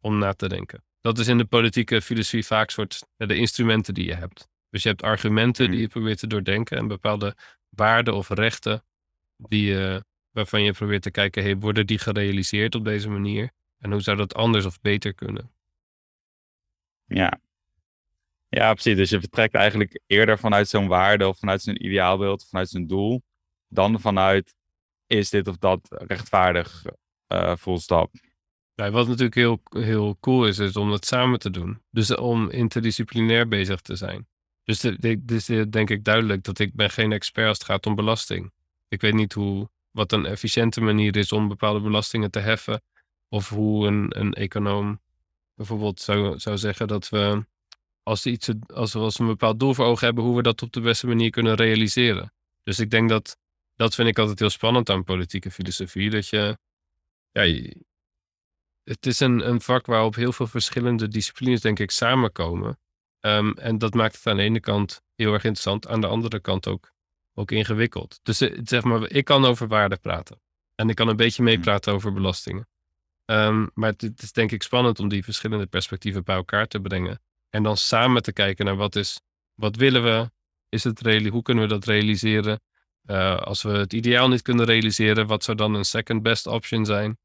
om 0.00 0.18
na 0.18 0.32
te 0.34 0.48
denken. 0.48 0.84
Dat 1.00 1.18
is 1.18 1.28
in 1.28 1.38
de 1.38 1.44
politieke 1.44 2.02
filosofie 2.02 2.46
vaak 2.46 2.70
soort 2.70 3.06
de 3.16 3.34
instrumenten 3.36 3.94
die 3.94 4.06
je 4.06 4.14
hebt. 4.14 4.48
Dus 4.70 4.82
je 4.82 4.88
hebt 4.88 5.02
argumenten 5.02 5.64
die 5.64 5.74
Mhm. 5.74 5.80
je 5.80 5.88
probeert 5.88 6.18
te 6.18 6.26
doordenken 6.26 6.76
en 6.78 6.88
bepaalde 6.88 7.36
waarden 7.68 8.14
of 8.14 8.28
rechten 8.28 8.84
die, 9.36 9.64
je- 9.66 10.04
waarvan 10.30 10.62
je 10.62 10.72
probeert 10.72 11.02
te 11.02 11.10
kijken, 11.10 11.42
hey, 11.42 11.56
worden 11.56 11.86
die 11.86 11.98
gerealiseerd 11.98 12.74
op 12.74 12.84
deze 12.84 13.08
manier? 13.08 13.50
En 13.78 13.90
hoe 13.92 14.00
zou 14.00 14.16
dat 14.16 14.34
anders 14.34 14.64
of 14.64 14.80
beter 14.80 15.14
kunnen? 15.14 15.50
Ja. 17.04 17.40
Ja, 18.50 18.72
precies. 18.72 18.96
Dus 18.96 19.10
je 19.10 19.20
vertrekt 19.20 19.54
eigenlijk 19.54 20.00
eerder 20.06 20.38
vanuit 20.38 20.68
zo'n 20.68 20.88
waarde 20.88 21.28
of 21.28 21.38
vanuit 21.38 21.62
zo'n 21.62 21.84
ideaalbeeld, 21.84 22.46
vanuit 22.48 22.68
zo'n 22.68 22.86
doel, 22.86 23.22
dan 23.68 24.00
vanuit 24.00 24.54
is 25.06 25.30
dit 25.30 25.48
of 25.48 25.56
dat 25.56 25.80
rechtvaardig 25.90 26.84
eh 27.26 27.56
full 27.56 27.78
stop. 27.78 28.10
Ja, 28.74 28.90
wat 28.90 29.06
natuurlijk 29.08 29.34
heel, 29.34 29.60
heel 29.70 30.16
cool 30.20 30.46
is, 30.46 30.58
is 30.58 30.76
om 30.76 30.90
dat 30.90 31.06
samen 31.06 31.38
te 31.38 31.50
doen. 31.50 31.82
Dus 31.90 32.14
om 32.14 32.50
interdisciplinair 32.50 33.48
bezig 33.48 33.80
te 33.80 33.96
zijn. 33.96 34.28
Dus 34.64 34.80
de- 34.80 34.98
de- 34.98 35.24
dus 35.24 35.44
de- 35.44 35.68
denk 35.68 35.90
ik 35.90 36.04
duidelijk 36.04 36.42
dat 36.44 36.58
ik 36.58 36.74
ben 36.74 36.90
geen 36.90 37.12
expert 37.12 37.48
als 37.48 37.58
het 37.58 37.66
gaat 37.66 37.86
om 37.86 37.94
belasting. 37.94 38.52
Ik 38.88 39.00
weet 39.00 39.14
niet 39.14 39.32
hoe, 39.32 39.68
wat 39.90 40.12
een 40.12 40.26
efficiënte 40.26 40.80
manier 40.80 41.16
is 41.16 41.32
om 41.32 41.48
bepaalde 41.48 41.80
belastingen 41.80 42.30
te 42.30 42.38
heffen. 42.38 42.82
Of 43.28 43.48
hoe 43.48 43.86
een, 43.86 44.20
een 44.20 44.32
econoom 44.32 45.00
bijvoorbeeld 45.54 46.00
zou, 46.00 46.38
zou 46.38 46.58
zeggen 46.58 46.88
dat 46.88 47.08
we 47.08 47.46
als, 48.02 48.26
iets, 48.26 48.50
als, 48.66 48.92
we, 48.92 48.98
als 48.98 49.16
we 49.16 49.22
een 49.22 49.28
bepaald 49.28 49.60
doel 49.60 49.74
voor 49.74 49.84
ogen 49.84 50.06
hebben, 50.06 50.24
hoe 50.24 50.36
we 50.36 50.42
dat 50.42 50.62
op 50.62 50.72
de 50.72 50.80
beste 50.80 51.06
manier 51.06 51.30
kunnen 51.30 51.54
realiseren. 51.54 52.32
Dus 52.62 52.78
ik 52.78 52.90
denk 52.90 53.08
dat, 53.08 53.36
dat 53.76 53.94
vind 53.94 54.08
ik 54.08 54.18
altijd 54.18 54.38
heel 54.38 54.50
spannend 54.50 54.90
aan 54.90 55.04
politieke 55.04 55.50
filosofie. 55.50 56.10
Dat 56.10 56.28
je, 56.28 56.58
ja, 57.32 57.42
je- 57.42 57.76
het 58.84 59.06
is 59.06 59.20
een, 59.20 59.48
een 59.48 59.60
vak 59.60 59.86
waarop 59.86 60.14
heel 60.14 60.32
veel 60.32 60.46
verschillende 60.46 61.08
disciplines, 61.08 61.60
denk 61.60 61.78
ik, 61.78 61.90
samenkomen. 61.90 62.78
Ehm, 63.20 63.50
en 63.50 63.78
dat 63.78 63.94
maakt 63.94 64.14
het 64.16 64.26
aan 64.26 64.36
de 64.36 64.42
ene 64.42 64.60
kant 64.60 65.02
heel 65.14 65.32
erg 65.32 65.44
interessant, 65.44 65.88
aan 65.88 66.00
de 66.00 66.06
andere 66.06 66.40
kant 66.40 66.66
ook, 66.68 66.92
ook 67.34 67.50
ingewikkeld. 67.50 68.20
Dus 68.22 68.40
eh, 68.40 68.58
zeg 68.64 68.82
maar, 68.82 69.10
ik 69.10 69.24
kan 69.24 69.44
over 69.44 69.68
waarde 69.68 69.96
praten. 69.96 70.40
En 70.74 70.88
ik 70.88 70.94
kan 70.94 71.08
een 71.08 71.16
beetje 71.16 71.42
meepraten 71.42 71.92
over 71.92 72.12
belastingen. 72.12 72.68
Ehm, 73.24 73.66
maar 73.74 73.90
het, 73.90 74.00
het 74.00 74.22
is 74.22 74.32
denk 74.32 74.52
ik 74.52 74.62
spannend 74.62 74.98
om 75.00 75.08
die 75.08 75.24
verschillende 75.24 75.66
perspectieven 75.66 76.24
bij 76.24 76.36
elkaar 76.36 76.66
te 76.66 76.80
brengen. 76.80 77.20
En 77.50 77.62
dan 77.62 77.76
samen 77.76 78.22
te 78.22 78.32
kijken 78.32 78.64
naar 78.64 78.76
wat 78.76 78.96
is, 78.96 79.20
wat 79.54 79.76
willen 79.76 80.02
we? 80.02 80.30
Is 80.68 80.84
het 80.84 81.00
hoe 81.28 81.42
kunnen 81.42 81.64
we 81.64 81.70
dat 81.70 81.84
realiseren? 81.84 82.60
Eh, 83.04 83.36
als 83.36 83.62
we 83.62 83.70
het 83.70 83.92
ideaal 83.92 84.28
niet 84.28 84.42
kunnen 84.42 84.66
realiseren, 84.66 85.26
wat 85.26 85.44
zou 85.44 85.56
dan 85.56 85.74
een 85.74 85.84
second 85.84 86.22
best 86.22 86.46
option 86.46 86.84
zijn? 86.84 87.18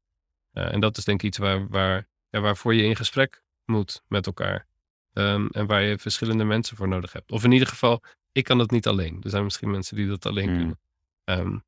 Eh, 0.52 0.72
en 0.72 0.80
dat 0.80 0.96
is 0.96 1.04
denk 1.04 1.20
ik 1.20 1.26
iets 1.26 1.38
waar, 1.38 1.68
waar, 1.68 2.08
ja, 2.30 2.40
waarvoor 2.40 2.74
je 2.74 2.82
in 2.82 2.96
gesprek 2.96 3.42
moet 3.64 4.02
met 4.08 4.26
elkaar. 4.26 4.66
Ehm, 5.12 5.46
en 5.46 5.66
waar 5.66 5.82
je 5.82 5.98
verschillende 5.98 6.44
mensen 6.44 6.76
voor 6.76 6.88
nodig 6.88 7.12
hebt. 7.12 7.32
Of 7.32 7.44
in 7.44 7.52
ieder 7.52 7.68
geval, 7.68 8.02
ik 8.32 8.44
kan 8.44 8.58
het 8.58 8.70
niet 8.70 8.86
alleen. 8.86 9.20
Er 9.22 9.30
zijn 9.30 9.44
misschien 9.44 9.70
mensen 9.70 9.96
die 9.96 10.06
dat 10.06 10.26
alleen 10.26 10.48
Hmm. 10.48 10.56
kunnen. 10.56 10.80
Ehm, 11.24 11.58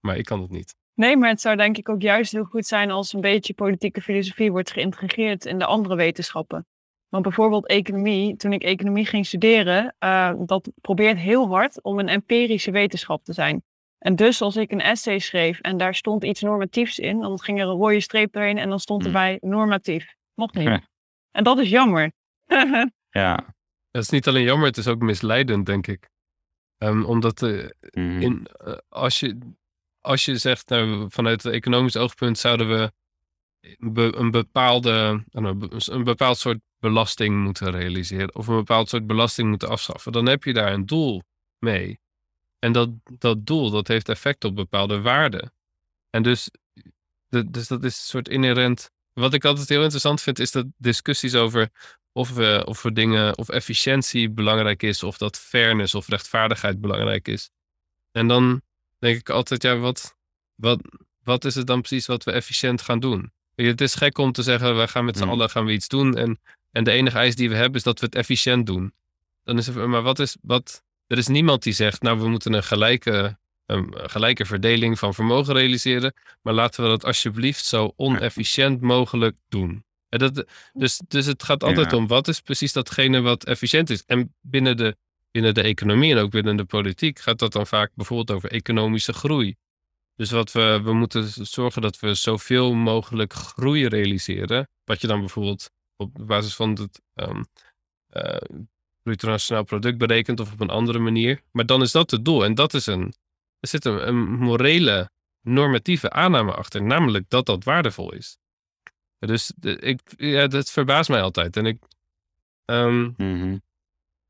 maar 0.00 0.16
ik 0.16 0.24
kan 0.24 0.40
het 0.40 0.50
niet. 0.50 0.74
Nee, 0.94 1.16
maar 1.16 1.28
het 1.28 1.40
zou 1.40 1.56
denk 1.56 1.76
ik 1.76 1.88
ook 1.88 2.02
juist 2.02 2.32
heel 2.32 2.44
goed 2.44 2.66
zijn 2.66 2.90
als 2.90 3.12
een 3.12 3.20
beetje 3.20 3.54
politieke 3.54 4.00
filosofie 4.00 4.50
wordt 4.50 4.70
geïntegreerd 4.70 5.44
in 5.44 5.58
de 5.58 5.66
andere 5.66 5.94
wetenschappen. 5.94 6.66
Want 7.12 7.24
bijvoorbeeld 7.24 7.66
economie, 7.68 8.36
toen 8.36 8.52
ik 8.52 8.62
economie 8.62 9.06
ging 9.06 9.26
studeren, 9.26 9.94
eh, 9.98 10.32
dat 10.46 10.70
probeert 10.80 11.18
heel 11.18 11.48
hard 11.48 11.82
om 11.82 11.98
een 11.98 12.08
empirische 12.08 12.70
wetenschap 12.70 13.24
te 13.24 13.32
zijn. 13.32 13.62
En 13.98 14.16
dus 14.16 14.40
als 14.40 14.56
ik 14.56 14.70
een 14.72 14.80
essay 14.80 15.18
schreef 15.18 15.60
en 15.60 15.76
daar 15.76 15.94
stond 15.94 16.24
iets 16.24 16.40
normatiefs 16.40 16.98
in, 16.98 17.20
dan 17.20 17.40
ging 17.40 17.60
er 17.60 17.66
een 17.66 17.76
rode 17.76 18.00
streep 18.00 18.32
doorheen 18.32 18.58
en 18.58 18.68
dan 18.68 18.80
stond 18.80 19.02
Hmm. 19.02 19.12
erbij 19.14 19.38
normatief. 19.40 20.14
Mocht 20.34 20.54
niet. 20.54 20.64
Ja. 20.66 20.80
En 21.38 21.44
dat 21.44 21.58
is 21.58 21.68
jammer. 21.70 22.12
Ja. 23.10 23.54
Het 23.90 24.02
is 24.02 24.08
niet 24.10 24.28
alleen 24.28 24.42
jammer, 24.42 24.66
het 24.66 24.76
is 24.76 24.88
ook 24.88 25.00
misleidend, 25.00 25.66
denk 25.66 25.86
ik. 25.86 26.08
Ehm, 26.78 27.04
omdat 27.04 27.42
eh, 27.42 27.68
Mhm. 27.90 28.20
in, 28.20 28.46
eh, 28.64 28.72
als, 28.88 29.20
je, 29.20 29.38
als 30.00 30.24
je 30.24 30.36
zegt, 30.36 30.68
nou, 30.68 31.06
vanuit 31.10 31.42
het 31.42 31.52
economisch 31.52 31.96
oogpunt 31.96 32.38
zouden 32.38 32.68
we 32.68 32.92
be- 33.78 34.12
een, 34.16 34.30
bepaalde, 34.30 35.24
nou, 35.30 35.54
be- 35.54 35.80
een 35.92 36.04
bepaald 36.04 36.38
soort 36.38 36.58
belasting 36.82 37.42
moeten 37.42 37.70
realiseren. 37.70 38.34
Of 38.34 38.46
een 38.46 38.56
bepaald 38.56 38.88
soort 38.88 39.06
belasting 39.06 39.48
moeten 39.48 39.68
afschaffen. 39.68 40.12
Dan 40.12 40.26
heb 40.26 40.44
je 40.44 40.52
daar 40.52 40.72
een 40.72 40.86
doel 40.86 41.22
mee. 41.58 42.00
En 42.58 42.72
dat, 42.72 42.90
dat 43.18 43.46
doel, 43.46 43.70
dat 43.70 43.88
heeft 43.88 44.08
effect 44.08 44.44
op 44.44 44.54
bepaalde 44.56 45.00
waarden. 45.00 45.52
En 46.10 46.22
dus, 46.22 46.50
de- 47.28 47.50
dus 47.50 47.68
dat 47.68 47.84
is 47.84 47.96
een 47.96 48.04
soort 48.04 48.28
inherent. 48.28 48.90
Wat 49.12 49.34
ik 49.34 49.44
altijd 49.44 49.68
heel 49.68 49.82
interessant 49.82 50.20
vind, 50.22 50.38
is 50.38 50.50
dat 50.50 50.66
discussies 50.76 51.34
over 51.34 51.68
of 52.12 52.30
we, 52.30 52.62
of 52.66 52.82
we 52.82 52.92
dingen, 52.92 53.38
of 53.38 53.48
efficiëntie 53.48 54.30
belangrijk 54.30 54.82
is, 54.82 55.02
of 55.02 55.18
dat 55.18 55.38
fairness 55.38 55.94
of 55.94 56.08
rechtvaardigheid 56.08 56.80
belangrijk 56.80 57.28
is. 57.28 57.50
En 58.12 58.28
dan 58.28 58.62
denk 58.98 59.18
ik 59.18 59.30
altijd, 59.30 59.62
ja, 59.62 59.76
wat, 59.76 60.16
wat, 60.54 60.80
wat 61.22 61.44
is 61.44 61.54
het 61.54 61.66
dan 61.66 61.80
precies 61.80 62.06
wat 62.06 62.24
we 62.24 62.32
efficiënt 62.32 62.82
gaan 62.82 63.00
doen? 63.00 63.32
Het 63.54 63.80
is 63.80 63.94
gek 63.94 64.18
om 64.18 64.32
te 64.32 64.42
zeggen, 64.42 64.78
we 64.78 64.88
gaan 64.88 65.04
met 65.04 65.16
z'n 65.16 65.22
Hmm. 65.22 65.32
allen 65.32 65.50
gaan 65.50 65.64
we 65.64 65.72
iets 65.72 65.88
doen 65.88 66.16
en, 66.16 66.40
en 66.72 66.84
de 66.84 66.90
enige 66.90 67.18
eis 67.18 67.36
die 67.36 67.48
we 67.48 67.54
hebben 67.54 67.76
is 67.76 67.82
dat 67.82 68.00
we 68.00 68.06
het 68.06 68.14
efficiënt 68.14 68.66
doen. 68.66 68.92
Dan 69.44 69.58
is 69.58 69.66
het, 69.66 69.76
maar 69.76 70.02
wat 70.02 70.18
is, 70.18 70.36
wat, 70.42 70.82
er 71.06 71.18
is 71.18 71.26
niemand 71.26 71.62
die 71.62 71.72
zegt, 71.72 72.02
nou, 72.02 72.18
we 72.18 72.28
moeten 72.28 72.52
een 72.52 72.62
gelijke, 72.62 73.38
een 73.66 73.94
gelijke 74.10 74.44
verdeling 74.44 74.98
van 74.98 75.14
vermogen 75.14 75.54
realiseren, 75.54 76.14
maar 76.42 76.54
laten 76.54 76.82
we 76.82 76.88
dat 76.88 77.04
alsjeblieft 77.04 77.64
zo 77.64 77.92
onefficiënt 77.96 78.80
mogelijk 78.80 79.36
doen. 79.48 79.84
En 80.08 80.18
dat, 80.18 80.44
dus, 80.72 81.00
dus 81.08 81.26
het 81.26 81.42
gaat 81.42 81.64
altijd 81.64 81.90
Ja. 81.90 81.96
om 81.96 82.06
wat 82.06 82.28
is 82.28 82.40
precies 82.40 82.72
datgene 82.72 83.20
wat 83.20 83.44
efficiënt 83.44 83.90
is. 83.90 84.04
En 84.06 84.34
binnen 84.40 84.76
de, 84.76 84.96
binnen 85.30 85.54
de 85.54 85.62
economie 85.62 86.12
en 86.12 86.18
ook 86.18 86.30
binnen 86.30 86.56
de 86.56 86.64
politiek 86.64 87.18
gaat 87.18 87.38
dat 87.38 87.52
dan 87.52 87.66
vaak 87.66 87.90
bijvoorbeeld 87.94 88.30
over 88.30 88.50
economische 88.50 89.12
groei. 89.12 89.54
Dus 90.16 90.30
wat 90.30 90.52
we, 90.52 90.80
we 90.82 90.92
moeten 90.92 91.46
zorgen 91.46 91.82
dat 91.82 92.00
we 92.00 92.14
zoveel 92.14 92.74
mogelijk 92.74 93.32
groei 93.32 93.86
realiseren. 93.88 94.68
Wat 94.84 95.00
je 95.00 95.06
dan 95.06 95.20
bijvoorbeeld 95.20 95.70
op 96.02 96.26
basis 96.26 96.54
van 96.54 96.70
het 96.72 97.00
ehm 97.14 97.42
eh, 98.08 98.58
bruto 99.02 99.28
nationaal 99.28 99.64
product 99.64 99.98
berekent 99.98 100.40
of 100.40 100.52
op 100.52 100.60
een 100.60 100.70
andere 100.70 100.98
manier. 100.98 101.42
Maar 101.52 101.66
dan 101.66 101.82
is 101.82 101.92
dat 101.92 102.10
het 102.10 102.24
doel. 102.24 102.44
En 102.44 102.54
dat 102.54 102.74
is 102.74 102.86
een, 102.86 103.14
er 103.60 103.68
zit 103.68 103.84
een, 103.84 104.08
een 104.08 104.32
morele, 104.32 105.10
normatieve 105.40 106.10
aanname 106.10 106.52
achter. 106.54 106.82
Namelijk 106.82 107.24
dat 107.28 107.46
dat 107.46 107.64
waardevol 107.64 108.12
is. 108.12 108.38
Dus 109.18 109.52
de- 109.56 109.76
ik, 109.78 110.00
ja, 110.16 110.46
dat 110.46 110.70
verbaast 110.70 111.08
mij 111.08 111.22
altijd. 111.22 111.56
En 111.56 111.66
ik, 111.66 111.78
ehm, 112.64 113.10
Mhm. 113.16 113.56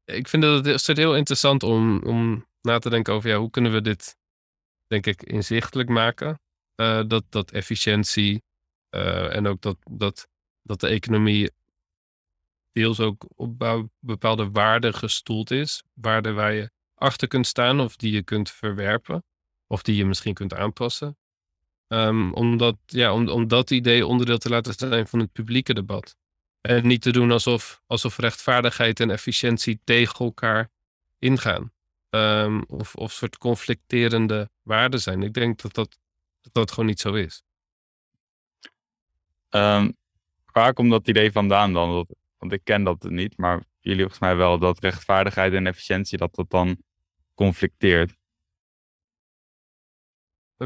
ik 0.05 0.29
vind 0.29 0.43
het 0.45 0.67
het 0.67 0.89
is 0.89 0.97
heel 0.97 1.17
interessant 1.17 1.63
om, 1.63 2.03
om 2.03 2.47
na 2.61 2.79
te 2.79 2.91
denken 2.91 3.13
over 3.15 3.31
ja, 3.31 3.37
hoe 3.39 3.51
kunnen 3.51 3.73
we 3.73 3.81
dit, 3.81 4.17
denk 4.87 5.07
ik, 5.07 5.23
inzichtelijk 5.23 5.89
maken. 5.89 6.41
Eh, 6.75 7.03
dat, 7.07 7.25
dat 7.29 7.51
efficiëntie 7.51 8.43
eh, 8.89 9.35
en 9.37 9.47
ook 9.47 9.61
dat, 9.61 9.77
dat, 9.91 10.29
dat 10.63 10.81
de 10.81 10.89
economie 10.89 11.51
deels 12.73 13.01
ook 13.01 13.25
op 13.37 13.89
bepaalde 13.99 14.51
waarden 14.51 14.95
gestoeld 14.95 15.51
is. 15.51 15.83
Waarden 15.95 16.35
waar 16.35 16.53
je 16.53 16.71
achter 16.95 17.29
kunt 17.29 17.47
staan 17.47 17.81
of 17.81 17.97
die 17.97 18.13
je 18.13 18.23
kunt 18.23 18.51
verwerpen. 18.51 19.25
Of 19.67 19.83
die 19.83 19.97
je 19.97 20.05
misschien 20.05 20.35
kunt 20.35 20.55
aanpassen. 20.55 21.17
Ehm, 21.89 22.33
omdat, 22.33 22.77
ja, 22.87 23.13
om, 23.13 23.29
om 23.29 23.49
dat 23.49 23.71
idee 23.71 24.07
onderdeel 24.07 24.39
te 24.39 24.49
laten 24.49 24.75
zijn 24.75 25.07
van 25.07 25.19
het 25.19 25.33
publieke 25.33 25.75
debat. 25.75 26.17
En 26.61 26.87
niet 26.87 27.03
te 27.03 27.13
doen 27.13 27.31
alsof, 27.31 27.83
alsof 27.87 28.17
rechtvaardigheid 28.19 29.01
en 29.01 29.11
efficiëntie 29.11 29.81
tegen 29.85 30.25
elkaar 30.25 30.71
ingaan. 31.19 31.73
Ehm, 32.11 32.63
of, 32.67 32.95
of 32.95 33.13
soort 33.13 33.39
conflicterende 33.39 34.51
waarden 34.63 35.01
zijn. 35.01 35.23
Ik 35.23 35.35
denk 35.35 35.63
dat 35.63 35.75
dat, 35.75 35.99
dat, 36.41 36.55
dat 36.55 36.71
gewoon 36.71 36.87
niet 36.87 37.01
zo 37.01 37.13
is. 37.13 37.43
Ehm, 39.49 39.91
waar 40.53 40.73
komt 40.73 40.91
dat 40.91 41.09
idee 41.09 41.33
vandaan 41.33 41.73
dan? 41.73 41.93
Dat, 41.93 42.17
want 42.43 42.55
ik 42.55 42.65
ken 42.65 42.85
dat 42.85 43.03
niet, 43.03 43.37
maar 43.37 43.65
jullie 43.79 44.01
volgens 44.01 44.21
mij 44.21 44.37
wel 44.37 44.59
dat 44.59 44.79
rechtvaardigheid 44.79 45.53
en 45.53 45.67
efficiëntie 45.67 46.19
dat 46.19 46.35
dat 46.35 46.51
dan 46.51 46.83
conflicteert. 47.35 48.15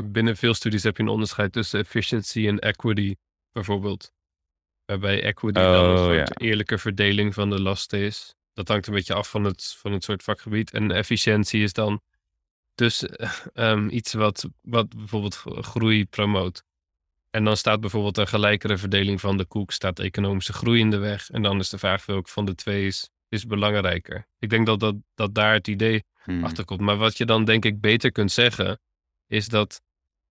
Binnen 0.04 0.36
veel 0.36 0.54
studies 0.54 0.82
heb 0.82 0.96
je 0.96 1.02
een 1.02 1.08
onderscheid 1.08 1.52
tussen 1.52 1.80
efficiency 1.80 2.46
en 2.46 2.58
equity, 2.58 3.16
bijvoorbeeld. 3.52 4.12
Waarbij 4.84 5.22
equity 5.22 5.60
dan 5.60 5.84
een 5.84 5.96
Oh, 5.96 6.04
soort 6.04 6.28
ja. 6.28 6.46
eerlijke 6.46 6.78
verdeling 6.78 7.34
van 7.34 7.50
de 7.50 7.60
lasten 7.60 7.98
is. 7.98 8.34
Dat 8.52 8.68
hangt 8.68 8.86
een 8.86 8.94
beetje 8.94 9.14
af 9.14 9.30
van 9.30 9.44
het, 9.44 9.74
van 9.78 9.92
het 9.92 10.04
soort 10.04 10.22
vakgebied. 10.22 10.72
En 10.72 10.90
efficiëntie 10.90 11.62
is 11.62 11.72
dan 11.72 12.02
dus 12.74 13.06
eh, 13.06 13.32
ehm, 13.70 13.88
iets 13.88 14.12
wat, 14.12 14.48
wat 14.62 14.96
bijvoorbeeld 14.96 15.34
groei 15.44 16.06
promoot. 16.06 16.64
En 17.36 17.44
dan 17.44 17.56
staat 17.56 17.80
bijvoorbeeld 17.80 18.16
een 18.16 18.26
gelijkere 18.28 18.78
verdeling 18.78 19.20
van 19.20 19.36
de 19.36 19.44
koek, 19.44 19.72
staat 19.72 19.98
economische 19.98 20.52
groei 20.52 20.80
in 20.80 20.90
de 20.90 20.96
weg. 20.98 21.30
En 21.30 21.42
dan 21.42 21.58
is 21.58 21.68
de 21.68 21.78
vraag 21.78 22.06
welke 22.06 22.30
van 22.30 22.44
de 22.44 22.54
twee 22.54 22.86
is, 22.86 23.10
is 23.28 23.46
belangrijker. 23.46 24.26
Ik 24.38 24.50
denk 24.50 24.66
dat, 24.66 24.80
dat, 24.80 24.94
dat 25.14 25.34
daar 25.34 25.52
het 25.52 25.68
idee 25.68 26.04
Hmm. 26.22 26.44
achterkomt. 26.44 26.80
Maar 26.80 26.96
wat 26.96 27.16
je 27.16 27.24
dan 27.24 27.44
denk 27.44 27.64
ik 27.64 27.80
beter 27.80 28.12
kunt 28.12 28.32
zeggen, 28.32 28.80
is 29.26 29.48
dat 29.48 29.82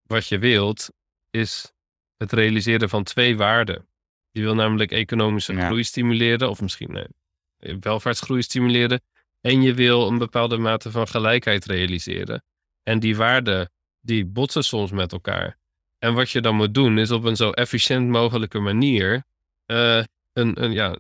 wat 0.03 0.27
je 0.27 0.37
wilt, 0.39 0.89
is 1.29 1.73
het 2.17 2.31
realiseren 2.31 2.89
van 2.89 3.03
twee 3.03 3.37
waarden. 3.37 3.87
Je 4.31 4.41
wil 4.41 4.55
namelijk 4.55 4.91
economische 4.91 5.53
Ja. 5.53 5.65
groei 5.65 5.83
stimuleren, 5.83 6.49
of 6.49 6.61
misschien 6.61 6.91
nee, 6.91 7.77
welvaartsgroei 7.79 8.41
stimuleren. 8.41 9.01
en 9.41 9.61
je 9.61 9.73
wil 9.73 10.07
een 10.07 10.17
bepaalde 10.17 10.57
mate 10.57 10.91
van 10.91 11.07
gelijkheid 11.07 11.65
realiseren. 11.65 12.43
En 12.83 12.99
die 12.99 13.15
waarden, 13.15 13.71
die 13.99 14.25
botsen 14.25 14.63
soms 14.63 14.91
met 14.91 15.11
elkaar. 15.11 15.57
En 16.03 16.13
wat 16.13 16.31
je 16.31 16.41
dan 16.41 16.55
moet 16.55 16.73
doen, 16.73 16.97
is 16.97 17.11
op 17.11 17.23
een 17.23 17.35
zo 17.35 17.51
efficiënt 17.51 18.09
mogelijke 18.09 18.59
manier 18.59 19.23
uh, 19.65 20.03
een, 20.33 20.63
een, 20.63 20.71
ja, 20.71 20.97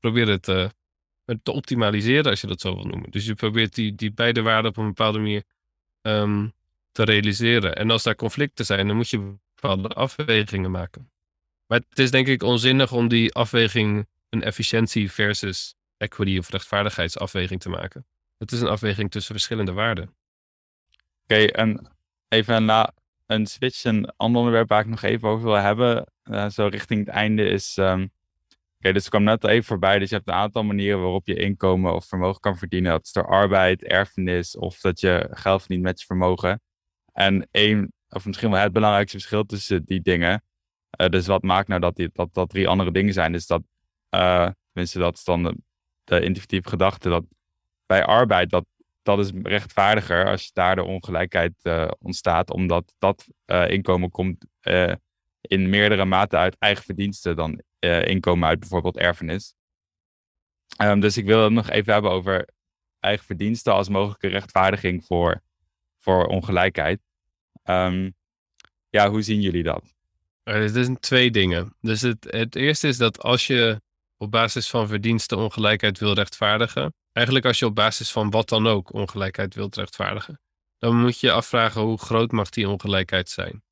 probeer 0.00 0.28
het 0.28 0.48
uh, 0.48 0.68
te 1.42 1.52
optimaliseren, 1.52 2.30
als 2.30 2.40
je 2.40 2.46
dat 2.46 2.60
zo 2.60 2.74
wil 2.74 2.84
noemen. 2.84 3.10
Dus 3.10 3.26
je 3.26 3.34
probeert 3.34 3.74
die, 3.74 3.94
die 3.94 4.12
beide 4.12 4.42
waarden 4.42 4.70
op 4.70 4.76
een 4.76 4.86
bepaalde 4.86 5.18
manier 5.18 5.42
um, 6.02 6.52
te 6.92 7.02
realiseren. 7.02 7.76
En 7.76 7.90
als 7.90 8.02
daar 8.02 8.14
conflicten 8.14 8.64
zijn, 8.64 8.86
dan 8.86 8.96
moet 8.96 9.08
je 9.08 9.36
bepaalde 9.54 9.88
afwegingen 9.88 10.70
maken. 10.70 11.10
Maar 11.66 11.80
het 11.88 11.98
is 11.98 12.10
denk 12.10 12.26
ik 12.26 12.42
onzinnig 12.42 12.92
om 12.92 13.08
die 13.08 13.34
afweging 13.34 14.06
een 14.28 14.42
efficiëntie 14.42 15.10
versus 15.12 15.74
equity 15.96 16.38
of 16.38 16.48
rechtvaardigheidsafweging 16.48 17.60
te 17.60 17.68
maken. 17.68 18.06
Het 18.38 18.52
is 18.52 18.60
een 18.60 18.68
afweging 18.68 19.10
tussen 19.10 19.34
verschillende 19.34 19.72
waarden. 19.72 20.14
Oké, 21.22 21.44
en 21.44 21.96
even 22.28 22.64
na 22.64 22.92
een 23.34 23.46
switch, 23.46 23.84
een 23.84 24.12
ander 24.16 24.38
onderwerp 24.38 24.68
waar 24.68 24.80
ik 24.80 24.86
nog 24.86 25.02
even 25.02 25.28
over 25.28 25.44
wil 25.44 25.54
hebben, 25.54 26.06
uh, 26.24 26.48
zo 26.48 26.66
richting 26.66 27.06
het 27.06 27.14
einde, 27.14 27.44
is. 27.44 27.76
Um, 27.76 28.12
Oké, 28.84 28.92
dus 28.92 29.04
ik 29.04 29.10
kwam 29.10 29.22
net 29.22 29.44
al 29.44 29.50
even 29.50 29.64
voorbij. 29.64 29.98
Dus 29.98 30.08
je 30.08 30.14
hebt 30.14 30.28
een 30.28 30.34
aantal 30.34 30.62
manieren 30.62 31.00
waarop 31.00 31.26
je 31.26 31.34
inkomen 31.34 31.94
of 31.94 32.06
vermogen 32.06 32.40
kan 32.40 32.56
verdienen. 32.56 32.90
Dat 32.90 33.04
is 33.04 33.12
door 33.12 33.26
arbeid, 33.26 33.82
erfenis 33.82 34.56
of 34.56 34.80
dat 34.80 35.00
je 35.00 35.28
geld 35.30 35.60
verdient 35.60 35.82
met 35.82 36.00
je 36.00 36.06
vermogen. 36.06 36.60
En 37.12 37.48
één, 37.50 37.92
of 38.08 38.26
misschien 38.26 38.50
wel 38.50 38.60
het 38.60 38.72
belangrijkste 38.72 39.16
verschil 39.18 39.44
tussen 39.44 39.84
die 39.84 40.00
dingen. 40.00 40.42
Uh, 41.00 41.08
dus 41.08 41.26
wat 41.26 41.42
maakt 41.42 41.68
nou 41.68 41.80
dat, 41.80 41.96
die, 41.96 42.10
dat 42.12 42.34
dat 42.34 42.50
drie 42.50 42.68
andere 42.68 42.90
dingen 42.90 43.12
zijn? 43.12 43.34
Is 43.34 43.46
dat, 43.46 43.62
uh, 44.10 44.48
tenminste, 44.72 44.98
dat 44.98 45.14
is 45.14 45.24
dan 45.24 45.42
de, 45.42 45.56
de 46.04 46.20
intuïtieve 46.20 46.68
gedachte. 46.68 47.08
Dat 47.08 47.24
bij 47.86 48.04
arbeid, 48.04 48.50
dat 48.50 48.64
dat 49.04 49.18
is 49.18 49.30
rechtvaardiger 49.42 50.26
als 50.26 50.52
daar 50.52 50.76
de 50.76 50.82
ongelijkheid 50.82 51.52
uh, 51.62 51.90
ontstaat, 51.98 52.50
omdat 52.50 52.94
dat 52.98 53.26
uh, 53.46 53.70
inkomen 53.70 54.10
komt 54.10 54.46
uh, 54.62 54.92
in 55.40 55.70
meerdere 55.70 56.04
mate 56.04 56.36
uit 56.36 56.56
eigen 56.58 56.84
verdiensten 56.84 57.36
dan 57.36 57.62
inkomen 58.04 58.48
uit 58.48 58.60
bijvoorbeeld 58.60 58.96
erfenis. 58.96 59.54
Um, 60.82 61.00
dus 61.00 61.16
ik 61.16 61.24
wil 61.24 61.44
het 61.44 61.52
nog 61.52 61.70
even 61.70 61.92
hebben 61.92 62.10
over 62.10 62.48
eigen 63.00 63.24
verdiensten 63.24 63.72
als 63.72 63.88
mogelijke 63.88 64.28
rechtvaardiging 64.28 65.04
voor, 65.04 65.42
voor 66.00 66.26
ongelijkheid. 66.26 67.00
Um, 67.64 68.14
ja, 68.88 69.10
hoe 69.10 69.22
zien 69.22 69.40
jullie 69.40 69.62
dat? 69.62 69.94
Er 70.42 70.68
zijn 70.68 70.98
twee 70.98 71.30
dingen. 71.30 71.76
Dus 71.80 72.00
het, 72.00 72.26
het 72.30 72.56
eerste 72.56 72.88
is 72.88 72.96
dat 72.96 73.22
als 73.22 73.46
je 73.46 73.82
op 74.24 74.30
basis 74.30 74.70
van 74.70 74.88
verdiensten 74.88 75.38
ongelijkheid 75.38 75.98
wil 75.98 76.12
rechtvaardigen, 76.12 76.92
Eigenlijk 77.14 77.46
als 77.46 77.58
je 77.58 77.66
op 77.66 77.74
basis 77.74 78.12
van 78.12 78.30
wat 78.30 78.48
dan 78.48 78.66
ook 78.66 78.92
ongelijkheid 78.92 79.54
wilt 79.54 79.76
rechtvaardigen, 79.76 80.40
dan 80.78 81.00
moet 81.00 81.20
je 81.20 81.32
afvragen 81.32 81.80
hoe 81.80 81.98
groot 81.98 82.32
mag 82.32 82.48
die 82.48 82.68
ongelijkheid 82.68 83.28
zijn. 83.28 83.62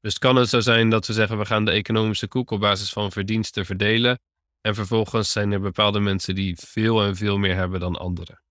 Dus 0.00 0.18
kan 0.18 0.36
het 0.36 0.48
zo 0.48 0.60
zijn 0.60 0.90
dat 0.90 1.06
we 1.06 1.12
zeggen 1.12 1.38
we 1.38 1.44
gaan 1.44 1.64
de 1.64 1.70
economische 1.70 2.28
koek 2.28 2.50
op 2.50 2.60
basis 2.60 2.92
van 2.92 3.12
verdiensten 3.12 3.66
verdelen 3.66 4.20
en 4.60 4.74
vervolgens 4.74 5.32
zijn 5.32 5.52
er 5.52 5.60
bepaalde 5.60 6.00
mensen 6.00 6.34
die 6.34 6.56
veel 6.56 7.02
en 7.02 7.16
veel 7.16 7.38
meer 7.38 7.54
hebben 7.54 7.80
dan 7.80 7.96
anderen. 7.96 8.42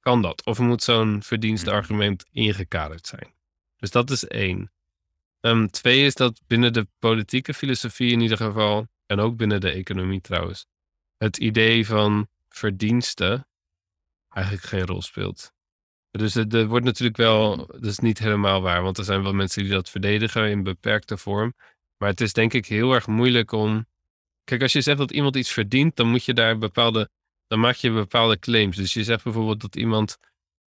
Kan 0.00 0.22
dat? 0.22 0.44
Of 0.44 0.58
moet 0.58 0.82
zo'n 0.82 1.22
verdienstargument 1.22 2.24
ingekaderd 2.30 3.06
zijn? 3.06 3.34
Dus 3.76 3.90
dat 3.90 4.10
is 4.10 4.26
één. 4.26 4.72
Um, 5.40 5.70
twee 5.70 6.04
is 6.04 6.14
dat 6.14 6.40
binnen 6.46 6.72
de 6.72 6.86
politieke 6.98 7.54
filosofie 7.54 8.12
in 8.12 8.20
ieder 8.20 8.36
geval, 8.36 8.86
en 9.06 9.20
ook 9.20 9.36
binnen 9.36 9.60
de 9.60 9.70
economie 9.70 10.20
trouwens, 10.20 10.66
het 11.24 11.36
idee 11.36 11.86
van 11.86 12.28
verdiensten 12.48 13.48
eigenlijk 14.28 14.66
geen 14.66 14.86
rol 14.86 15.02
speelt. 15.02 15.52
Dus 16.10 16.34
het, 16.34 16.66
wordt 16.66 16.84
natuurlijk 16.84 17.16
wel, 17.16 17.56
dat 17.66 17.84
is 17.84 17.98
niet 17.98 18.18
helemaal 18.18 18.62
waar, 18.62 18.82
want 18.82 18.98
er 18.98 19.04
zijn 19.04 19.22
wel 19.22 19.32
mensen 19.32 19.62
die 19.62 19.72
dat 19.72 19.90
verdedigen 19.90 20.50
in 20.50 20.62
beperkte 20.62 21.16
vorm. 21.16 21.54
Maar 21.96 22.08
het 22.08 22.20
is 22.20 22.32
denk 22.32 22.52
ik 22.52 22.66
heel 22.66 22.92
erg 22.92 23.06
moeilijk 23.06 23.52
om. 23.52 23.86
Kijk, 24.44 24.62
als 24.62 24.72
je 24.72 24.80
zegt 24.80 24.98
dat 24.98 25.10
iemand 25.10 25.36
iets 25.36 25.52
verdient, 25.52 25.96
dan 25.96 26.08
moet 26.08 26.24
je 26.24 26.34
daar 26.34 26.58
bepaalde. 26.58 27.10
Dan 27.46 27.60
maak 27.60 27.74
je 27.74 27.90
bepaalde 27.90 28.38
claims. 28.38 28.76
Dus 28.76 28.92
je 28.92 29.04
zegt 29.04 29.24
bijvoorbeeld 29.24 29.60
dat 29.60 29.76
iemand, 29.76 30.18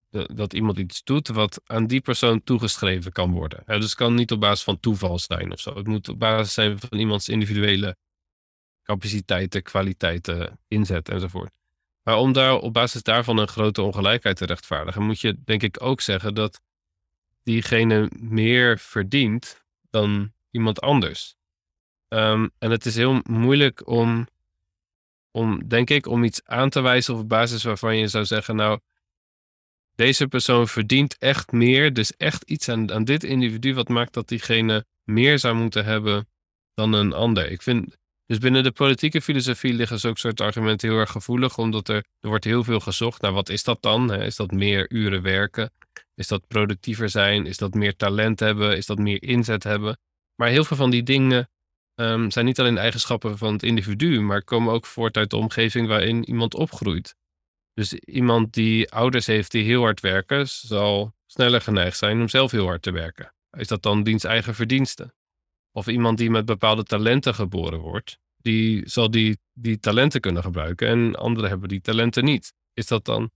dat 0.10 0.54
iemand 0.54 0.78
iets 0.78 1.04
doet 1.04 1.28
wat 1.28 1.62
aan 1.66 1.88
die 1.88 2.02
persoon 2.02 2.44
toegeschreven 2.44 3.12
kan 3.12 3.32
worden. 3.32 3.64
dus 3.66 3.84
het 3.84 3.96
kan 3.96 4.16
niet 4.16 4.32
op 4.32 4.40
basis 4.40 4.64
van 4.64 4.80
toeval 4.80 5.20
zijn 5.20 5.52
of 5.52 5.60
zo. 5.60 5.76
Het 5.76 5.88
moet 5.88 6.10
op 6.10 6.20
basis 6.20 6.54
zijn 6.54 6.80
van 6.80 7.00
iemands 7.00 7.30
individuele 7.30 7.98
capaciteiten, 8.88 9.64
kwaliteiten, 9.64 10.60
inzet 10.68 11.10
enzovoort. 11.10 11.52
Maar 12.04 12.18
om 12.18 12.34
daar 12.34 12.56
op 12.56 12.74
basis 12.74 13.04
daarvan 13.04 13.38
een 13.38 13.48
grote 13.48 13.82
ongelijkheid 13.82 14.38
te 14.38 14.46
rechtvaardigen, 14.46 15.04
moet 15.04 15.20
je 15.20 15.38
denk 15.44 15.64
ik 15.64 15.82
ook 15.82 16.02
zeggen 16.02 16.34
dat 16.34 16.62
diegene 17.44 18.10
meer 18.20 18.80
verdient 18.80 19.64
dan 19.90 20.34
iemand 20.52 20.82
anders. 20.82 21.36
Um, 22.08 22.52
en 22.60 22.72
het 22.72 22.86
is 22.86 22.96
heel 22.96 23.22
moeilijk 23.24 23.88
om, 23.88 24.28
om, 25.32 25.68
denk 25.68 25.90
ik, 25.90 26.06
om 26.06 26.24
iets 26.24 26.42
aan 26.44 26.70
te 26.70 26.82
wijzen 26.82 27.16
op 27.16 27.30
basis 27.30 27.64
waarvan 27.64 27.98
je 27.98 28.08
zou 28.08 28.26
zeggen, 28.26 28.56
nou, 28.56 28.80
deze 29.96 30.28
persoon 30.28 30.68
verdient 30.68 31.18
echt 31.18 31.52
meer, 31.52 31.94
dus 31.94 32.18
echt 32.18 32.44
iets 32.44 32.70
aan, 32.70 32.92
aan 32.92 33.04
dit 33.04 33.24
individu 33.24 33.74
wat 33.74 33.88
maakt 33.88 34.14
dat 34.14 34.28
diegene 34.28 34.86
meer 35.04 35.40
zou 35.40 35.56
moeten 35.56 35.86
hebben 35.86 36.28
dan 36.74 36.94
een 36.94 37.14
ander. 37.14 37.52
Ik 37.52 37.62
vind, 37.62 37.98
dus 38.28 38.38
binnen 38.38 38.64
de 38.64 38.72
politieke 38.72 39.22
filosofie 39.22 39.74
liggen 39.74 40.00
zulke 40.00 40.20
soort 40.20 40.42
argumenten 40.42 40.90
heel 40.90 40.98
erg 40.98 41.12
gevoelig, 41.12 41.58
omdat 41.58 41.90
er, 41.90 42.04
er 42.20 42.30
wordt 42.30 42.44
heel 42.44 42.64
veel 42.64 42.80
gezocht 42.80 43.22
naar 43.22 43.32
wat 43.34 43.50
is 43.50 43.64
dat 43.64 43.82
dan? 43.82 44.14
Is 44.14 44.36
dat 44.36 44.52
meer 44.52 44.92
uren 44.92 45.22
werken? 45.22 45.72
Is 46.16 46.28
dat 46.28 46.48
productiever 46.48 47.10
zijn? 47.10 47.46
Is 47.46 47.58
dat 47.58 47.74
meer 47.74 47.96
talent 47.96 48.40
hebben? 48.40 48.78
Is 48.78 48.86
dat 48.86 48.98
meer 48.98 49.24
inzet 49.24 49.64
hebben? 49.64 50.00
Maar 50.36 50.50
heel 50.50 50.64
veel 50.64 50.78
van 50.78 50.90
die 50.90 51.04
dingen 51.04 51.50
um, 51.96 52.32
zijn 52.32 52.46
niet 52.46 52.60
alleen 52.60 52.78
eigenschappen 52.78 53.38
van 53.38 53.54
het 53.54 53.64
individu, 53.64 54.22
maar 54.22 54.44
komen 54.44 54.74
ook 54.74 54.86
voort 54.86 55.18
uit 55.18 55.30
de 55.30 55.38
omgeving 55.38 55.88
waarin 55.88 56.26
iemand 56.26 56.54
opgroeit. 56.54 57.16
Dus 57.74 57.94
iemand 57.94 58.54
die 58.54 58.92
ouders 58.92 59.26
heeft 59.26 59.52
die 59.52 59.64
heel 59.64 59.82
hard 59.82 60.00
werken, 60.00 60.48
zal 60.48 61.14
sneller 61.26 61.62
geneigd 61.62 61.98
zijn 61.98 62.20
om 62.20 62.28
zelf 62.28 62.52
heel 62.52 62.66
hard 62.66 62.82
te 62.82 62.92
werken. 62.92 63.34
Is 63.58 63.68
dat 63.68 63.84
dan 63.84 64.04
diens 64.04 64.24
eigen 64.24 64.56
verdienste? 64.56 65.14
Of 65.72 65.88
iemand 65.88 66.18
die 66.18 66.30
met 66.30 66.46
bepaalde 66.46 66.84
talenten 66.84 67.36
geboren 67.36 67.80
wordt, 67.80 68.20
die 68.38 68.90
zal 68.90 69.12
die, 69.12 69.38
die 69.54 69.80
talenten 69.80 70.22
kunnen 70.22 70.44
gebruiken 70.44 70.88
en 70.88 71.16
anderen 71.16 71.50
hebben 71.50 71.70
die 71.70 71.82
talenten 71.82 72.24
niet. 72.24 72.54
Is 72.74 72.88
dat 72.88 73.06
dan 73.06 73.32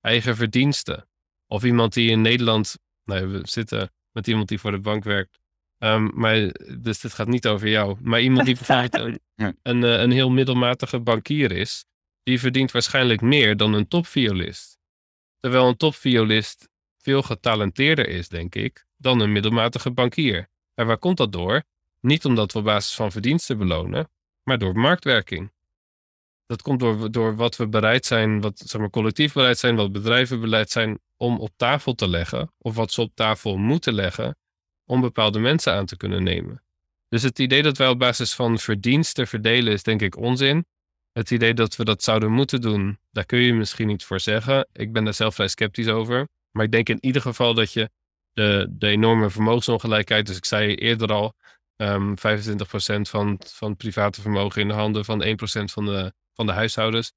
eigen 0.00 0.36
verdienste? 0.36 1.06
Of 1.46 1.64
iemand 1.64 1.92
die 1.92 2.10
in 2.10 2.20
Nederland, 2.20 2.78
nou, 3.04 3.26
we 3.26 3.40
zitten 3.42 3.92
met 4.12 4.26
iemand 4.26 4.48
die 4.48 4.58
voor 4.58 4.70
de 4.70 4.80
bank 4.80 5.04
werkt, 5.04 5.38
um, 5.78 6.10
maar, 6.14 6.52
dus 6.78 7.00
dit 7.00 7.14
gaat 7.14 7.28
niet 7.28 7.46
over 7.46 7.68
jou, 7.68 7.96
maar 8.02 8.20
iemand 8.20 8.46
die 8.46 8.56
bijvoorbeeld 8.60 9.18
een, 9.62 9.84
eh, 9.84 10.00
een 10.00 10.10
heel 10.10 10.30
middelmatige 10.30 11.00
bankier 11.00 11.52
is, 11.52 11.84
die 12.22 12.40
verdient 12.40 12.70
waarschijnlijk 12.70 13.20
meer 13.20 13.56
dan 13.56 13.72
een 13.72 13.88
topviolist. 13.88 14.78
Terwijl 15.40 15.68
een 15.68 15.76
topviolist 15.76 16.68
veel 16.98 17.22
getalenteerder 17.22 18.08
is, 18.08 18.28
denk 18.28 18.54
ik, 18.54 18.86
dan 18.96 19.20
een 19.20 19.32
middelmatige 19.32 19.90
bankier. 19.90 20.48
En 20.74 20.86
waar 20.86 20.98
komt 20.98 21.16
dat 21.16 21.32
door? 21.32 21.62
Niet 22.06 22.24
omdat 22.24 22.52
we 22.52 22.58
op 22.58 22.64
basis 22.64 22.94
van 22.94 23.12
verdiensten 23.12 23.58
belonen, 23.58 24.10
maar 24.42 24.58
door 24.58 24.78
marktwerking. 24.78 25.52
Dat 26.46 26.62
komt 26.62 26.80
door, 26.80 27.10
door 27.10 27.36
wat 27.36 27.56
we 27.56 27.68
bereid 27.68 28.06
zijn, 28.06 28.40
wat 28.40 28.58
zeg 28.58 28.80
maar, 28.80 28.90
collectief 28.90 29.32
bereid 29.32 29.58
zijn, 29.58 29.76
wat 29.76 29.92
bedrijven 29.92 30.40
bereid 30.40 30.70
zijn 30.70 30.98
om 31.16 31.40
op 31.40 31.50
tafel 31.56 31.94
te 31.94 32.08
leggen, 32.08 32.52
of 32.58 32.74
wat 32.74 32.92
ze 32.92 33.00
op 33.00 33.14
tafel 33.14 33.56
moeten 33.56 33.94
leggen, 33.94 34.36
om 34.84 35.00
bepaalde 35.00 35.38
mensen 35.38 35.72
aan 35.72 35.86
te 35.86 35.96
kunnen 35.96 36.22
nemen. 36.22 36.62
Dus 37.08 37.22
het 37.22 37.38
idee 37.38 37.62
dat 37.62 37.76
wij 37.76 37.88
op 37.88 37.98
basis 37.98 38.34
van 38.34 38.58
verdiensten 38.58 39.26
verdelen 39.26 39.72
is 39.72 39.82
denk 39.82 40.02
ik 40.02 40.16
onzin. 40.16 40.66
Het 41.12 41.30
idee 41.30 41.54
dat 41.54 41.76
we 41.76 41.84
dat 41.84 42.02
zouden 42.02 42.32
moeten 42.32 42.60
doen, 42.60 42.98
daar 43.10 43.26
kun 43.26 43.38
je 43.38 43.54
misschien 43.54 43.86
niet 43.86 44.04
voor 44.04 44.20
zeggen. 44.20 44.68
Ik 44.72 44.92
ben 44.92 45.04
daar 45.04 45.14
zelf 45.14 45.34
vrij 45.34 45.48
sceptisch 45.48 45.88
over. 45.88 46.28
Maar 46.50 46.64
ik 46.64 46.72
denk 46.72 46.88
in 46.88 47.04
ieder 47.04 47.22
geval 47.22 47.54
dat 47.54 47.72
je 47.72 47.90
de, 48.32 48.66
de 48.70 48.88
enorme 48.88 49.30
vermogensongelijkheid, 49.30 50.26
dus 50.26 50.36
ik 50.36 50.44
zei 50.44 50.74
eerder 50.74 51.12
al, 51.12 51.34
um, 51.76 52.14
ehm, 52.16 52.16
25% 52.16 53.08
van, 53.08 53.40
van 53.46 53.68
het 53.68 53.78
private 53.78 54.20
vermogen 54.20 54.60
in 54.60 54.68
de 54.68 54.74
handen 54.74 55.04
van 55.04 55.22
1% 55.22 55.26
van 55.72 55.84
de, 55.84 56.12
van 56.32 56.46
de 56.46 56.52
huishoudens. 56.52 57.12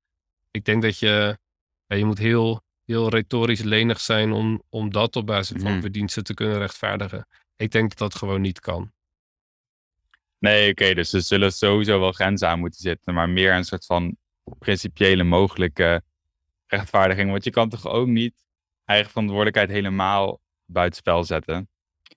Ik 0.51 0.65
denk 0.65 0.81
dat 0.81 0.99
je, 0.99 1.37
ja, 1.85 1.95
je 1.95 2.05
moet 2.05 2.17
heel, 2.17 2.61
heel 2.85 3.09
retorisch 3.09 3.61
lenig 3.61 3.99
zijn 3.99 4.31
om, 4.31 4.63
om 4.69 4.91
dat 4.91 5.15
op 5.15 5.25
basis 5.25 5.61
van 5.61 5.73
mm. 5.73 5.81
verdiensten 5.81 6.23
te 6.23 6.33
kunnen 6.33 6.57
rechtvaardigen. 6.57 7.27
Ik 7.55 7.71
denk 7.71 7.89
dat 7.89 7.97
dat 7.97 8.15
gewoon 8.15 8.41
niet 8.41 8.59
kan. 8.59 8.91
Nee, 10.39 10.71
oké, 10.71 10.93
dus 10.93 11.13
er 11.13 11.21
zullen 11.21 11.53
sowieso 11.53 11.99
wel 11.99 12.11
grenzen 12.11 12.47
aan 12.47 12.59
moeten 12.59 12.79
zitten, 12.79 13.13
maar 13.13 13.29
meer 13.29 13.53
een 13.53 13.63
soort 13.63 13.85
van 13.85 14.17
principiële 14.59 15.23
mogelijke 15.23 16.03
rechtvaardiging. 16.65 17.31
Want 17.31 17.43
je 17.43 17.49
kan 17.49 17.69
toch 17.69 17.87
ook 17.87 18.07
niet 18.07 18.33
eigen 18.85 19.09
verantwoordelijkheid 19.09 19.69
helemaal 19.69 20.41
buitenspel 20.65 21.23
zetten. 21.23 21.69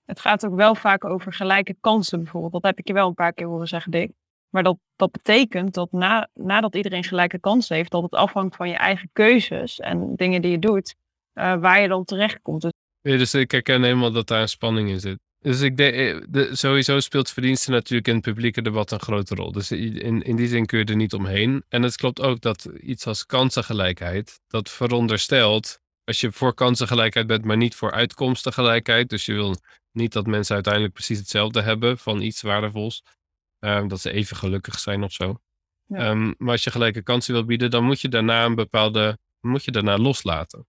Het 0.05 0.19
gaat 0.19 0.45
ook 0.45 0.55
wel 0.55 0.75
vaak 0.75 1.05
over 1.05 1.33
gelijke 1.33 1.75
kansen 1.79 2.23
bijvoorbeeld. 2.23 2.51
Dat 2.51 2.63
heb 2.63 2.79
ik 2.79 2.87
je 2.87 2.93
wel 2.93 3.07
een 3.07 3.13
paar 3.13 3.33
keer 3.33 3.47
horen 3.47 3.67
zeggen, 3.67 3.91
Dick. 3.91 4.11
Maar 4.49 4.63
dat, 4.63 4.77
dat 4.95 5.11
betekent 5.11 5.73
dat 5.73 5.91
na, 5.91 6.29
nadat 6.33 6.75
iedereen 6.75 7.03
gelijke 7.03 7.39
kansen 7.39 7.75
heeft, 7.75 7.91
dat 7.91 8.03
het 8.03 8.13
afhangt 8.13 8.55
van 8.55 8.69
je 8.69 8.75
eigen 8.75 9.09
keuzes 9.13 9.79
en 9.79 10.15
dingen 10.15 10.41
die 10.41 10.51
je 10.51 10.59
doet, 10.59 10.95
uh, 11.33 11.55
waar 11.55 11.81
je 11.81 11.87
dan 11.87 12.05
terechtkomt. 12.05 12.61
Dus... 12.61 12.71
Ja, 13.01 13.17
dus 13.17 13.33
ik 13.33 13.51
herken 13.51 13.83
helemaal 13.83 14.11
dat 14.11 14.27
daar 14.27 14.41
een 14.41 14.49
spanning 14.49 14.89
in 14.89 14.99
zit. 14.99 15.17
Dus 15.39 15.61
ik 15.61 15.77
denk, 15.77 15.95
eh, 15.95 16.21
de, 16.29 16.55
sowieso 16.55 16.99
speelt 16.99 17.29
verdiensten 17.29 17.71
natuurlijk 17.71 18.07
in 18.07 18.13
het 18.13 18.23
publieke 18.23 18.61
debat 18.61 18.91
een 18.91 18.99
grote 18.99 19.35
rol. 19.35 19.51
Dus 19.51 19.71
in, 19.71 20.21
in 20.21 20.35
die 20.35 20.47
zin 20.47 20.65
kun 20.65 20.79
je 20.79 20.85
er 20.85 20.95
niet 20.95 21.13
omheen. 21.13 21.63
En 21.69 21.83
het 21.83 21.95
klopt 21.95 22.21
ook 22.21 22.41
dat 22.41 22.65
iets 22.65 23.07
als 23.07 23.25
kansengelijkheid, 23.25 24.39
dat 24.47 24.69
veronderstelt, 24.69 25.79
als 26.03 26.21
je 26.21 26.31
voor 26.31 26.53
kansengelijkheid 26.53 27.27
bent, 27.27 27.45
maar 27.45 27.57
niet 27.57 27.75
voor 27.75 27.91
uitkomstengelijkheid. 27.91 29.09
Dus 29.09 29.25
je 29.25 29.33
wil 29.33 29.55
niet 29.93 30.13
dat 30.13 30.25
mensen 30.27 30.55
uiteindelijk 30.55 30.93
precies 30.93 31.17
hetzelfde 31.17 31.61
hebben 31.61 31.97
van 31.97 32.21
iets 32.21 32.41
waardevols. 32.41 33.03
Um, 33.59 33.87
dat 33.87 34.01
ze 34.01 34.11
even 34.11 34.35
gelukkig 34.35 34.79
zijn 34.79 35.03
of 35.03 35.11
zo. 35.11 35.41
Ja. 35.85 36.09
Um, 36.09 36.35
maar 36.37 36.51
als 36.51 36.63
je 36.63 36.71
gelijke 36.71 37.01
kansen 37.01 37.33
wil 37.33 37.45
bieden, 37.45 37.71
dan 37.71 37.83
moet 37.83 38.01
je 38.01 38.09
daarna 38.09 38.45
een 38.45 38.55
bepaalde, 38.55 39.19
moet 39.39 39.63
je 39.63 39.71
daarna 39.71 39.97
loslaten. 39.97 40.67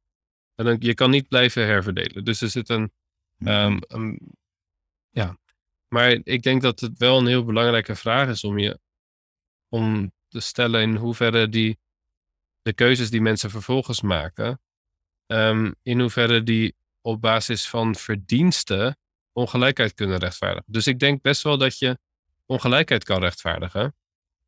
En 0.54 0.64
dan, 0.64 0.76
je 0.80 0.94
kan 0.94 1.10
niet 1.10 1.28
blijven 1.28 1.66
herverdelen. 1.66 2.24
Dus 2.24 2.40
er 2.40 2.48
zit 2.50 2.68
een, 2.68 2.92
um, 3.38 3.78
een 3.86 4.36
ja, 5.10 5.38
maar 5.88 6.10
ik 6.10 6.42
denk 6.42 6.62
dat 6.62 6.80
het 6.80 6.98
wel 6.98 7.18
een 7.18 7.26
heel 7.26 7.44
belangrijke 7.44 7.96
vraag 7.96 8.28
is 8.28 8.44
om 8.44 8.58
je 8.58 8.80
om 9.68 10.12
te 10.28 10.40
stellen 10.40 10.82
in 10.82 10.96
hoeverre 10.96 11.48
die 11.48 11.78
de 12.62 12.72
keuzes 12.72 13.10
die 13.10 13.20
mensen 13.20 13.50
vervolgens 13.50 14.00
maken, 14.00 14.60
in 15.82 16.00
hoeverre 16.00 16.42
die 16.42 16.76
op 17.00 17.20
basis 17.20 17.68
van 17.68 17.94
verdiensten 17.94 18.98
ongelijkheid 19.34 19.94
kunnen 19.94 20.18
rechtvaardigen. 20.18 20.72
Dus 20.72 20.86
ik 20.86 20.98
denk 20.98 21.22
best 21.22 21.42
wel 21.42 21.58
dat 21.58 21.78
je 21.78 21.98
ongelijkheid 22.46 23.04
kan 23.04 23.20
rechtvaardigen. 23.20 23.94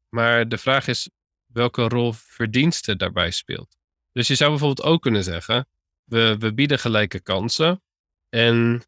Maar 0.09 0.49
de 0.49 0.59
vraag 0.59 0.87
is 0.87 1.11
welke 1.47 1.89
rol 1.89 2.13
verdiensten 2.13 2.99
daarbij 2.99 3.31
speelt. 3.31 3.77
Dus 4.13 4.29
je 4.29 4.35
zou 4.35 4.51
bijvoorbeeld 4.51 4.89
ook 4.89 5.03
kunnen 5.03 5.25
zeggen: 5.25 5.69
we, 6.05 6.37
we 6.39 6.55
bieden 6.55 6.79
gelijke 6.79 7.21
kansen. 7.21 7.83
En 8.29 8.83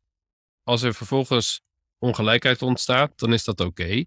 als 0.62 0.82
er 0.82 0.94
vervolgens 0.94 1.60
ongelijkheid 1.98 2.62
ontstaat, 2.62 3.18
dan 3.18 3.32
is 3.32 3.44
dat 3.44 3.60
oké. 3.60 4.04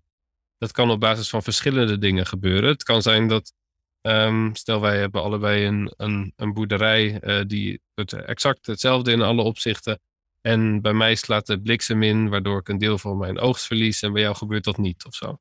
Dat 0.58 0.72
kan 0.72 0.92
op 0.92 1.00
basis 1.00 1.30
van 1.30 1.44
verschillende 1.44 1.98
dingen 1.98 2.26
gebeuren. 2.26 2.70
Het 2.70 2.84
kan 2.84 3.02
zijn 3.02 3.28
dat, 3.28 3.54
um, 4.02 4.56
stel 4.56 4.82
wij 4.82 5.00
hebben 5.00 5.22
allebei 5.22 5.66
een, 5.66 5.94
een, 5.98 6.34
een 6.36 6.54
boerderij 6.54 7.24
uh, 7.24 7.46
die 7.48 7.82
het 7.94 8.14
exact 8.14 8.66
hetzelfde 8.66 9.12
in 9.12 9.22
alle 9.22 9.42
opzichten. 9.42 10.00
En 10.42 10.82
bij 10.82 10.94
mij 10.94 11.16
slaat 11.16 11.46
de 11.46 11.62
bliksem 11.62 12.04
in, 12.04 12.30
waardoor 12.30 12.60
ik 12.60 12.70
een 12.70 12.78
deel 12.78 12.98
van 12.98 13.18
mijn 13.18 13.40
oogst 13.40 13.66
verlies 13.66 14.02
en 14.02 14.14
bij 14.14 14.22
jou 14.22 14.36
gebeurt 14.36 14.64
dat 14.64 14.78
niet 14.78 15.06
of 15.06 15.16
zo. 15.16 15.38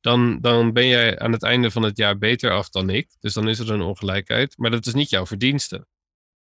Dan, 0.00 0.40
dan 0.40 0.72
ben 0.72 0.86
jij 0.86 1.18
aan 1.18 1.32
het 1.32 1.42
einde 1.42 1.70
van 1.70 1.82
het 1.82 1.96
jaar 1.96 2.18
beter 2.18 2.50
af 2.50 2.68
dan 2.68 2.90
ik. 2.90 3.08
Dus 3.20 3.34
dan 3.34 3.48
is 3.48 3.58
er 3.58 3.70
een 3.70 3.80
ongelijkheid. 3.80 4.58
Maar 4.58 4.70
dat 4.70 4.86
is 4.86 4.94
niet 4.94 5.10
jouw 5.10 5.26
verdienste. 5.26 5.86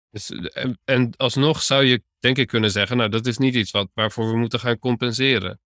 Dus, 0.09 0.29
en, 0.29 0.79
en, 0.83 1.13
alsnog 1.17 1.61
zou 1.61 1.83
je 1.83 2.03
denk 2.19 2.37
ik 2.37 2.47
kunnen 2.47 2.71
zeggen, 2.71 2.97
nou 2.97 3.09
dat 3.09 3.25
is 3.25 3.37
niet 3.37 3.55
iets 3.55 3.71
wat, 3.71 3.89
waarvoor 3.93 4.29
we 4.29 4.37
moeten 4.37 4.59
gaan 4.59 4.79
compenseren. 4.79 5.59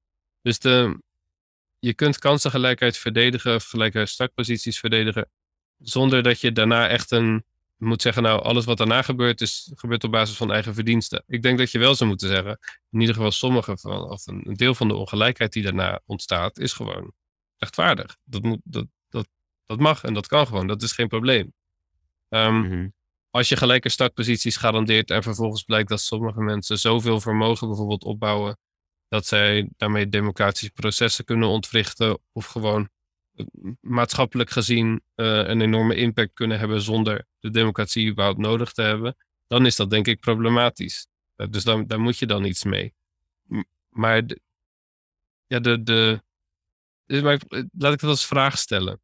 Dus 0.43 0.59
de, 0.59 1.03
je 1.79 1.95
kunt 1.95 2.19
kansengelijkheid 2.19 2.99
verdedigen, 2.99 3.61
gelijke 3.61 4.07
startposities 4.07 4.79
verdedigen, 4.79 5.31
zonder 5.79 6.23
dat 6.23 6.41
je 6.41 6.53
daarna 6.53 6.89
echt 6.89 7.11
een, 7.11 7.45
moet 7.77 8.03
zeggen, 8.03 8.23
nou 8.23 8.43
alles 8.43 8.65
wat 8.65 8.79
daarna 8.79 9.03
gebeurt, 9.03 9.41
is, 9.41 9.73
gebeurt 9.75 10.05
op 10.05 10.11
basis 10.11 10.37
van 10.37 10.53
eigen 10.53 10.75
verdiensten. 10.75 11.25
Ik 11.27 11.43
denk 11.43 11.59
dat 11.59 11.71
je 11.71 11.79
wel 11.79 11.95
zou 11.95 12.09
moeten 12.09 12.29
zeggen, 12.29 12.59
in 12.91 13.01
ieder 13.01 13.15
geval 13.15 13.31
sommige 13.31 13.77
van, 13.79 14.11
of 14.11 14.27
een, 14.27 14.43
deel 14.55 14.75
van 14.75 14.89
de 14.89 14.95
ongelijkheid 14.95 15.53
die 15.53 15.63
daarna 15.63 16.01
ontstaat, 16.07 16.59
is 16.59 16.73
gewoon 16.73 17.13
rechtvaardig. 17.57 18.17
Dat, 18.25 18.43
moet, 18.43 18.61
dat, 18.65 18.87
dat, 19.09 19.29
dat 19.67 19.79
mag 19.79 20.05
en 20.05 20.15
dat 20.15 20.27
kan 20.27 20.47
gewoon, 20.47 20.67
dat 20.67 20.83
is 20.83 20.93
geen 20.93 21.09
probleem. 21.09 21.55
Um, 22.29 22.95
als 23.31 23.49
je 23.49 23.57
gelijke 23.57 23.89
startposities 23.89 24.57
garandeert 24.57 25.11
en 25.11 25.23
vervolgens 25.23 25.63
blijkt 25.63 25.89
dat 25.89 26.01
sommige 26.01 26.41
mensen 26.41 26.79
zoveel 26.79 27.21
vermogen 27.21 27.69
bijvoorbeeld 27.69 28.05
opbouwen, 28.05 28.59
dat 29.09 29.27
zij 29.27 29.69
daarmee 29.77 30.09
democratische 30.09 30.71
processen 30.71 31.25
kunnen 31.25 31.49
ontwrichten 31.49 32.19
of 32.33 32.47
gewoon 32.47 32.89
maatschappelijk 33.81 34.51
gezien 34.51 35.03
uh, 35.17 35.27
een 35.27 35.61
enorme 35.61 35.95
impact 35.95 36.33
kunnen 36.33 36.59
hebben 36.59 36.81
zonder 36.81 37.27
de 37.41 37.51
democratie 37.51 38.11
überhaupt 38.11 38.39
nodig 38.39 38.73
te 38.73 38.83
hebben, 38.83 39.17
dan 39.47 39.67
is 39.67 39.77
dat 39.77 39.91
denk 39.91 40.07
ik 40.07 40.21
problematisch. 40.21 41.07
Uh, 41.37 41.47
dus 41.51 41.65
dan, 41.65 41.87
daar 41.87 42.01
moet 42.01 42.19
je 42.19 42.27
dan 42.27 42.45
iets 42.45 42.65
mee. 42.65 42.95
maar 43.89 44.23
ja, 45.47 45.61
de, 45.61 45.83
de, 45.83 46.23
dus 47.07 47.23
maar 47.23 47.41
laat 47.79 47.93
ik 47.93 48.01
dat 48.01 48.11
als 48.11 48.27
vraag 48.27 48.59
stellen. 48.59 49.01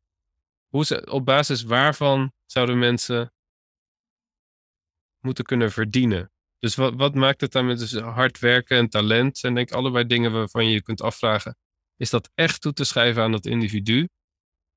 Hoe 0.68 0.84
ze, 0.84 1.06
op 1.10 1.24
basis 1.24 1.62
waarvan 1.62 2.32
zouden 2.46 2.78
mensen 2.78 3.32
moeten 5.20 5.44
kunnen 5.44 5.72
verdienen. 5.72 6.32
Dus 6.58 6.74
wat, 6.74 6.94
wat 6.94 7.14
maakt 7.14 7.40
het 7.40 7.52
dan 7.52 7.66
met 7.66 7.78
dus 7.78 7.94
hard 7.94 8.38
werken 8.38 8.76
en 8.76 8.88
talent? 8.88 9.38
Zijn 9.38 9.54
denk 9.54 9.72
allebei 9.72 10.06
dingen 10.06 10.32
waarvan 10.32 10.66
je 10.66 10.72
je 10.72 10.82
kunt 10.82 11.00
afvragen. 11.00 11.56
Is 11.96 12.10
dat 12.10 12.30
echt 12.34 12.60
toe 12.60 12.72
te 12.72 12.84
schrijven 12.84 13.22
aan 13.22 13.32
dat 13.32 13.46
individu? 13.46 14.08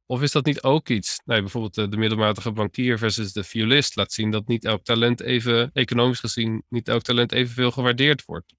Of 0.08 0.22
is 0.22 0.32
dat 0.32 0.46
niet 0.46 0.62
ook 0.62 0.90
iets? 0.90 1.22
Nou, 1.26 1.42
bijvoorbeeld 1.42 1.74
de, 1.74 1.88
de, 1.88 1.98
middelmatige 1.98 2.52
bankier 2.52 2.98
versus 2.98 3.34
de 3.34 3.44
violist 3.44 3.96
laat 3.96 4.12
zien 4.12 4.32
dat 4.32 4.48
niet 4.48 4.66
elk 4.66 4.84
talent 4.84 5.22
even, 5.22 5.72
economisch 5.74 6.20
gezien, 6.20 6.64
niet 6.70 6.88
elk 6.88 7.02
talent 7.02 7.32
evenveel 7.32 7.72
gewaardeerd 7.72 8.26
wordt. 8.26 8.56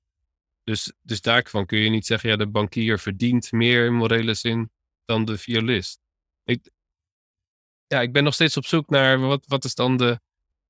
Dus, 0.65 0.93
dus 1.03 1.21
daarvan 1.21 1.67
kun 1.67 1.79
je 1.79 1.91
niet 1.91 2.07
zeggen, 2.07 2.31
ja, 2.31 2.37
de 2.37 2.47
bankier 2.47 2.99
verdient 2.99 3.53
meer 3.53 3.87
in 3.87 3.95
morele 3.95 4.35
zin 4.35 4.71
dan 5.05 5.25
de 5.25 5.39
violist. 5.39 6.01
Ik, 6.45 6.71
ja, 7.87 8.01
ik 8.01 8.13
ben 8.13 8.25
nog 8.25 8.35
steeds 8.35 8.57
op 8.57 8.67
zoek 8.67 8.89
naar 8.89 9.19
wat, 9.19 9.47
wat 9.47 9.65
is 9.65 9.75
dan 9.75 9.97
de, 9.97 10.21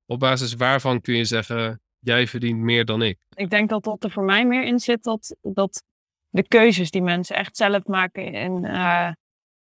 op 0.05 0.19
basis 0.19 0.53
waarvan 0.53 1.01
kun 1.01 1.15
je 1.15 1.25
zeggen, 1.25 1.81
jij 1.99 2.27
verdient 2.27 2.59
meer 2.59 2.85
dan 2.85 3.01
ik? 3.01 3.19
Ik 3.35 3.49
denk 3.49 3.69
dat 3.69 3.83
dat 3.83 4.03
er 4.03 4.11
voor 4.11 4.23
mij 4.23 4.45
meer 4.45 4.63
in 4.63 4.79
zit, 4.79 5.03
dat, 5.03 5.35
dat 5.41 5.83
de 6.29 6.47
keuzes 6.47 6.91
die 6.91 7.01
mensen 7.01 7.35
echt 7.35 7.57
zelf 7.57 7.85
maken. 7.85 8.33
En, 8.33 8.65
uh, 8.65 9.11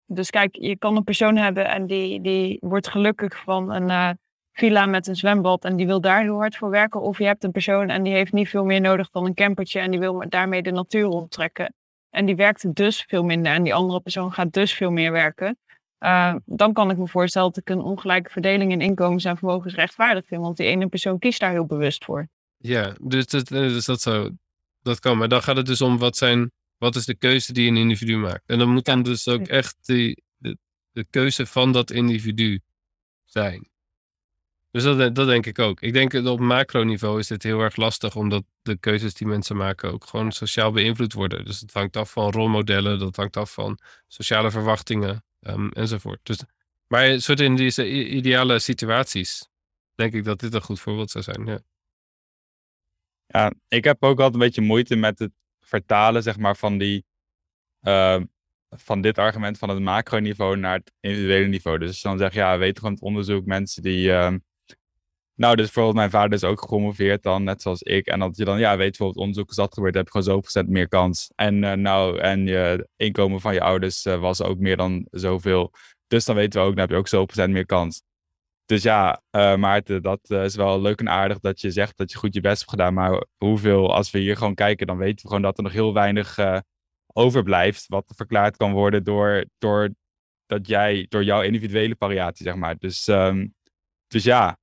dus 0.08 0.30
kijk, 0.30 0.55
je 0.55 0.78
kan 0.78 0.95
een 0.95 1.03
persoon 1.03 1.36
hebben 1.38 1.70
en 1.70 1.88
die, 1.88 2.22
die 2.22 2.58
wordt 2.62 2.88
gelukkig 2.88 3.41
van 3.43 3.72
een 3.72 3.89
uh, 3.89 4.10
villa 4.51 4.86
met 4.86 5.08
een 5.08 5.16
zwembad 5.16 5.66
en 5.66 5.76
die 5.76 5.86
wil 5.86 6.01
daar 6.01 6.22
heel 6.22 6.38
hard 6.38 6.58
voor 6.58 6.70
werken. 6.70 7.01
Of 7.01 7.18
je 7.18 7.26
hebt 7.26 7.43
een 7.43 7.51
persoon 7.51 7.89
en 7.89 8.03
die 8.03 8.14
heeft 8.14 8.34
niet 8.34 8.49
veel 8.49 8.66
meer 8.66 8.82
nodig 8.82 9.10
dan 9.10 9.26
een 9.26 9.34
campertje 9.34 9.80
en 9.80 9.91
die 9.91 9.99
wil 9.99 10.24
daarmee 10.30 10.62
de 10.62 10.72
natuur 10.72 11.03
rondtrekken. 11.03 11.74
En 12.10 12.26
die 12.26 12.36
werkt 12.36 12.76
dus 12.76 13.03
veel 13.08 13.24
minder 13.24 13.53
en 13.53 13.64
die 13.64 13.74
andere 13.74 13.99
persoon 13.99 14.34
gaat 14.34 14.53
dus 14.53 14.74
veel 14.74 14.91
meer 14.91 15.12
werken. 15.12 15.58
Uh, 15.99 16.36
dan 16.45 16.74
kan 16.74 16.89
ik 16.89 16.97
me 16.97 17.08
voorstellen 17.08 17.47
dat 17.47 17.58
ik 17.58 17.70
een 17.70 17.82
ongelijke 17.82 18.30
verdeling 18.30 18.72
in 18.72 18.82
inkomens 18.82 19.26
en 19.26 19.38
vermogens 19.38 19.76
rechtvaardig 19.76 20.26
vind. 20.26 20.41
Want 20.41 20.58
die 20.58 20.68
ene 20.68 20.88
persoon 20.88 21.20
kiest 21.20 21.39
daar 21.39 21.51
heel 21.51 21.66
bewust 21.66 22.05
voor. 22.05 22.28
Ja, 22.58 22.95
dus 23.01 23.28
dat, 23.28 23.51
eh, 23.51 23.60
dus 23.60 23.86
dat, 23.86 24.01
zou, 24.01 24.36
dat 24.82 24.99
kan. 24.99 25.18
Maar 25.18 25.28
dan 25.28 25.41
gaat 25.41 25.55
het 25.55 25.66
dus 25.66 25.82
om 25.82 25.97
wat, 25.97 26.18
zijn, 26.18 26.51
wat 26.78 26.95
is 26.95 27.05
de 27.05 27.15
keuze 27.15 27.53
die 27.53 27.69
een 27.69 27.78
individu 27.78 28.17
maakt. 28.17 28.43
En 28.45 28.59
dan 28.59 28.69
moet 28.69 28.86
dan 28.86 29.03
dus 29.03 29.28
ook 29.28 29.47
echt 29.47 29.78
die, 29.82 30.23
de, 30.38 30.57
de 30.91 31.05
keuze 31.09 31.45
van 31.45 31.71
dat 31.71 31.91
individu 31.91 32.59
zijn. 33.25 33.69
Dus 34.71 34.84
dat, 34.84 35.15
dat 35.15 35.28
denk 35.28 35.45
ik 35.45 35.59
ook. 35.59 35.82
Ik 35.82 35.93
denk 35.93 36.11
dat 36.11 36.25
op 36.25 36.39
macroniveau 36.39 37.19
is 37.19 37.28
dit 37.28 37.43
heel 37.43 37.59
erg 37.59 37.75
lastig, 37.75 38.15
omdat 38.15 38.43
de 38.61 38.78
keuzes 38.78 39.13
die 39.13 39.28
mensen 39.28 39.55
maken 39.55 39.91
ook 39.91 40.05
gewoon 40.05 40.32
sociaal 40.32 40.71
beïnvloed 40.71 41.13
worden. 41.13 41.45
Dus 41.45 41.59
het 41.59 41.73
hangt 41.73 41.97
af 41.97 42.11
van 42.11 42.32
rolmodellen, 42.32 42.99
dat 42.99 43.15
hangt 43.15 43.38
af 43.38 43.53
van 43.53 43.80
sociale 44.07 44.51
verwachtingen. 44.51 45.23
Um, 45.41 45.71
enzovoort. 45.71 46.19
Dus, 46.23 46.43
maar 46.88 47.21
soort 47.21 47.39
in 47.39 47.55
deze 47.55 47.89
ideale 48.09 48.59
situaties 48.59 49.49
denk 49.95 50.13
ik 50.13 50.23
dat 50.23 50.39
dit 50.39 50.53
een 50.53 50.61
goed 50.61 50.80
voorbeeld 50.80 51.11
zou 51.11 51.23
zijn. 51.23 51.45
Ja. 51.45 51.59
ja, 53.28 53.53
ik 53.67 53.84
heb 53.84 54.03
ook 54.03 54.17
altijd 54.17 54.34
een 54.34 54.39
beetje 54.39 54.61
moeite 54.61 54.95
met 54.95 55.19
het 55.19 55.32
vertalen 55.68 56.24
zeg 56.24 56.38
maar, 56.38 56.55
van, 56.55 56.78
die, 56.78 57.05
uh, 57.82 58.22
van 58.70 59.01
dit 59.01 59.18
argument 59.18 59.57
van 59.57 59.70
het 59.70 59.80
macroniveau 59.80 60.57
naar 60.57 60.78
het 60.78 60.91
individuele 60.99 61.47
niveau. 61.47 61.78
Dus 61.78 62.01
dan 62.01 62.18
zeg 62.18 62.34
je, 62.34 62.39
ja, 62.39 62.57
weet 62.57 62.78
gewoon 62.78 62.93
het 62.93 63.01
onderzoek 63.03 63.45
mensen 63.45 63.84
die. 63.84 64.07
Uh, 64.07 64.34
nou, 65.36 65.55
dus 65.55 65.65
bijvoorbeeld 65.65 65.95
mijn 65.95 66.09
vader 66.09 66.34
is 66.34 66.43
ook 66.43 66.61
gepromoveerd 66.61 67.24
dan, 67.24 67.43
net 67.43 67.61
zoals 67.61 67.82
ik. 67.82 68.07
En 68.07 68.20
dat 68.20 68.38
je 68.38 68.45
dan, 68.45 68.59
ja, 68.59 68.78
weet 68.78 68.89
bijvoorbeeld 68.89 69.20
onderzoek 69.20 69.49
is 69.49 69.55
dat 69.55 69.74
gebeurd, 69.74 69.95
heb 69.95 70.05
je 70.05 70.11
gewoon 70.11 70.26
zoveel 70.26 70.41
procent 70.41 70.70
meer 70.70 70.88
kans. 70.88 71.32
En 71.36 71.63
uh, 71.63 71.74
nou, 71.74 72.20
en 72.20 72.47
je 72.47 72.88
inkomen 72.95 73.41
van 73.41 73.53
je 73.53 73.61
ouders 73.61 74.05
uh, 74.05 74.20
was 74.20 74.41
ook 74.41 74.57
meer 74.57 74.78
dan 74.78 75.07
zoveel. 75.11 75.72
Dus 76.07 76.26
dan 76.26 76.36
weten 76.36 76.61
we 76.61 76.68
ook, 76.68 76.74
dan 76.74 76.82
heb 76.82 76.89
je 76.89 76.95
ook 76.95 77.07
zoveel 77.07 77.26
procent 77.26 77.53
meer 77.53 77.65
kans. 77.65 78.01
Dus 78.68 78.84
ja, 78.84 79.22
uh, 79.32 79.55
Maarten, 79.55 80.01
dat 80.01 80.30
is 80.30 80.55
wel 80.55 80.82
leuk 80.82 80.99
en 80.99 81.09
aardig 81.09 81.39
dat 81.39 81.61
je 81.61 81.72
zegt 81.72 81.97
dat 81.97 82.11
je 82.11 82.18
goed 82.18 82.34
je 82.34 82.41
best 82.41 82.59
hebt 82.59 82.70
gedaan. 82.70 82.93
Maar 82.93 83.26
hoeveel, 83.38 83.93
als 83.93 84.11
we 84.11 84.20
hier 84.20 84.38
gewoon 84.38 84.55
kijken, 84.55 84.88
dan 84.88 84.97
weten 84.97 85.22
we 85.22 85.28
gewoon 85.28 85.41
dat 85.41 85.57
er 85.57 85.63
nog 85.63 85.72
heel 85.72 85.93
weinig 85.93 86.38
overblijft. 87.18 87.86
Wat 87.88 88.13
verklaard 88.15 88.57
kan 88.57 88.72
worden 88.72 89.03
door, 89.03 89.45
door, 89.57 89.89
dat 90.45 90.68
jij, 90.68 91.05
door 91.09 91.24
jouw 91.24 91.41
individuele 91.41 91.95
variatie, 91.99 92.45
zeg 92.45 92.55
maar. 92.55 92.78
Dus, 92.78 93.07
um, 93.07 93.55
dus 94.07 94.24
ja, 94.24 94.57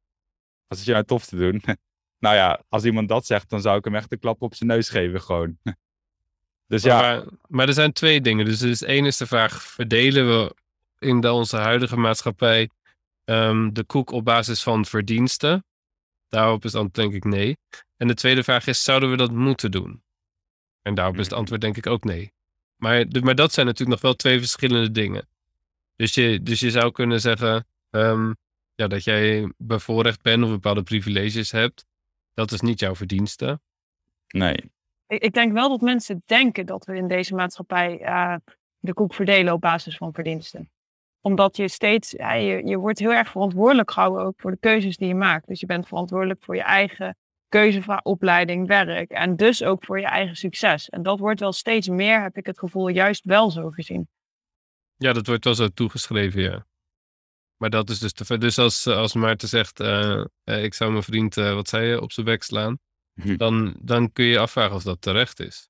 wat 0.66 0.78
is 0.78 0.84
je 0.84 0.92
nou 0.92 1.04
tof 1.04 1.26
te 1.26 1.36
doen? 1.36 1.62
nou 2.24 2.34
ja, 2.34 2.62
als 2.68 2.84
iemand 2.84 3.08
dat 3.08 3.26
zegt, 3.26 3.50
dan 3.50 3.60
zou 3.60 3.78
ik 3.78 3.84
hem 3.84 3.94
echt 3.94 4.12
een 4.12 4.18
klap 4.18 4.42
op 4.42 4.54
zijn 4.54 4.68
neus 4.68 4.88
geven 4.88 5.20
gewoon. 5.20 5.58
dus 6.72 6.82
ja. 6.82 7.00
Maar, 7.00 7.24
maar, 7.48 7.68
er 7.68 7.74
zijn 7.74 7.92
twee 7.92 8.20
dingen. 8.20 8.44
Dus, 8.44 8.58
dus 8.58 8.82
één 8.82 9.04
is 9.04 9.16
de 9.16 9.26
vraag, 9.26 9.62
verdelen 9.62 10.26
we 10.28 10.54
in 10.98 11.20
de, 11.20 11.32
onze 11.32 11.56
huidige 11.56 11.96
maatschappij 11.96 12.70
ehm, 13.24 13.72
de 13.72 13.84
koek 13.84 14.10
op 14.10 14.24
basis 14.24 14.62
van 14.62 14.84
verdiensten? 14.84 15.64
Daarop 16.28 16.64
is 16.64 16.72
het 16.72 16.82
antwoord 16.82 17.10
denk 17.12 17.24
ik 17.24 17.30
nee. 17.30 17.56
En 17.96 18.08
de 18.08 18.14
tweede 18.14 18.42
vraag 18.42 18.66
is, 18.66 18.84
zouden 18.84 19.10
we 19.10 19.16
dat 19.16 19.32
moeten 19.32 19.70
doen? 19.70 20.02
En 20.82 20.94
daarop 20.94 21.14
is 21.14 21.20
het 21.20 21.30
Mhm. 21.30 21.38
antwoord 21.38 21.60
denk 21.60 21.76
ik 21.76 21.86
ook 21.86 22.04
nee. 22.04 22.32
Maar, 22.76 23.06
maar 23.22 23.34
dat 23.34 23.52
zijn 23.52 23.66
natuurlijk 23.66 23.92
nog 23.92 24.00
wel 24.00 24.14
twee 24.14 24.38
verschillende 24.38 24.90
dingen. 24.90 25.28
Dus 25.96 26.14
je, 26.14 26.42
dus 26.42 26.60
je 26.60 26.70
zou 26.70 26.92
kunnen 26.92 27.20
zeggen 27.20 27.66
ehm, 27.90 28.32
ja, 28.74 28.86
dat 28.86 29.04
jij 29.04 29.52
bevoorrecht 29.56 30.22
bent 30.22 30.44
of 30.44 30.50
bepaalde 30.50 30.82
privileges 30.82 31.50
hebt. 31.50 31.84
Dat 32.34 32.52
is 32.52 32.60
niet 32.60 32.80
jouw 32.80 32.94
verdienste. 32.94 33.60
Nee. 34.28 34.72
Ik, 35.06 35.22
ik 35.22 35.32
denk 35.32 35.52
wel 35.52 35.68
dat 35.68 35.80
mensen 35.80 36.22
denken 36.26 36.66
dat 36.66 36.84
we 36.84 36.96
in 36.96 37.08
deze 37.08 37.34
maatschappij 37.34 38.00
eh, 38.00 38.36
de 38.78 38.94
koek 38.94 39.14
verdelen 39.14 39.52
op 39.52 39.60
basis 39.60 39.96
van 39.96 40.12
verdiensten. 40.12 40.70
Omdat 41.24 41.56
je 41.56 41.68
steeds, 41.68 42.10
ja, 42.10 42.32
je, 42.32 42.66
je 42.66 42.76
wordt 42.76 42.98
heel 42.98 43.12
erg 43.12 43.28
verantwoordelijk 43.28 43.90
gehouden 43.90 44.24
ook 44.24 44.40
voor 44.40 44.50
de 44.50 44.58
keuzes 44.60 44.96
die 44.96 45.08
je 45.08 45.14
maakt. 45.14 45.46
Dus 45.46 45.60
je 45.60 45.66
bent 45.66 45.86
verantwoordelijk 45.86 46.44
voor 46.44 46.56
je 46.56 46.62
eigen 46.62 47.16
keuze 47.48 47.82
van 47.82 48.00
opleiding, 48.04 48.66
werk 48.66 49.10
en 49.10 49.36
dus 49.36 49.62
ook 49.62 49.84
voor 49.84 50.00
je 50.00 50.06
eigen 50.06 50.36
succes. 50.36 50.88
En 50.88 51.02
dat 51.02 51.18
wordt 51.18 51.40
wel 51.40 51.52
steeds 51.52 51.88
meer, 51.88 52.22
heb 52.22 52.36
ik 52.36 52.46
het 52.46 52.58
gevoel, 52.58 52.88
juist 52.88 53.24
wel 53.24 53.50
zo 53.50 53.70
gezien. 53.70 54.08
Ja, 54.96 55.12
dat 55.12 55.26
wordt 55.26 55.44
wel 55.44 55.54
zo 55.54 55.68
toegeschreven, 55.68 56.42
ja. 56.42 56.66
Maar 57.56 57.70
dat 57.70 57.90
is 57.90 57.98
dus 57.98 58.12
te 58.12 58.24
ver. 58.24 58.38
Dus 58.38 58.58
als, 58.58 58.86
als 58.86 59.14
Maarten 59.14 59.48
zegt, 59.48 59.80
eh, 59.80 60.24
eh, 60.44 60.64
ik 60.64 60.74
zou 60.74 60.90
mijn 60.90 61.02
vriend, 61.02 61.36
eh, 61.36 61.54
wat 61.54 61.68
zei 61.68 61.86
je, 61.86 62.00
op 62.00 62.12
zijn 62.12 62.26
bek 62.26 62.42
slaan. 62.42 62.78
Hm. 63.20 63.36
Dan, 63.36 63.76
dan 63.80 64.12
kun 64.12 64.24
je 64.24 64.30
je 64.30 64.38
afvragen 64.38 64.74
of 64.74 64.82
dat 64.82 65.00
terecht 65.00 65.40
is. 65.40 65.68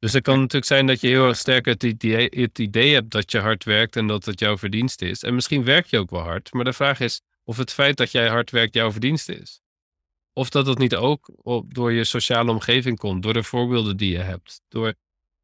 Dus 0.00 0.12
het 0.12 0.22
kan 0.22 0.38
natuurlijk 0.38 0.64
zijn 0.64 0.86
dat 0.86 1.00
je 1.00 1.08
heel 1.08 1.26
erg 1.26 1.36
sterk 1.36 1.64
het 1.64 1.82
idee, 1.82 2.28
het 2.30 2.58
idee 2.58 2.94
hebt 2.94 3.10
dat 3.10 3.30
je 3.30 3.38
hard 3.38 3.64
werkt 3.64 3.96
en 3.96 4.06
dat 4.06 4.24
het 4.24 4.40
jouw 4.40 4.58
verdienste 4.58 5.08
is. 5.08 5.22
En 5.22 5.34
misschien 5.34 5.64
werk 5.64 5.86
je 5.86 5.98
ook 5.98 6.10
wel 6.10 6.20
hard. 6.20 6.52
Maar 6.52 6.64
de 6.64 6.72
vraag 6.72 7.00
is 7.00 7.20
of 7.44 7.56
het 7.56 7.72
feit 7.72 7.96
dat 7.96 8.10
jij 8.10 8.28
hard 8.28 8.50
werkt 8.50 8.74
jouw 8.74 8.92
verdienste 8.92 9.34
is. 9.34 9.60
Of 10.32 10.50
dat 10.50 10.64
dat 10.66 10.78
niet 10.78 10.94
ook 10.96 11.30
op, 11.42 11.74
door 11.74 11.92
je 11.92 12.04
sociale 12.04 12.50
omgeving 12.50 12.98
komt, 12.98 13.22
door 13.22 13.32
de 13.32 13.42
voorbeelden 13.42 13.96
die 13.96 14.12
je 14.12 14.18
hebt. 14.18 14.62
Door, 14.68 14.94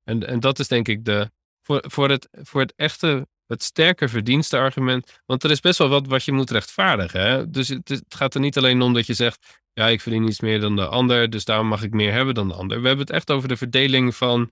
en, 0.04 0.26
en 0.26 0.40
dat 0.40 0.58
is 0.58 0.68
denk 0.68 0.88
ik 0.88 1.04
de, 1.04 1.30
voor, 1.62 1.84
voor, 1.86 2.10
het, 2.10 2.28
voor 2.32 2.60
het 2.60 2.72
echte, 2.76 3.28
het 3.46 3.62
sterke 3.62 4.08
verdienstenargument. 4.08 5.20
Want 5.26 5.44
er 5.44 5.50
is 5.50 5.60
best 5.60 5.78
wel 5.78 5.88
wat 5.88 6.06
wat 6.06 6.24
je 6.24 6.32
moet 6.32 6.50
rechtvaardigen. 6.50 7.20
Hè? 7.20 7.50
Dus 7.50 7.68
het, 7.68 7.88
het 7.88 8.14
gaat 8.14 8.34
er 8.34 8.40
niet 8.40 8.56
alleen 8.56 8.82
om 8.82 8.92
dat 8.92 9.06
je 9.06 9.14
zegt, 9.14 9.60
ja, 9.80 9.88
ik 9.88 10.00
verdien 10.00 10.24
iets 10.24 10.40
meer 10.40 10.60
dan 10.60 10.76
de 10.76 10.86
ander, 10.86 11.30
dus 11.30 11.44
daarom 11.44 11.66
mag 11.66 11.82
ik 11.82 11.92
meer 11.92 12.12
hebben 12.12 12.34
dan 12.34 12.48
de 12.48 12.54
ander. 12.54 12.80
We 12.80 12.86
hebben 12.86 13.06
het 13.06 13.14
echt 13.14 13.30
over 13.30 13.48
de 13.48 13.56
verdeling 13.56 14.16
van, 14.16 14.50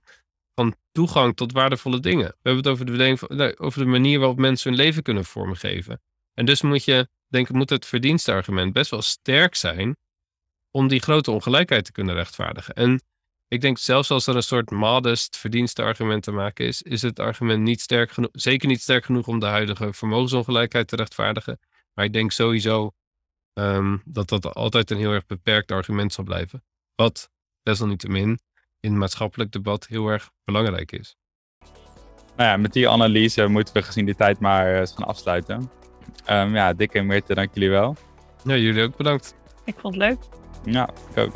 van 0.53 0.75
toegang 0.91 1.35
tot 1.35 1.51
waardevolle 1.51 1.99
dingen. 1.99 2.27
We 2.27 2.49
hebben 2.49 2.63
het 2.63 2.67
over 2.67 2.85
de, 2.85 2.91
verdeling 2.91 3.59
over 3.59 3.79
de 3.79 3.89
manier 3.89 4.19
waarop 4.19 4.37
mensen 4.37 4.69
hun 4.69 4.79
leven 4.79 5.03
kunnen 5.03 5.25
vormgeven. 5.25 6.01
En 6.33 6.45
dus 6.45 6.61
moet 6.61 6.83
je, 6.83 7.07
denk 7.27 7.49
ik, 7.49 7.55
moet 7.55 7.69
het 7.69 7.85
verdienstenargument 7.85 8.73
best 8.73 8.91
wel 8.91 9.01
sterk 9.01 9.55
zijn 9.55 9.97
om 10.71 10.87
die 10.87 11.01
grote 11.01 11.31
ongelijkheid 11.31 11.85
te 11.85 11.91
kunnen 11.91 12.15
rechtvaardigen. 12.15 12.73
En 12.73 13.01
ik 13.47 13.61
denk 13.61 13.77
zelfs 13.77 14.11
als 14.11 14.27
er 14.27 14.35
een 14.35 14.43
soort 14.43 14.71
modest 14.71 15.37
verdienstenargument 15.37 16.23
te 16.23 16.31
maken 16.31 16.65
is, 16.65 16.81
is 16.81 17.01
het 17.01 17.19
argument 17.19 17.61
niet 17.61 17.81
sterk 17.81 18.11
genoeg, 18.11 18.29
zeker 18.31 18.67
niet 18.67 18.81
sterk 18.81 19.05
genoeg 19.05 19.27
om 19.27 19.39
de 19.39 19.45
huidige 19.45 19.93
vermogensongelijkheid 19.93 20.87
te 20.87 20.95
rechtvaardigen. 20.95 21.59
Maar 21.93 22.05
ik 22.05 22.13
denk 22.13 22.31
sowieso 22.31 22.91
ehm, 23.55 23.97
dat 24.05 24.29
dat 24.29 24.53
altijd 24.53 24.91
een 24.91 24.97
heel 24.97 25.11
erg 25.11 25.25
beperkt 25.25 25.71
argument 25.71 26.13
zal 26.13 26.23
blijven. 26.23 26.63
Wat 26.95 27.29
desalniettemin 27.63 28.39
in 28.79 28.89
het 28.89 28.99
maatschappelijk 28.99 29.51
debat 29.51 29.87
heel 29.87 30.07
erg 30.07 30.31
belangrijk 30.43 30.91
is. 30.91 31.17
Nou 32.35 32.49
ja, 32.49 32.57
met 32.57 32.73
die 32.73 32.89
analyse 32.89 33.47
moeten 33.47 33.73
we 33.73 33.81
gezien 33.81 34.05
die 34.05 34.15
tijd 34.15 34.39
maar 34.39 34.73
eh, 34.73 34.79
eens 34.79 34.91
gaan 34.91 35.07
afsluiten. 35.07 35.71
Ehm, 36.25 36.55
ja, 36.55 36.73
Dick 36.73 36.93
en 36.93 37.05
Meerte, 37.05 37.33
dank 37.33 37.53
jullie 37.53 37.69
wel. 37.69 37.95
Ja, 38.43 38.55
jullie 38.55 38.83
ook 38.83 38.97
bedankt. 38.97 39.35
Ik 39.63 39.75
vond 39.79 39.95
het 39.95 40.03
leuk. 40.03 40.19
Ja, 40.63 40.89
ik 41.11 41.17
ook. 41.17 41.33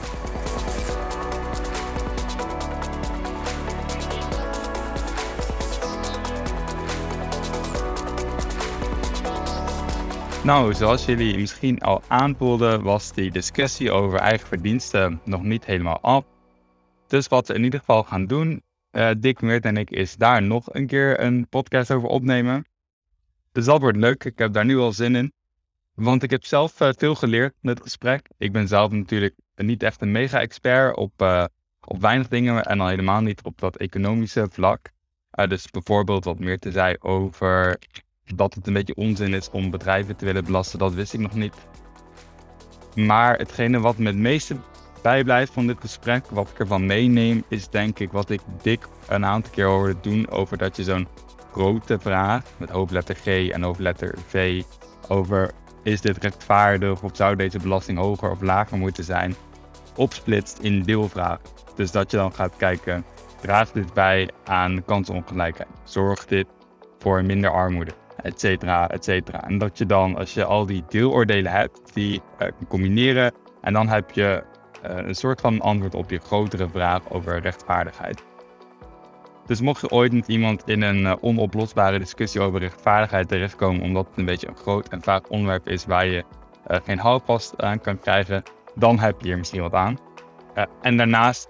Nou, 10.43 10.73
zoals 10.73 11.05
jullie 11.05 11.37
misschien 11.37 11.79
al 11.79 12.01
aanvoelden, 12.07 12.83
was 12.83 13.13
die 13.13 13.31
discussie 13.31 13.91
over 13.91 14.19
eigen 14.19 14.47
verdiensten 14.47 15.21
nog 15.25 15.43
niet 15.43 15.65
helemaal 15.65 15.99
af. 15.99 16.25
Dus 17.07 17.27
wat 17.27 17.47
we 17.47 17.53
in 17.53 17.63
ieder 17.63 17.79
geval 17.79 18.03
gaan 18.03 18.25
doen, 18.25 18.63
eh 18.91 19.09
Dick, 19.17 19.41
Meert 19.41 19.65
en 19.65 19.77
ik, 19.77 19.89
is 19.89 20.15
daar 20.15 20.41
nog 20.41 20.73
een 20.73 20.87
keer 20.87 21.19
een 21.19 21.47
podcast 21.49 21.91
over 21.91 22.09
opnemen. 22.09 22.65
Dus 23.51 23.65
dat 23.65 23.81
wordt 23.81 23.97
leuk. 23.97 24.23
Ik 24.23 24.37
heb 24.37 24.53
daar 24.53 24.65
nu 24.65 24.77
al 24.77 24.91
zin 24.91 25.15
in. 25.15 25.33
Want 25.93 26.23
ik 26.23 26.29
heb 26.29 26.45
zelf 26.45 26.81
eh, 26.81 26.89
veel 26.97 27.15
geleerd 27.15 27.53
met 27.61 27.73
het 27.73 27.83
gesprek. 27.83 28.29
Ik 28.37 28.51
ben 28.51 28.67
zelf 28.67 28.91
natuurlijk 28.91 29.35
niet 29.55 29.83
echt 29.83 30.01
een 30.01 30.11
mega-expert 30.11 30.95
op, 30.95 31.21
eh, 31.21 31.45
op 31.85 32.01
weinig 32.01 32.27
dingen 32.27 32.65
en 32.65 32.79
al 32.79 32.87
helemaal 32.87 33.21
niet 33.21 33.43
op 33.43 33.59
dat 33.59 33.77
economische 33.77 34.47
vlak. 34.51 34.91
Dus 35.47 35.69
bijvoorbeeld 35.69 36.23
wat 36.23 36.39
meer 36.39 36.59
te 36.59 36.71
zei 36.71 36.95
over 36.99 37.79
dat 38.35 38.53
het 38.53 38.67
een 38.67 38.73
beetje 38.73 38.95
onzin 38.95 39.33
is 39.33 39.49
om 39.51 39.69
bedrijven 39.69 40.15
te 40.15 40.25
willen 40.25 40.45
belasten, 40.45 40.79
dat 40.79 40.93
wist 40.93 41.13
ik 41.13 41.19
nog 41.19 41.33
niet. 41.33 41.55
Maar 42.95 43.37
hetgene 43.37 43.79
wat 43.79 43.97
me 43.97 44.07
het 44.07 44.15
meeste 44.15 44.55
bijblijft 45.01 45.53
van 45.53 45.67
dit 45.67 45.77
gesprek, 45.79 46.25
wat 46.29 46.49
ik 46.49 46.59
ervan 46.59 46.85
meeneem, 46.85 47.43
is 47.47 47.67
denk 47.67 47.99
ik 47.99 48.11
wat 48.11 48.29
ik 48.29 48.41
dik 48.61 48.87
een 49.07 49.25
aantal 49.25 49.51
keer 49.51 49.65
hoorde 49.65 49.95
doen 50.01 50.29
over 50.29 50.57
dat 50.57 50.75
je 50.75 50.83
zo'n 50.83 51.07
grote 51.51 51.99
vraag 51.99 52.43
met 52.57 52.69
hoofdletter 52.69 53.15
G 53.15 53.49
en 53.49 53.61
hoofdletter 53.61 54.15
V 54.27 54.63
over 55.07 55.51
is 55.83 56.01
dit 56.01 56.17
rechtvaardig 56.17 57.03
of 57.03 57.11
zou 57.13 57.35
deze 57.35 57.59
belasting 57.59 57.97
hoger 57.97 58.31
of 58.31 58.41
lager 58.41 58.77
moeten 58.77 59.03
zijn, 59.03 59.35
opsplitst 59.95 60.59
in 60.59 60.83
deelvragen. 60.83 61.39
Dus 61.75 61.91
dat 61.91 62.11
je 62.11 62.17
dan 62.17 62.33
gaat 62.33 62.55
kijken, 62.57 63.05
draagt 63.41 63.73
dit 63.73 63.93
bij 63.93 64.29
aan 64.45 64.83
kansongelijkheid? 64.85 65.69
Zorgt 65.83 66.29
dit 66.29 66.47
voor 66.99 67.23
minder 67.23 67.51
armoede? 67.51 67.91
Et 68.23 68.39
cetera, 68.39 68.89
et 68.89 69.03
cetera. 69.03 69.43
En 69.47 69.57
dat 69.57 69.77
je 69.77 69.85
dan, 69.85 70.17
als 70.17 70.33
je 70.33 70.45
al 70.45 70.65
die 70.65 70.83
deeloordelen 70.87 71.51
hebt, 71.51 71.93
die 71.93 72.21
kan 72.37 72.51
combineren 72.67 73.33
en 73.61 73.73
dan 73.73 73.87
heb 73.87 74.11
je 74.11 74.43
eh, 74.81 74.95
een 74.95 75.15
soort 75.15 75.41
van 75.41 75.61
antwoord 75.61 75.95
op 75.95 76.09
je 76.09 76.19
grotere 76.19 76.69
vraag 76.69 77.09
over 77.09 77.39
rechtvaardigheid. 77.39 78.23
Dus 79.45 79.61
mocht 79.61 79.81
je 79.81 79.89
ooit 79.89 80.13
met 80.13 80.27
iemand 80.27 80.63
in 80.65 80.81
een 80.81 81.05
eh, 81.05 81.13
onoplosbare 81.21 81.99
discussie 81.99 82.41
over 82.41 82.59
rechtvaardigheid 82.59 83.27
terechtkomen, 83.27 83.81
omdat 83.81 84.07
het 84.07 84.17
een 84.17 84.25
beetje 84.25 84.47
een 84.47 84.57
groot 84.57 84.89
en 84.89 85.01
vaak 85.01 85.31
onderwerp 85.31 85.67
is 85.67 85.85
waar 85.85 86.05
je 86.05 86.23
geen 86.83 86.99
houvast 86.99 87.61
aan 87.61 87.81
kan 87.81 87.99
krijgen, 87.99 88.43
dan 88.75 88.99
heb 88.99 89.15
je 89.19 89.27
hier 89.27 89.37
misschien 89.37 89.61
wat 89.61 89.73
aan. 89.73 89.97
En 90.81 90.97
daarnaast 90.97 91.49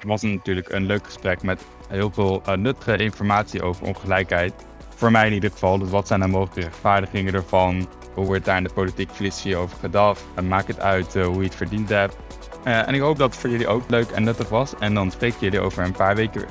was 0.00 0.22
het 0.22 0.32
natuurlijk 0.32 0.72
een 0.72 0.86
leuk 0.86 1.04
gesprek 1.04 1.42
met 1.42 1.66
heel 1.88 2.10
veel 2.10 2.42
nuttige 2.56 2.96
informatie 2.96 3.62
over 3.62 3.86
ongelijkheid. 3.86 4.66
Voor 4.98 5.10
mij 5.10 5.26
in 5.26 5.32
ieder 5.32 5.50
geval. 5.50 5.78
Dus 5.78 5.90
wat 5.90 6.06
zijn 6.06 6.20
de 6.20 6.26
mogelijke 6.26 6.60
rechtvaardigingen 6.60 7.34
ervan? 7.34 7.88
Hoe 8.14 8.26
wordt 8.26 8.44
daar 8.44 8.56
in 8.56 8.64
de 8.64 8.72
politiek 8.72 9.10
filosofie 9.10 9.56
over 9.56 9.76
gedacht? 9.78 10.24
En 10.34 10.48
maak 10.48 10.66
het 10.66 10.80
uit 10.80 11.16
eh, 11.16 11.24
hoe 11.26 11.38
je 11.38 11.44
het 11.44 11.54
verdiend 11.54 11.88
hebt. 11.88 12.16
Eh, 12.64 12.88
en 12.88 12.94
ik 12.94 13.00
hoop 13.00 13.18
dat 13.18 13.30
het 13.30 13.40
voor 13.40 13.50
jullie 13.50 13.68
ook 13.68 13.82
leuk 13.90 14.10
en 14.10 14.22
nuttig 14.24 14.48
was. 14.48 14.74
En 14.78 14.94
dan 14.94 15.10
spreek 15.10 15.34
ik 15.34 15.40
jullie 15.40 15.60
over 15.60 15.84
een 15.84 15.92
paar 15.92 16.16
weken 16.16 16.40
weer. 16.40 16.50